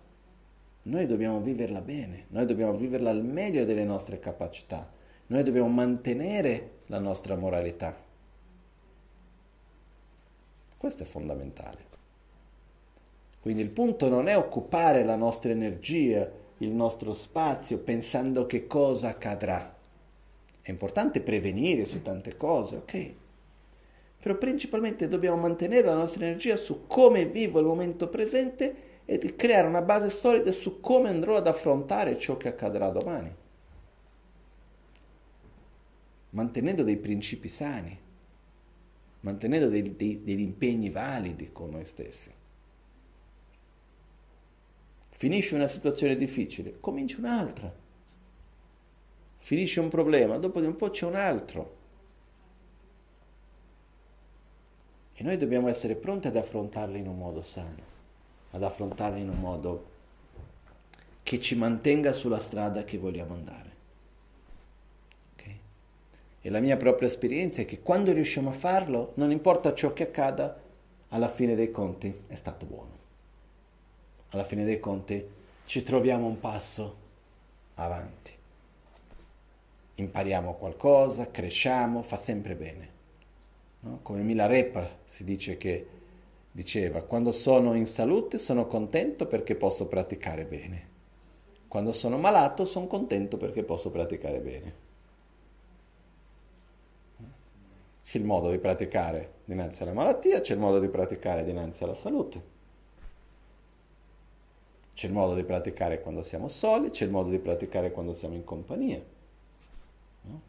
noi 0.83 1.05
dobbiamo 1.05 1.41
viverla 1.41 1.81
bene, 1.81 2.25
noi 2.29 2.45
dobbiamo 2.45 2.77
viverla 2.77 3.09
al 3.09 3.25
meglio 3.25 3.65
delle 3.65 3.83
nostre 3.83 4.19
capacità, 4.19 4.89
noi 5.27 5.43
dobbiamo 5.43 5.67
mantenere 5.67 6.71
la 6.85 6.99
nostra 6.99 7.35
moralità. 7.35 7.93
Questo 10.77 11.03
è 11.03 11.05
fondamentale. 11.05 11.96
Quindi 13.47 13.63
il 13.63 13.71
punto 13.71 14.09
non 14.09 14.27
è 14.27 14.35
occupare 14.35 15.05
la 15.05 15.15
nostra 15.15 15.51
energia 15.51 16.29
il 16.57 16.71
nostro 16.71 17.13
spazio 17.13 17.77
pensando 17.77 18.45
che 18.45 18.67
cosa 18.67 19.07
accadrà. 19.07 19.73
È 20.61 20.69
importante 20.69 21.21
prevenire 21.21 21.85
su 21.85 22.01
tante 22.01 22.35
cose, 22.35 22.75
ok? 22.75 23.13
Però 24.21 24.37
principalmente 24.37 25.07
dobbiamo 25.07 25.39
mantenere 25.39 25.87
la 25.87 25.93
nostra 25.93 26.25
energia 26.25 26.57
su 26.57 26.87
come 26.87 27.25
vivo 27.25 27.59
il 27.59 27.65
momento 27.65 28.09
presente 28.09 28.75
e 29.05 29.37
creare 29.37 29.67
una 29.67 29.81
base 29.81 30.09
solida 30.09 30.51
su 30.51 30.81
come 30.81 31.07
andrò 31.07 31.37
ad 31.37 31.47
affrontare 31.47 32.17
ciò 32.17 32.35
che 32.35 32.49
accadrà 32.49 32.89
domani. 32.89 33.33
Mantenendo 36.31 36.83
dei 36.83 36.97
principi 36.97 37.47
sani, 37.47 37.97
mantenendo 39.21 39.69
dei, 39.69 39.95
dei, 39.95 40.21
degli 40.21 40.41
impegni 40.41 40.89
validi 40.89 41.53
con 41.53 41.69
noi 41.69 41.85
stessi. 41.85 42.35
Finisce 45.17 45.55
una 45.55 45.67
situazione 45.67 46.15
difficile, 46.15 46.79
comincia 46.79 47.17
un'altra. 47.17 47.73
Finisce 49.39 49.79
un 49.79 49.89
problema, 49.89 50.37
dopo 50.37 50.59
di 50.59 50.67
un 50.67 50.75
po' 50.75 50.91
c'è 50.91 51.07
un 51.07 51.15
altro. 51.15 51.75
E 55.15 55.23
noi 55.23 55.37
dobbiamo 55.37 55.69
essere 55.69 55.95
pronti 55.95 56.27
ad 56.27 56.35
affrontarli 56.35 56.99
in 56.99 57.07
un 57.07 57.17
modo 57.17 57.41
sano, 57.41 57.81
ad 58.51 58.61
affrontarli 58.61 59.19
in 59.19 59.29
un 59.29 59.39
modo 59.39 59.89
che 61.23 61.39
ci 61.39 61.55
mantenga 61.55 62.11
sulla 62.11 62.37
strada 62.37 62.83
che 62.83 62.99
vogliamo 62.99 63.33
andare. 63.33 63.71
Okay? 65.33 65.59
E 66.41 66.49
la 66.51 66.59
mia 66.59 66.77
propria 66.77 67.07
esperienza 67.07 67.63
è 67.63 67.65
che 67.65 67.81
quando 67.81 68.11
riusciamo 68.11 68.49
a 68.49 68.53
farlo, 68.53 69.13
non 69.15 69.31
importa 69.31 69.73
ciò 69.73 69.93
che 69.93 70.03
accada, 70.03 70.61
alla 71.07 71.27
fine 71.27 71.55
dei 71.55 71.71
conti 71.71 72.13
è 72.27 72.35
stato 72.35 72.67
buono 72.67 72.96
alla 74.29 74.43
fine 74.43 74.65
dei 74.65 74.79
conti 74.79 75.25
ci 75.65 75.83
troviamo 75.83 76.27
un 76.27 76.39
passo 76.39 76.95
avanti. 77.75 78.31
Impariamo 79.95 80.53
qualcosa, 80.55 81.31
cresciamo, 81.31 82.01
fa 82.03 82.17
sempre 82.17 82.55
bene. 82.55 82.89
No? 83.81 83.99
Come 84.01 84.21
Milarepa 84.21 84.87
si 85.05 85.23
dice 85.23 85.57
che 85.57 85.87
diceva, 86.51 87.03
quando 87.03 87.31
sono 87.31 87.73
in 87.73 87.85
salute 87.85 88.37
sono 88.37 88.67
contento 88.67 89.27
perché 89.27 89.55
posso 89.55 89.87
praticare 89.87 90.45
bene. 90.45 90.95
Quando 91.67 91.91
sono 91.91 92.17
malato 92.17 92.63
sono 92.65 92.87
contento 92.87 93.37
perché 93.37 93.63
posso 93.63 93.91
praticare 93.91 94.39
bene. 94.39 94.85
C'è 98.03 98.17
il 98.19 98.23
modo 98.23 98.49
di 98.49 98.57
praticare 98.57 99.33
dinanzi 99.43 99.83
alla 99.83 99.93
malattia, 99.93 100.39
c'è 100.39 100.53
il 100.53 100.59
modo 100.59 100.79
di 100.79 100.87
praticare 100.87 101.43
dinanzi 101.43 101.83
alla 101.83 101.93
salute. 101.93 102.55
C'è 104.97 105.05
il 105.05 105.13
modo 105.13 105.35
di 105.35 105.43
praticare 105.43 106.01
quando 106.01 106.23
siamo 106.23 106.47
soli, 106.47 106.89
c'è 106.89 107.05
il 107.05 107.11
modo 107.11 107.29
di 107.29 107.37
praticare 107.37 107.91
quando 107.91 108.13
siamo 108.13 108.33
in 108.33 108.43
compagnia. 108.43 108.99
No? 110.21 110.41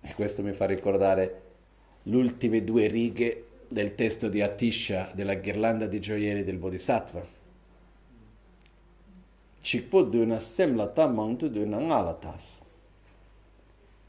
E 0.00 0.14
questo 0.14 0.42
mi 0.42 0.54
fa 0.54 0.64
ricordare 0.64 1.42
le 2.04 2.16
ultime 2.16 2.64
due 2.64 2.86
righe 2.86 3.44
del 3.68 3.94
testo 3.94 4.30
di 4.30 4.40
Atisha 4.40 5.10
della 5.12 5.34
ghirlanda 5.34 5.84
di 5.84 6.00
gioielli 6.00 6.44
del 6.44 6.56
Bodhisattva. 6.56 7.26
Chikpoduna 9.60 10.38
semlata 10.38 11.06
mountuduna 11.06 11.76
ngalatas. 11.76 12.42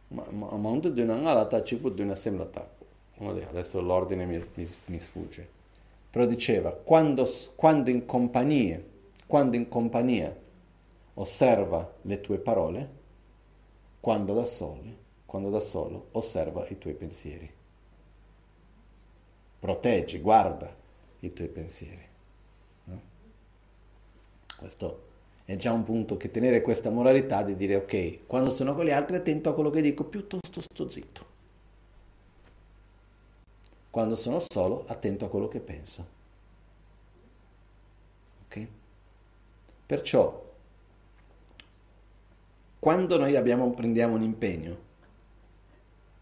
Mountuduna 0.07 1.15
ngalata 1.15 1.61
chikpoduna 1.61 2.15
semlata. 2.15 2.65
Adesso 3.17 3.81
l'ordine 3.81 4.23
mi, 4.23 4.41
mi, 4.53 4.69
mi 4.85 4.99
sfugge. 4.99 5.45
Però 6.09 6.25
diceva, 6.25 6.71
quando, 6.71 7.27
quando 7.55 7.89
in 7.89 8.05
compagnia 8.05 8.95
quando 9.27 9.55
in 9.55 9.67
compagnia 9.67 10.35
osserva 11.15 11.93
le 12.03 12.21
tue 12.21 12.37
parole, 12.39 12.95
quando 13.99 14.33
da, 14.33 14.45
soli, 14.45 14.97
quando 15.25 15.49
da 15.49 15.59
solo 15.59 16.07
osserva 16.13 16.65
i 16.69 16.77
tuoi 16.77 16.93
pensieri. 16.93 17.53
Proteggi, 19.59 20.19
guarda 20.19 20.73
i 21.19 21.33
tuoi 21.33 21.49
pensieri. 21.49 22.07
No? 22.85 23.01
Questo 24.57 25.05
è 25.43 25.55
già 25.55 25.73
un 25.73 25.83
punto 25.83 26.15
che 26.15 26.31
tenere 26.31 26.61
questa 26.61 26.89
moralità 26.89 27.43
di 27.43 27.55
dire 27.55 27.75
ok, 27.75 28.25
quando 28.25 28.49
sono 28.49 28.73
con 28.73 28.85
gli 28.85 28.91
altri 28.91 29.17
attento 29.17 29.49
a 29.49 29.53
quello 29.53 29.69
che 29.69 29.81
dico, 29.81 30.05
piuttosto 30.05 30.61
sto 30.61 30.89
zitto. 30.89 31.25
Quando 33.89 34.15
sono 34.15 34.39
solo, 34.39 34.85
attento 34.87 35.25
a 35.25 35.29
quello 35.29 35.47
che 35.47 35.59
penso 35.59 36.15
Ok? 38.47 38.67
Perciò, 39.87 40.45
quando 42.77 43.17
noi 43.17 43.37
abbiamo, 43.37 43.71
prendiamo 43.71 44.15
un 44.15 44.21
impegno, 44.21 44.77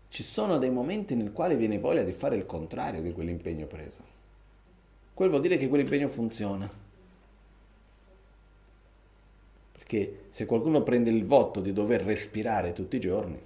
ci 0.10 0.22
sono 0.22 0.60
dei 0.60 0.70
momenti 0.70 1.16
nel 1.16 1.32
quali 1.32 1.56
viene 1.56 1.80
voglia 1.80 2.04
di 2.04 2.14
fare 2.14 2.36
il 2.36 2.46
contrario 2.46 3.02
di 3.02 3.12
quell'impegno 3.12 3.66
preso. 3.66 4.02
Quel 5.16 5.30
vuol 5.30 5.42
dire 5.42 5.58
che 5.58 5.68
quell'impegno 5.68 6.08
funziona. 6.08 6.70
Perché 9.72 10.26
se 10.30 10.46
qualcuno 10.46 10.84
prende 10.84 11.10
il 11.10 11.26
voto 11.26 11.60
di 11.60 11.74
dover 11.74 12.04
respirare 12.04 12.72
tutti 12.72 12.98
i 12.98 13.00
giorni, 13.00 13.42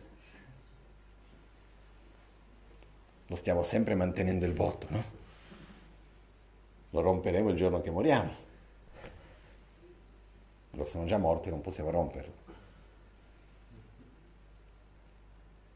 lo 3.25 3.35
stiamo 3.35 3.63
sempre 3.63 3.95
mantenendo 3.95 4.45
il 4.45 4.53
voto, 4.53 4.87
no? 4.89 5.03
Lo 6.89 7.01
romperemo 7.01 7.49
il 7.49 7.55
giorno 7.55 7.79
che 7.79 7.89
moriamo. 7.89 8.47
Lo 10.71 10.85
siamo 10.85 11.05
già 11.05 11.17
morti, 11.17 11.49
non 11.49 11.61
possiamo 11.61 11.89
romperlo. 11.89 12.33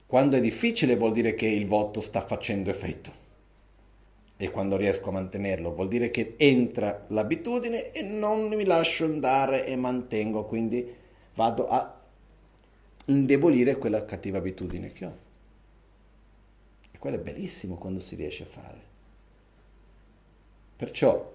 Quando 0.05 0.37
è 0.37 0.39
difficile 0.39 0.95
vuol 0.95 1.11
dire 1.11 1.33
che 1.33 1.47
il 1.47 1.65
voto 1.65 1.99
sta 1.99 2.21
facendo 2.21 2.69
effetto. 2.69 3.21
E 4.37 4.51
quando 4.51 4.77
riesco 4.77 5.09
a 5.09 5.13
mantenerlo 5.13 5.73
vuol 5.73 5.87
dire 5.87 6.11
che 6.11 6.35
entra 6.37 7.05
l'abitudine 7.07 7.91
e 7.91 8.03
non 8.03 8.47
mi 8.49 8.65
lascio 8.65 9.05
andare 9.05 9.65
e 9.65 9.75
mantengo, 9.75 10.45
quindi 10.45 10.93
vado 11.33 11.67
a 11.67 12.01
indebolire 13.05 13.77
quella 13.77 14.05
cattiva 14.05 14.37
abitudine 14.37 14.91
che 14.91 15.05
ho. 15.05 15.17
E 16.91 16.97
quello 16.99 17.15
è 17.15 17.19
bellissimo 17.19 17.75
quando 17.75 17.99
si 17.99 18.15
riesce 18.15 18.43
a 18.43 18.47
fare. 18.47 18.81
Perciò 20.75 21.31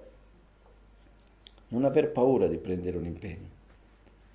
non 1.69 1.85
aver 1.85 2.11
paura 2.11 2.47
di 2.47 2.57
prendere 2.57 2.97
un 2.97 3.05
impegno, 3.05 3.49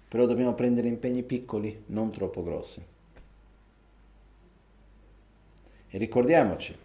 però 0.07 0.25
dobbiamo 0.25 0.53
prendere 0.53 0.87
impegni 0.87 1.23
piccoli, 1.23 1.83
non 1.87 2.11
troppo 2.11 2.43
grossi. 2.43 2.83
E 5.89 5.97
ricordiamoci 5.97 6.75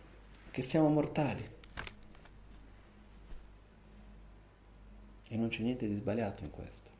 che 0.51 0.63
siamo 0.63 0.89
mortali. 0.89 1.57
E 5.31 5.37
non 5.37 5.49
c'è 5.49 5.63
niente 5.63 5.87
di 5.87 5.95
sbagliato 5.95 6.43
in 6.45 6.51
questo. 6.51 6.91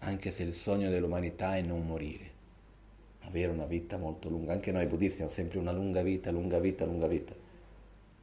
Anche 0.00 0.30
se 0.30 0.42
il 0.42 0.54
sogno 0.54 0.90
dell'umanità 0.90 1.56
è 1.56 1.62
non 1.62 1.86
morire, 1.86 2.30
avere 3.20 3.52
una 3.52 3.66
vita 3.66 3.96
molto 3.96 4.28
lunga. 4.28 4.52
Anche 4.52 4.72
noi 4.72 4.86
buddisti 4.86 5.14
abbiamo 5.14 5.32
sempre 5.32 5.58
una 5.58 5.72
lunga 5.72 6.02
vita, 6.02 6.30
lunga 6.30 6.58
vita, 6.58 6.84
lunga 6.84 7.06
vita. 7.06 7.34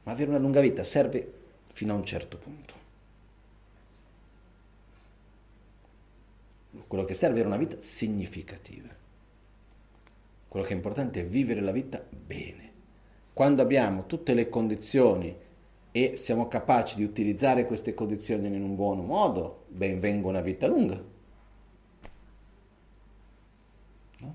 Ma 0.04 0.12
avere 0.12 0.30
una 0.30 0.38
lunga 0.38 0.60
vita 0.60 0.82
serve 0.84 1.35
fino 1.76 1.92
a 1.92 1.96
un 1.96 2.06
certo 2.06 2.38
punto. 2.38 2.74
Quello 6.86 7.04
che 7.04 7.12
serve 7.12 7.42
è 7.42 7.44
una 7.44 7.58
vita 7.58 7.76
significativa. 7.80 8.88
Quello 10.48 10.64
che 10.64 10.72
è 10.72 10.76
importante 10.76 11.20
è 11.20 11.26
vivere 11.26 11.60
la 11.60 11.72
vita 11.72 12.02
bene. 12.10 12.72
Quando 13.34 13.60
abbiamo 13.60 14.06
tutte 14.06 14.32
le 14.32 14.48
condizioni 14.48 15.36
e 15.92 16.16
siamo 16.16 16.48
capaci 16.48 16.96
di 16.96 17.04
utilizzare 17.04 17.66
queste 17.66 17.92
condizioni 17.92 18.46
in 18.46 18.62
un 18.62 18.74
buon 18.74 19.04
modo, 19.04 19.64
ben 19.68 20.00
venga 20.00 20.28
una 20.28 20.40
vita 20.40 20.66
lunga. 20.66 20.98
No? 24.20 24.34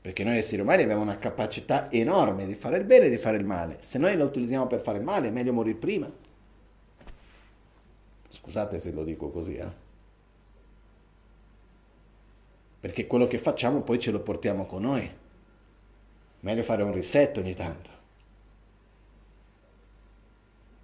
Perché 0.00 0.24
noi 0.24 0.38
esseri 0.38 0.62
umani 0.62 0.82
abbiamo 0.82 1.02
una 1.02 1.18
capacità 1.18 1.92
enorme 1.92 2.44
di 2.44 2.56
fare 2.56 2.78
il 2.78 2.84
bene 2.84 3.06
e 3.06 3.10
di 3.10 3.18
fare 3.18 3.36
il 3.36 3.44
male. 3.44 3.76
Se 3.82 3.98
noi 3.98 4.16
la 4.16 4.24
utilizziamo 4.24 4.66
per 4.66 4.80
fare 4.80 4.98
il 4.98 5.04
male 5.04 5.28
è 5.28 5.30
meglio 5.30 5.52
morire 5.52 5.78
prima. 5.78 6.28
Scusate 8.30 8.78
se 8.78 8.92
lo 8.92 9.04
dico 9.04 9.30
così, 9.30 9.56
eh? 9.56 9.88
perché 12.80 13.06
quello 13.06 13.26
che 13.26 13.36
facciamo 13.36 13.82
poi 13.82 13.98
ce 13.98 14.10
lo 14.10 14.20
portiamo 14.20 14.64
con 14.64 14.82
noi. 14.82 15.08
Meglio 16.40 16.62
fare 16.62 16.82
un 16.82 16.92
risetto 16.92 17.40
ogni 17.40 17.54
tanto. 17.54 17.90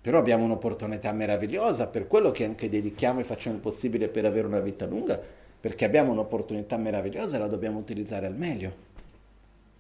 Però 0.03 0.19
abbiamo 0.19 0.45
un'opportunità 0.45 1.11
meravigliosa 1.13 1.87
per 1.87 2.07
quello 2.07 2.31
che 2.31 2.45
anche 2.45 2.69
dedichiamo 2.69 3.21
e 3.21 3.25
facciamo 3.25 3.57
il 3.57 3.63
possibile 3.63 4.09
per 4.09 4.27
avere 4.27 4.47
una 4.47 4.61
vita 4.61 4.85
lunga, 4.85 5.19
perché 5.59 5.87
abbiamo 5.87 6.13
un'opportunità 6.13 6.77
meravigliosa 6.77 7.37
e 7.37 7.39
la 7.39 7.49
dobbiamo 7.49 7.79
utilizzare 7.79 8.27
al 8.27 8.37
meglio. 8.37 8.85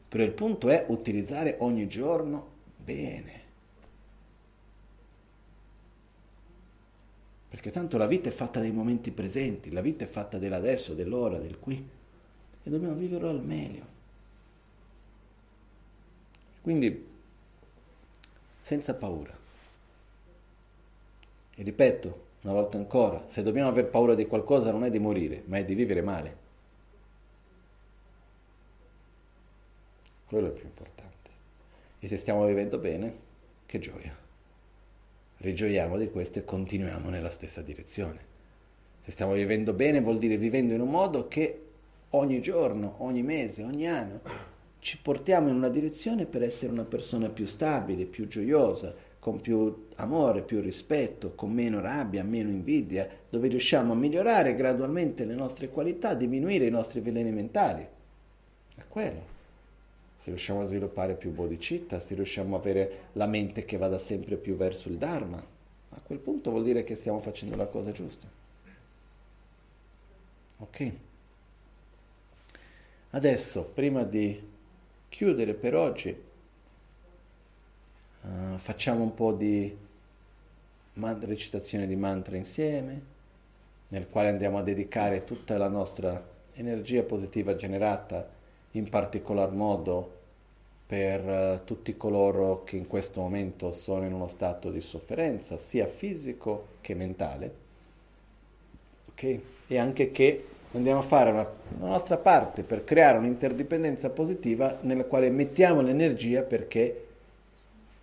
Però 0.08 0.24
il 0.24 0.32
punto 0.32 0.70
è 0.70 0.86
utilizzare 0.88 1.56
ogni 1.58 1.86
giorno 1.86 2.48
bene. 2.76 3.45
Perché 7.56 7.70
tanto 7.70 7.96
la 7.96 8.06
vita 8.06 8.28
è 8.28 8.32
fatta 8.32 8.60
dei 8.60 8.70
momenti 8.70 9.10
presenti, 9.10 9.72
la 9.72 9.80
vita 9.80 10.04
è 10.04 10.06
fatta 10.06 10.36
dell'adesso, 10.36 10.92
dell'ora, 10.92 11.38
del 11.38 11.58
qui 11.58 11.88
e 12.62 12.68
dobbiamo 12.70 12.94
viverlo 12.94 13.30
al 13.30 13.42
meglio. 13.42 13.86
Quindi, 16.60 17.06
senza 18.60 18.94
paura. 18.94 19.34
E 21.54 21.62
ripeto, 21.62 22.24
una 22.42 22.52
volta 22.52 22.76
ancora, 22.76 23.26
se 23.26 23.42
dobbiamo 23.42 23.70
aver 23.70 23.86
paura 23.86 24.14
di 24.14 24.26
qualcosa 24.26 24.70
non 24.70 24.84
è 24.84 24.90
di 24.90 24.98
morire, 24.98 25.42
ma 25.46 25.56
è 25.56 25.64
di 25.64 25.74
vivere 25.74 26.02
male. 26.02 26.36
Quello 30.26 30.48
è 30.48 30.52
più 30.52 30.66
importante. 30.66 31.30
E 32.00 32.06
se 32.06 32.18
stiamo 32.18 32.44
vivendo 32.44 32.76
bene, 32.76 33.16
che 33.64 33.78
gioia. 33.78 34.25
Rigioiamo 35.38 35.98
di 35.98 36.10
questo 36.10 36.38
e 36.38 36.44
continuiamo 36.44 37.10
nella 37.10 37.30
stessa 37.30 37.60
direzione. 37.60 38.34
Se 39.02 39.10
stiamo 39.10 39.34
vivendo 39.34 39.74
bene 39.74 40.00
vuol 40.00 40.18
dire 40.18 40.38
vivendo 40.38 40.72
in 40.72 40.80
un 40.80 40.88
modo 40.88 41.28
che 41.28 41.60
ogni 42.10 42.40
giorno, 42.40 42.96
ogni 42.98 43.22
mese, 43.22 43.62
ogni 43.62 43.86
anno, 43.86 44.20
ci 44.78 44.98
portiamo 44.98 45.48
in 45.48 45.54
una 45.56 45.68
direzione 45.68 46.24
per 46.24 46.42
essere 46.42 46.72
una 46.72 46.84
persona 46.84 47.28
più 47.28 47.46
stabile, 47.46 48.06
più 48.06 48.28
gioiosa, 48.28 48.94
con 49.18 49.40
più 49.40 49.88
amore, 49.96 50.42
più 50.42 50.60
rispetto, 50.60 51.34
con 51.34 51.52
meno 51.52 51.80
rabbia, 51.80 52.22
meno 52.22 52.50
invidia, 52.50 53.08
dove 53.28 53.48
riusciamo 53.48 53.92
a 53.92 53.96
migliorare 53.96 54.54
gradualmente 54.54 55.24
le 55.24 55.34
nostre 55.34 55.68
qualità, 55.68 56.14
diminuire 56.14 56.66
i 56.66 56.70
nostri 56.70 57.00
veleni 57.00 57.32
mentali. 57.32 57.86
È 58.74 58.82
quello. 58.88 59.35
Se 60.26 60.32
riusciamo 60.32 60.62
a 60.62 60.64
sviluppare 60.64 61.14
più 61.14 61.30
bodhicitta, 61.30 62.00
se 62.00 62.16
riusciamo 62.16 62.56
a 62.56 62.58
avere 62.58 63.10
la 63.12 63.28
mente 63.28 63.64
che 63.64 63.76
vada 63.76 63.96
sempre 63.96 64.34
più 64.34 64.56
verso 64.56 64.88
il 64.88 64.96
Dharma, 64.96 65.38
a 65.38 66.00
quel 66.02 66.18
punto 66.18 66.50
vuol 66.50 66.64
dire 66.64 66.82
che 66.82 66.96
stiamo 66.96 67.20
facendo 67.20 67.54
la 67.54 67.66
cosa 67.66 67.92
giusta. 67.92 68.26
Ok? 70.58 70.92
Adesso, 73.10 73.66
prima 73.66 74.02
di 74.02 74.42
chiudere 75.08 75.54
per 75.54 75.76
oggi, 75.76 76.22
uh, 78.22 78.56
facciamo 78.56 79.04
un 79.04 79.14
po' 79.14 79.32
di 79.32 79.76
man- 80.94 81.24
recitazione 81.24 81.86
di 81.86 81.94
mantra 81.94 82.34
insieme, 82.34 83.00
nel 83.90 84.08
quale 84.08 84.30
andiamo 84.30 84.58
a 84.58 84.62
dedicare 84.64 85.22
tutta 85.22 85.56
la 85.56 85.68
nostra 85.68 86.20
energia 86.54 87.04
positiva 87.04 87.54
generata, 87.54 88.34
in 88.76 88.88
particolar 88.88 89.50
modo 89.52 90.14
per 90.86 91.24
uh, 91.24 91.64
tutti 91.64 91.96
coloro 91.96 92.62
che 92.62 92.76
in 92.76 92.86
questo 92.86 93.20
momento 93.20 93.72
sono 93.72 94.06
in 94.06 94.12
uno 94.12 94.28
stato 94.28 94.70
di 94.70 94.80
sofferenza, 94.80 95.56
sia 95.56 95.86
fisico 95.86 96.66
che 96.80 96.94
mentale, 96.94 97.54
okay? 99.10 99.42
e 99.66 99.78
anche 99.78 100.12
che 100.12 100.44
andiamo 100.72 101.00
a 101.00 101.02
fare 101.02 101.30
una, 101.30 101.42
la 101.80 101.86
nostra 101.86 102.18
parte 102.18 102.62
per 102.62 102.84
creare 102.84 103.18
un'interdipendenza 103.18 104.10
positiva 104.10 104.78
nella 104.82 105.04
quale 105.04 105.30
mettiamo 105.30 105.80
l'energia 105.80 106.42
perché 106.42 107.04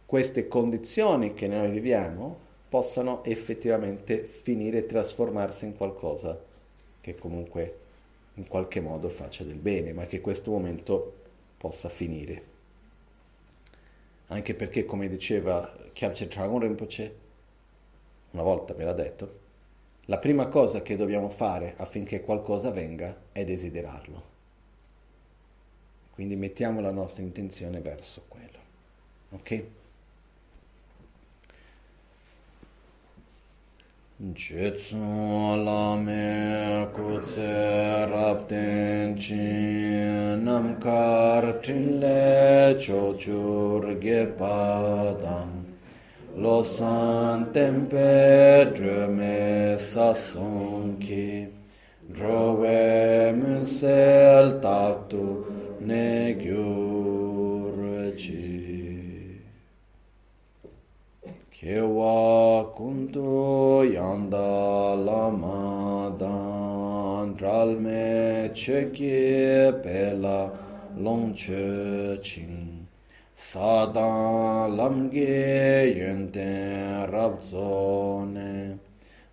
queste 0.06 0.48
condizioni 0.48 1.34
che 1.34 1.48
noi 1.48 1.72
viviamo 1.72 2.38
possano 2.68 3.24
effettivamente 3.24 4.26
finire 4.26 4.80
e 4.80 4.86
trasformarsi 4.86 5.66
in 5.66 5.78
qualcosa 5.78 6.38
che 7.00 7.16
comunque 7.16 7.78
in 8.36 8.48
qualche 8.48 8.80
modo 8.80 9.10
faccia 9.10 9.44
del 9.44 9.58
bene, 9.58 9.94
ma 9.94 10.06
che 10.06 10.22
questo 10.22 10.52
momento 10.52 11.22
possa 11.58 11.90
finire. 11.90 12.52
Anche 14.28 14.56
perché, 14.56 14.86
come 14.86 15.08
diceva 15.08 15.72
Kyabche 15.94 16.28
Dragon 16.28 16.60
Rinpoche, 16.60 17.16
una 18.32 18.44
volta 18.44 18.74
me 18.74 18.84
l'ha 18.84 18.94
detto, 18.94 19.42
la 20.06 20.18
prima 20.18 20.48
cosa 20.48 20.82
che 20.82 20.96
dobbiamo 20.96 21.30
fare 21.30 21.76
affinché 21.78 22.22
qualcosa 22.22 22.72
venga 22.72 23.16
è 23.32 23.46
desiderarlo. 23.46 24.32
Quindi 26.14 26.36
mettiamo 26.36 26.82
la 26.82 26.92
nostra 26.92 27.24
intenzione 27.24 27.80
verso 27.80 28.26
quello. 28.28 28.58
Ok? 29.30 29.66
Chetsun 34.32 35.66
lame 35.66 36.88
kutse 36.94 38.08
rapten 38.10 39.20
chin 39.20 40.46
namkar 40.46 41.44
tinle 41.62 42.74
chochur 42.80 43.84
gepadam 44.00 45.50
Losan 46.38 47.52
tempe 47.52 48.72
drume 48.74 49.78
sasonki. 49.78 51.50
Drove 52.10 53.34
munsel 53.36 54.46
taktu 54.62 55.26
ne 55.82 56.34
gyurchi 56.40 57.44
Kewa 61.64 62.76
kunto 62.76 63.88
yanda 63.88 65.00
lama 65.00 66.12
dan 66.20 67.38
Dralme 67.38 68.52
cheke 68.54 69.72
pela 69.82 70.52
longche 71.00 72.20
ching 72.22 72.86
Sada 73.34 74.68
lamge 74.68 75.88
yente 75.96 77.08
rabzone 77.10 78.78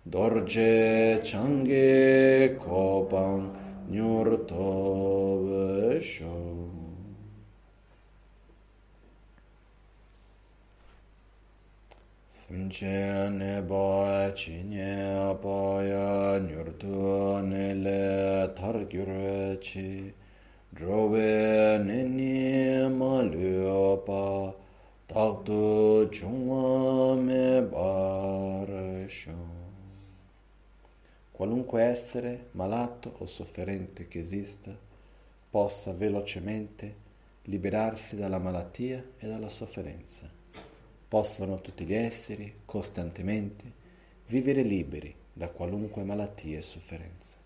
Dorje 0.09 1.21
change 1.21 2.55
kopan 2.57 3.51
nyurtobe 3.91 5.69
shon 6.01 6.80
barasho. 27.61 29.31
Qualunque 31.31 31.83
essere, 31.83 32.47
malato 32.51 33.15
o 33.19 33.25
sofferente 33.27 34.09
che 34.09 34.19
esista, 34.19 34.77
possa 35.49 35.93
velocemente 35.93 36.95
liberarsi 37.43 38.17
dalla 38.17 38.39
malattia 38.39 39.01
e 39.17 39.27
dalla 39.27 39.47
sofferenza. 39.47 40.40
Possono 41.11 41.59
tutti 41.59 41.83
gli 41.83 41.93
esseri, 41.93 42.53
costantemente, 42.63 43.65
vivere 44.27 44.61
liberi 44.61 45.13
da 45.33 45.49
qualunque 45.49 46.05
malattia 46.05 46.57
e 46.57 46.61
sofferenza. 46.61 47.37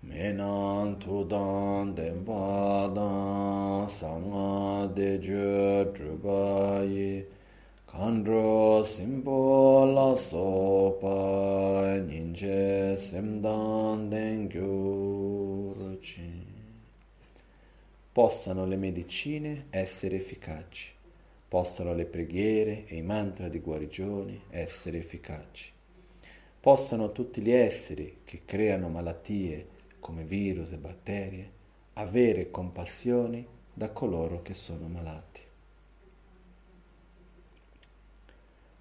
Menan 0.00 0.98
tudan 0.98 1.94
denpa 1.94 2.88
sanga 3.86 4.86
de 4.86 5.20
je 5.20 7.24
kandro 7.86 8.82
simpo 8.82 9.84
la 9.84 10.16
sopa 10.16 12.00
ninje 12.02 12.98
semdan 12.98 14.08
den 14.08 14.48
Possano 18.12 18.66
le 18.66 18.76
medicine 18.76 19.66
essere 19.70 20.16
efficaci, 20.16 20.93
possano 21.54 21.94
le 21.94 22.04
preghiere 22.04 22.84
e 22.84 22.96
i 22.96 23.02
mantra 23.02 23.46
di 23.46 23.60
guarigione 23.60 24.40
essere 24.50 24.98
efficaci, 24.98 25.70
possano 26.58 27.12
tutti 27.12 27.40
gli 27.40 27.52
esseri 27.52 28.22
che 28.24 28.40
creano 28.44 28.88
malattie 28.88 29.68
come 30.00 30.24
virus 30.24 30.72
e 30.72 30.78
batterie, 30.78 31.50
avere 31.92 32.50
compassione 32.50 33.46
da 33.72 33.90
coloro 33.90 34.42
che 34.42 34.52
sono 34.52 34.88
malati. 34.88 35.42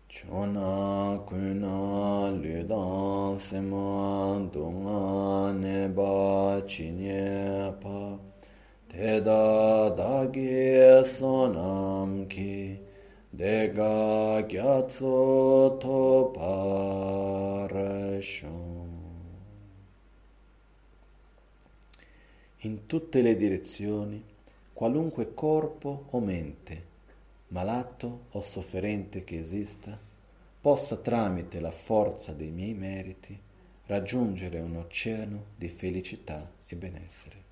Chona 0.08 1.22
kuna 1.28 2.32
ludan 2.32 3.38
sema 3.38 4.50
dunga 4.52 5.52
neba 5.52 6.64
chinye 6.66 7.72
pa 7.80 8.32
teda 8.94 9.90
dagi 9.90 11.04
sonam 11.04 12.28
ki 12.28 12.78
dega 13.32 14.42
gyatso 14.46 15.78
to 15.82 16.32
in 22.66 22.86
tutte 22.86 23.22
le 23.22 23.36
direzioni 23.36 24.24
qualunque 24.72 25.34
corpo 25.34 26.06
o 26.12 26.20
mente, 26.20 26.86
malato 27.50 28.26
o 28.32 28.42
sofferente 28.42 29.24
che 29.24 29.40
esista, 29.40 30.00
possa 30.62 30.98
tramite 30.98 31.60
la 31.60 31.72
forza 31.72 32.32
dei 32.32 32.52
miei 32.52 32.74
meriti 32.74 33.38
raggiungere 33.88 34.60
un 34.60 34.76
oceano 34.78 35.46
di 35.58 35.68
felicità 35.68 36.50
e 36.66 36.76
benessere. 36.76 37.43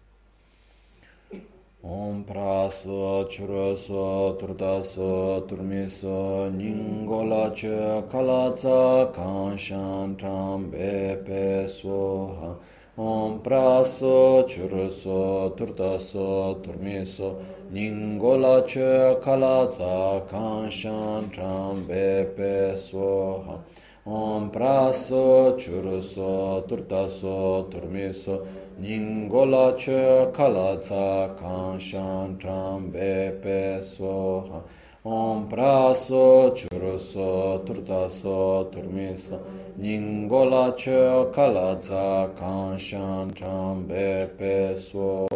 Om 1.83 2.23
praso 2.23 3.25
churaso 3.27 4.37
turdaso 4.37 5.43
turmiso 5.47 6.47
ningola 6.51 7.51
che 7.55 8.03
kalaza 8.07 9.11
kanshan 9.11 10.15
trambe 10.15 11.17
pe 11.25 11.67
soha 11.67 12.55
Om 12.97 13.39
praso 13.41 14.43
churuso 14.45 15.55
turtaso 15.55 16.59
turmiso 16.61 17.39
ningola 17.71 18.61
che 18.63 19.17
kalaza 19.19 20.21
kanshan 20.27 21.31
trambe 21.31 22.25
pe 22.35 22.75
svoha. 22.75 23.57
Om 24.03 24.49
praso 24.51 25.55
churuso 25.57 26.63
turtaso 26.67 27.65
turmiso 27.71 28.45
Nyingo 28.81 29.45
la 29.45 29.75
che 29.75 30.31
ka 30.33 30.47
la 30.47 30.75
tsa 30.75 31.35
kan 31.39 31.79
shan 31.79 32.35
tram 32.39 32.89
be 32.89 33.31
pe 33.39 33.79
so 33.83 34.49
ha. 34.49 34.59
Om 35.03 35.47
pra 35.47 35.93
so 35.93 36.49
chur 36.55 36.97
so 36.97 37.61
turta 37.63 38.09
so 38.09 38.71
turmi 38.73 39.15
so. 39.15 39.39
Nyingo 39.77 40.49
la 40.49 40.71
che 40.71 41.29
ka 41.31 41.45
la 41.45 41.75
tsa 41.75 42.31
kan 42.35 42.79
shan 42.79 43.29
tram 43.35 43.85
be 43.85 44.27
pe 44.35 44.75
so. 44.75 45.27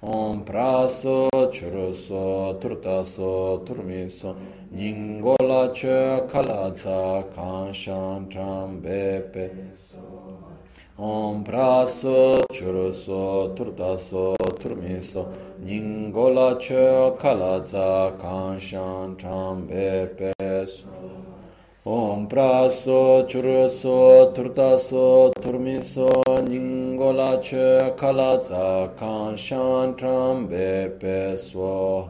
Om 0.00 0.44
pra 0.44 0.86
so 0.86 1.28
chur 1.50 1.92
so 1.92 2.56
turta 2.60 3.04
so 3.04 3.64
turmi 3.66 4.08
so. 4.08 4.36
Nyingo 4.72 5.34
la 5.40 5.72
che 5.72 6.24
ka 6.30 6.40
la 6.40 6.70
tsa 6.70 7.24
kan 7.34 7.72
shan 7.72 8.28
tram 8.30 8.78
be 8.80 9.22
pe 9.32 9.50
so. 9.74 9.75
Om 10.98 11.44
praso 11.44 12.42
churuso 12.50 13.52
turtaso 13.54 14.34
turmiso 14.58 15.26
ningola 15.60 16.56
che 16.58 17.12
kalaza 17.18 18.16
kanshan 18.16 19.14
trambe 19.18 20.08
peso. 20.16 20.88
Om 21.84 22.26
praso 22.26 23.26
churuso 23.28 24.32
turtaso 24.32 25.30
turmiso 25.38 26.08
ningola 26.48 27.40
che 27.42 27.92
kalaza 27.94 28.90
kanshan 28.96 29.94
trambe 29.98 30.96
peso. 30.98 32.08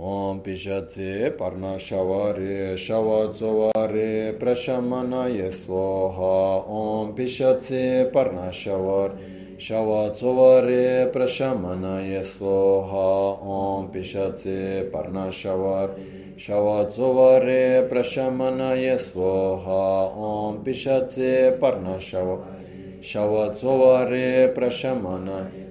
ओम 0.00 0.38
पिशचे 0.38 1.28
पर्णशवरे, 1.30 2.76
शवचोवरे, 2.76 4.32
प्रशमनय 4.32 5.50
स्वाहा। 5.50 6.64
ओम 6.68 7.10
पिशचे 7.10 8.04
पर्णशवरे, 8.04 9.56
शवचोवरे, 9.60 11.06
प्रशमनय 11.06 12.22
स्वाहा। 12.22 13.08
ओम 13.42 13.86
पिशचे 13.86 14.82
पर्णशवरे, 14.82 16.38
शवचोवरे, 16.40 17.86
प्रशमनय 17.86 18.96
स्वाहा। 18.96 20.14
ओम 20.16 20.62
पिशचे 20.62 21.50
पर्णशवरे 21.50 23.02
शवचोवरे, 23.02 24.46
प्रशमनय 24.46 25.64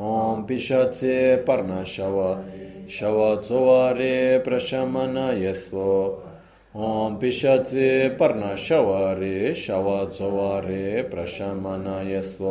ओम 0.00 0.42
पिशचे 0.42 1.36
पर्णशवरे 1.36 2.53
शवचोवारे 2.90 4.38
प्रशमनयस्व 4.38 5.78
ॐ 6.74 7.14
पिशचे 7.20 8.08
पर्णशवारे 8.20 9.54
शवचोवारे 9.54 11.02
प्रशमनयस्व 11.10 12.46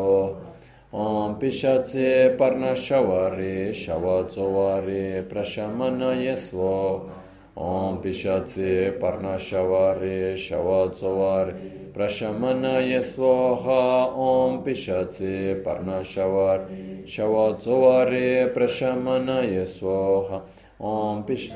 ॐ 0.94 1.34
पिशचे 1.42 2.28
पर्णशवारे 2.38 3.74
शवचोवारे 3.74 5.22
प्रशमनयस्व 5.32 6.62
ॐ 7.58 7.96
पिशत्से 8.04 8.90
पर्णशवारे 9.02 10.38
शवचवारे 10.38 11.52
प्रशमनाय 11.96 13.02
स्वाहा 13.02 13.82
ॐ 14.20 14.58
पिशत्से 14.64 15.54
पर्णशवारे 15.66 17.06
शवचवारे 17.08 18.46
प्रशमनाय 18.56 19.66
स्वाहा 19.66 20.40
ॐ 20.82 21.22
पिश 21.28 21.48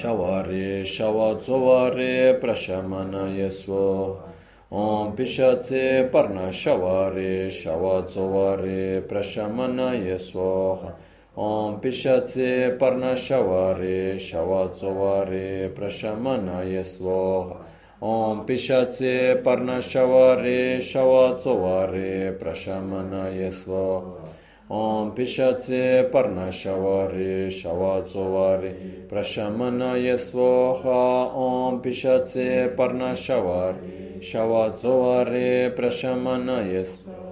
शवारे 0.00 0.84
शवचवारे 0.86 2.32
प्रशमनाय 2.42 3.50
स्वाहा 3.50 4.32
ॐ 4.72 5.10
पिशत्से 5.16 6.02
पर्णशवारे 6.14 7.50
शवचवारे 7.62 9.00
प्रशमनाय 9.00 10.16
स्वाहा 10.18 10.90
ॐ 11.38 11.74
पिशत्से 11.82 12.70
पर्णशवरे 12.70 14.18
शवचोवरे 14.18 15.68
प्रशमनय 15.68 16.82
स्वाहा। 16.82 17.56
ॐ 18.02 18.38
पिशत्से 18.38 19.34
पर्णशवरे 19.34 20.80
शवचोवरे 20.80 22.30
प्रशमनय 22.30 23.50
स्वाहा। 23.50 24.24
ॐ 24.70 25.10
पिशत्से 25.10 26.02
पर्णशवरे 26.02 27.50
शवचोवरे 27.50 28.72
प्रशमनय 29.10 30.16
स्वाहा। 30.16 31.02
ॐ 31.34 31.78
पिशत्से 31.78 32.66
पर्णशवरे 32.66 34.20
शवचोवरे 34.22 35.68
प्रशमनय 35.68 36.84
स्वाहा। 36.84 37.23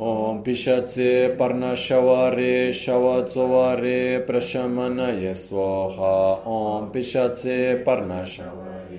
ॐ 0.00 0.38
पिशत्से 0.38 1.28
पर्णशवरे, 1.28 2.72
शवचोवरे, 2.72 4.18
प्रशमनय 4.18 5.34
स्वाहा। 5.34 6.42
ॐ 6.46 6.84
पिशत्से 6.86 7.74
पर्णशवरे 7.74 8.96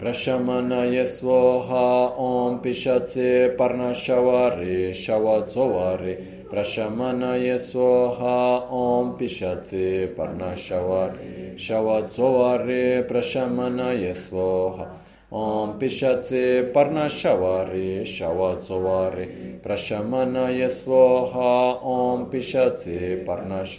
प्रशमनय 0.00 1.04
स्वाहा। 1.06 2.14
ॐ 2.18 2.56
पिशत्से 2.56 3.48
पर्णशवरे, 3.48 4.94
शवचोवरे, 4.94 6.14
प्रशमनय 6.50 7.58
स्वाहा। 7.58 8.68
ॐ 8.72 9.10
पिशत्से 9.10 10.06
पर्णशवरे, 10.06 11.56
शवचोवरे, 11.58 13.02
प्रशमनय 13.02 14.14
स्वाहा। 14.14 15.01
ॐ 15.34 15.70
पिशचे 15.80 16.62
पर्णशवारे 16.72 18.04
शवचवारे 18.06 19.24
प्रशमनय 19.64 20.68
स्वाहा 20.70 21.52
ॐ 21.90 22.24
पिशचे 22.32 23.14
पर्णश 23.24 23.78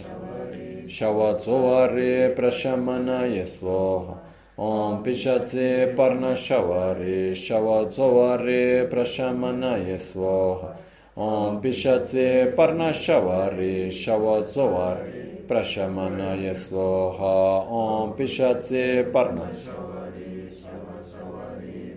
शवचवारे 0.98 2.26
प्रशमनय 2.28 3.44
स्वाहा 3.44 4.16
ॐ 4.62 4.96
पिशचे 5.02 5.84
पर्णशवारे 5.94 7.34
शवचवारे 7.44 8.84
प्रशमनय 8.86 9.96
स्वाहा 10.10 10.74
ॐ 11.22 11.56
पिशचे 11.62 12.44
पर्णशवारे 12.58 13.90
शवचवारे 14.02 15.22
प्रशमनय 15.48 16.54
स्वाहा 16.54 17.34
ॐ 17.82 18.10
पिशचे 18.18 19.02
पर्णशवारे 19.02 19.93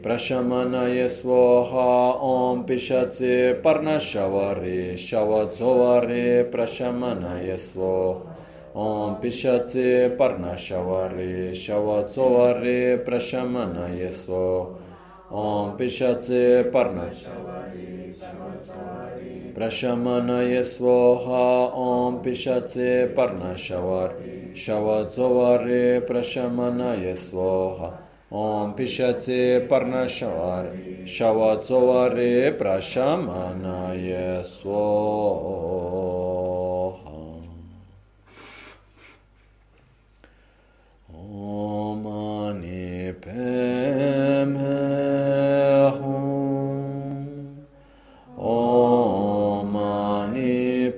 प्रशमनय 0.04 1.08
स्वाहा 1.08 2.12
ॐ 2.22 2.62
पिशत्से 2.62 3.54
पर्णशवरे, 3.54 4.98
शवचोवरे 4.98 6.44
प्रशमनय 6.44 7.58
स्वाहा। 7.58 8.36
ॐ 8.76 9.14
पिशत्से 9.14 10.08
पर्णशवरे, 10.10 11.54
शवचोवरे 11.54 12.96
प्रशमनय 12.96 14.08
स्वाहा। 14.12 14.84
ओम 15.32 15.70
पिशत्से 15.70 16.64
पर्णशवरे 16.64 18.06
प्रशमनय 19.56 20.64
स्वाहा। 20.64 21.46
ॐ 21.76 22.18
पिशत्से 22.18 23.06
पर्णशवरे, 23.06 24.54
शवचोवरे 24.56 26.00
प्रशमनय 26.00 27.16
स्वाहा। 27.16 28.07
Om 28.30 28.74
Pishatse 28.76 29.66
Parnashavari 29.70 31.08
Shavatsovare 31.08 32.52
Prashamanaya 32.60 34.44
Swaha 34.44 34.68
Om 41.10 42.04
Mani 42.04 43.14
Hum 45.96 47.66
Om 48.38 49.72
Mani 49.72 50.92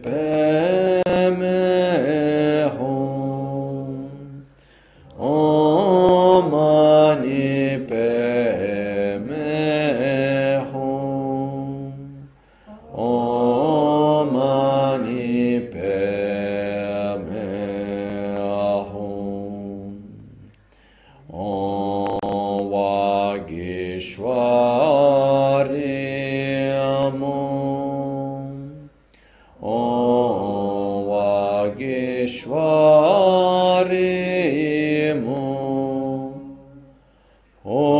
Oh. 37.72 37.99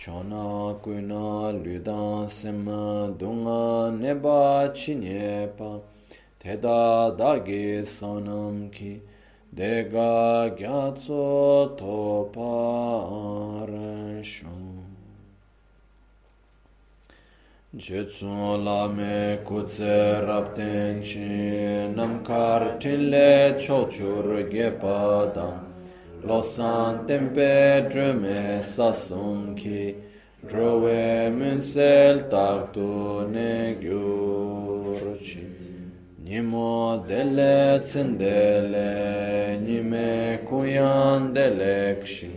chona 0.00 0.80
kuna 0.82 1.52
ludan 1.52 2.26
sema 2.26 3.14
dunga 3.18 3.92
neba 4.00 4.72
chinepa 4.72 5.82
teda 6.42 7.12
dagi 7.18 7.84
sonam 7.84 8.72
ki 8.72 8.98
dega 9.54 10.48
gyatso 10.56 11.76
topa 11.76 12.56
arashun 13.60 14.88
jetsun 17.76 18.64
lame 18.64 19.44
kutse 19.44 20.24
rapten 20.26 21.02
chi 21.02 21.92
namkar 21.94 22.80
tinle 22.80 23.52
chochur 23.60 24.48
gepadam 24.48 25.69
losan 26.24 27.06
tempe 27.06 27.88
drume 27.90 28.62
sasum 28.62 29.56
ki 29.56 29.94
drove 30.48 31.30
munsel 31.38 32.28
tak 32.30 32.72
tu 32.72 33.26
ne 33.30 33.76
gyur 33.80 35.18
chi. 35.22 35.46
Nimo 36.24 37.04
dele 37.08 37.80
tsendele 37.80 39.58
nime 39.66 40.40
kuyan 40.48 41.34
delek 41.34 42.06
shi. 42.06 42.30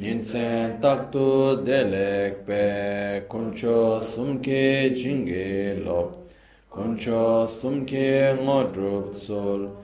Ninsen 0.00 0.80
tak 0.80 1.12
tu 1.12 1.56
delek 1.64 2.44
pe 2.46 3.22
kuncho 3.28 4.02
sumke 4.02 4.94
jinge 4.94 5.82
lop. 5.84 6.10
Kuncho 6.70 7.46
sumke 7.46 8.36
ngodrup 8.44 9.16
sol 9.16 9.83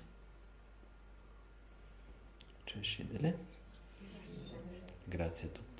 Grazie 5.05 5.47
a 5.47 5.51
tutti. 5.51 5.70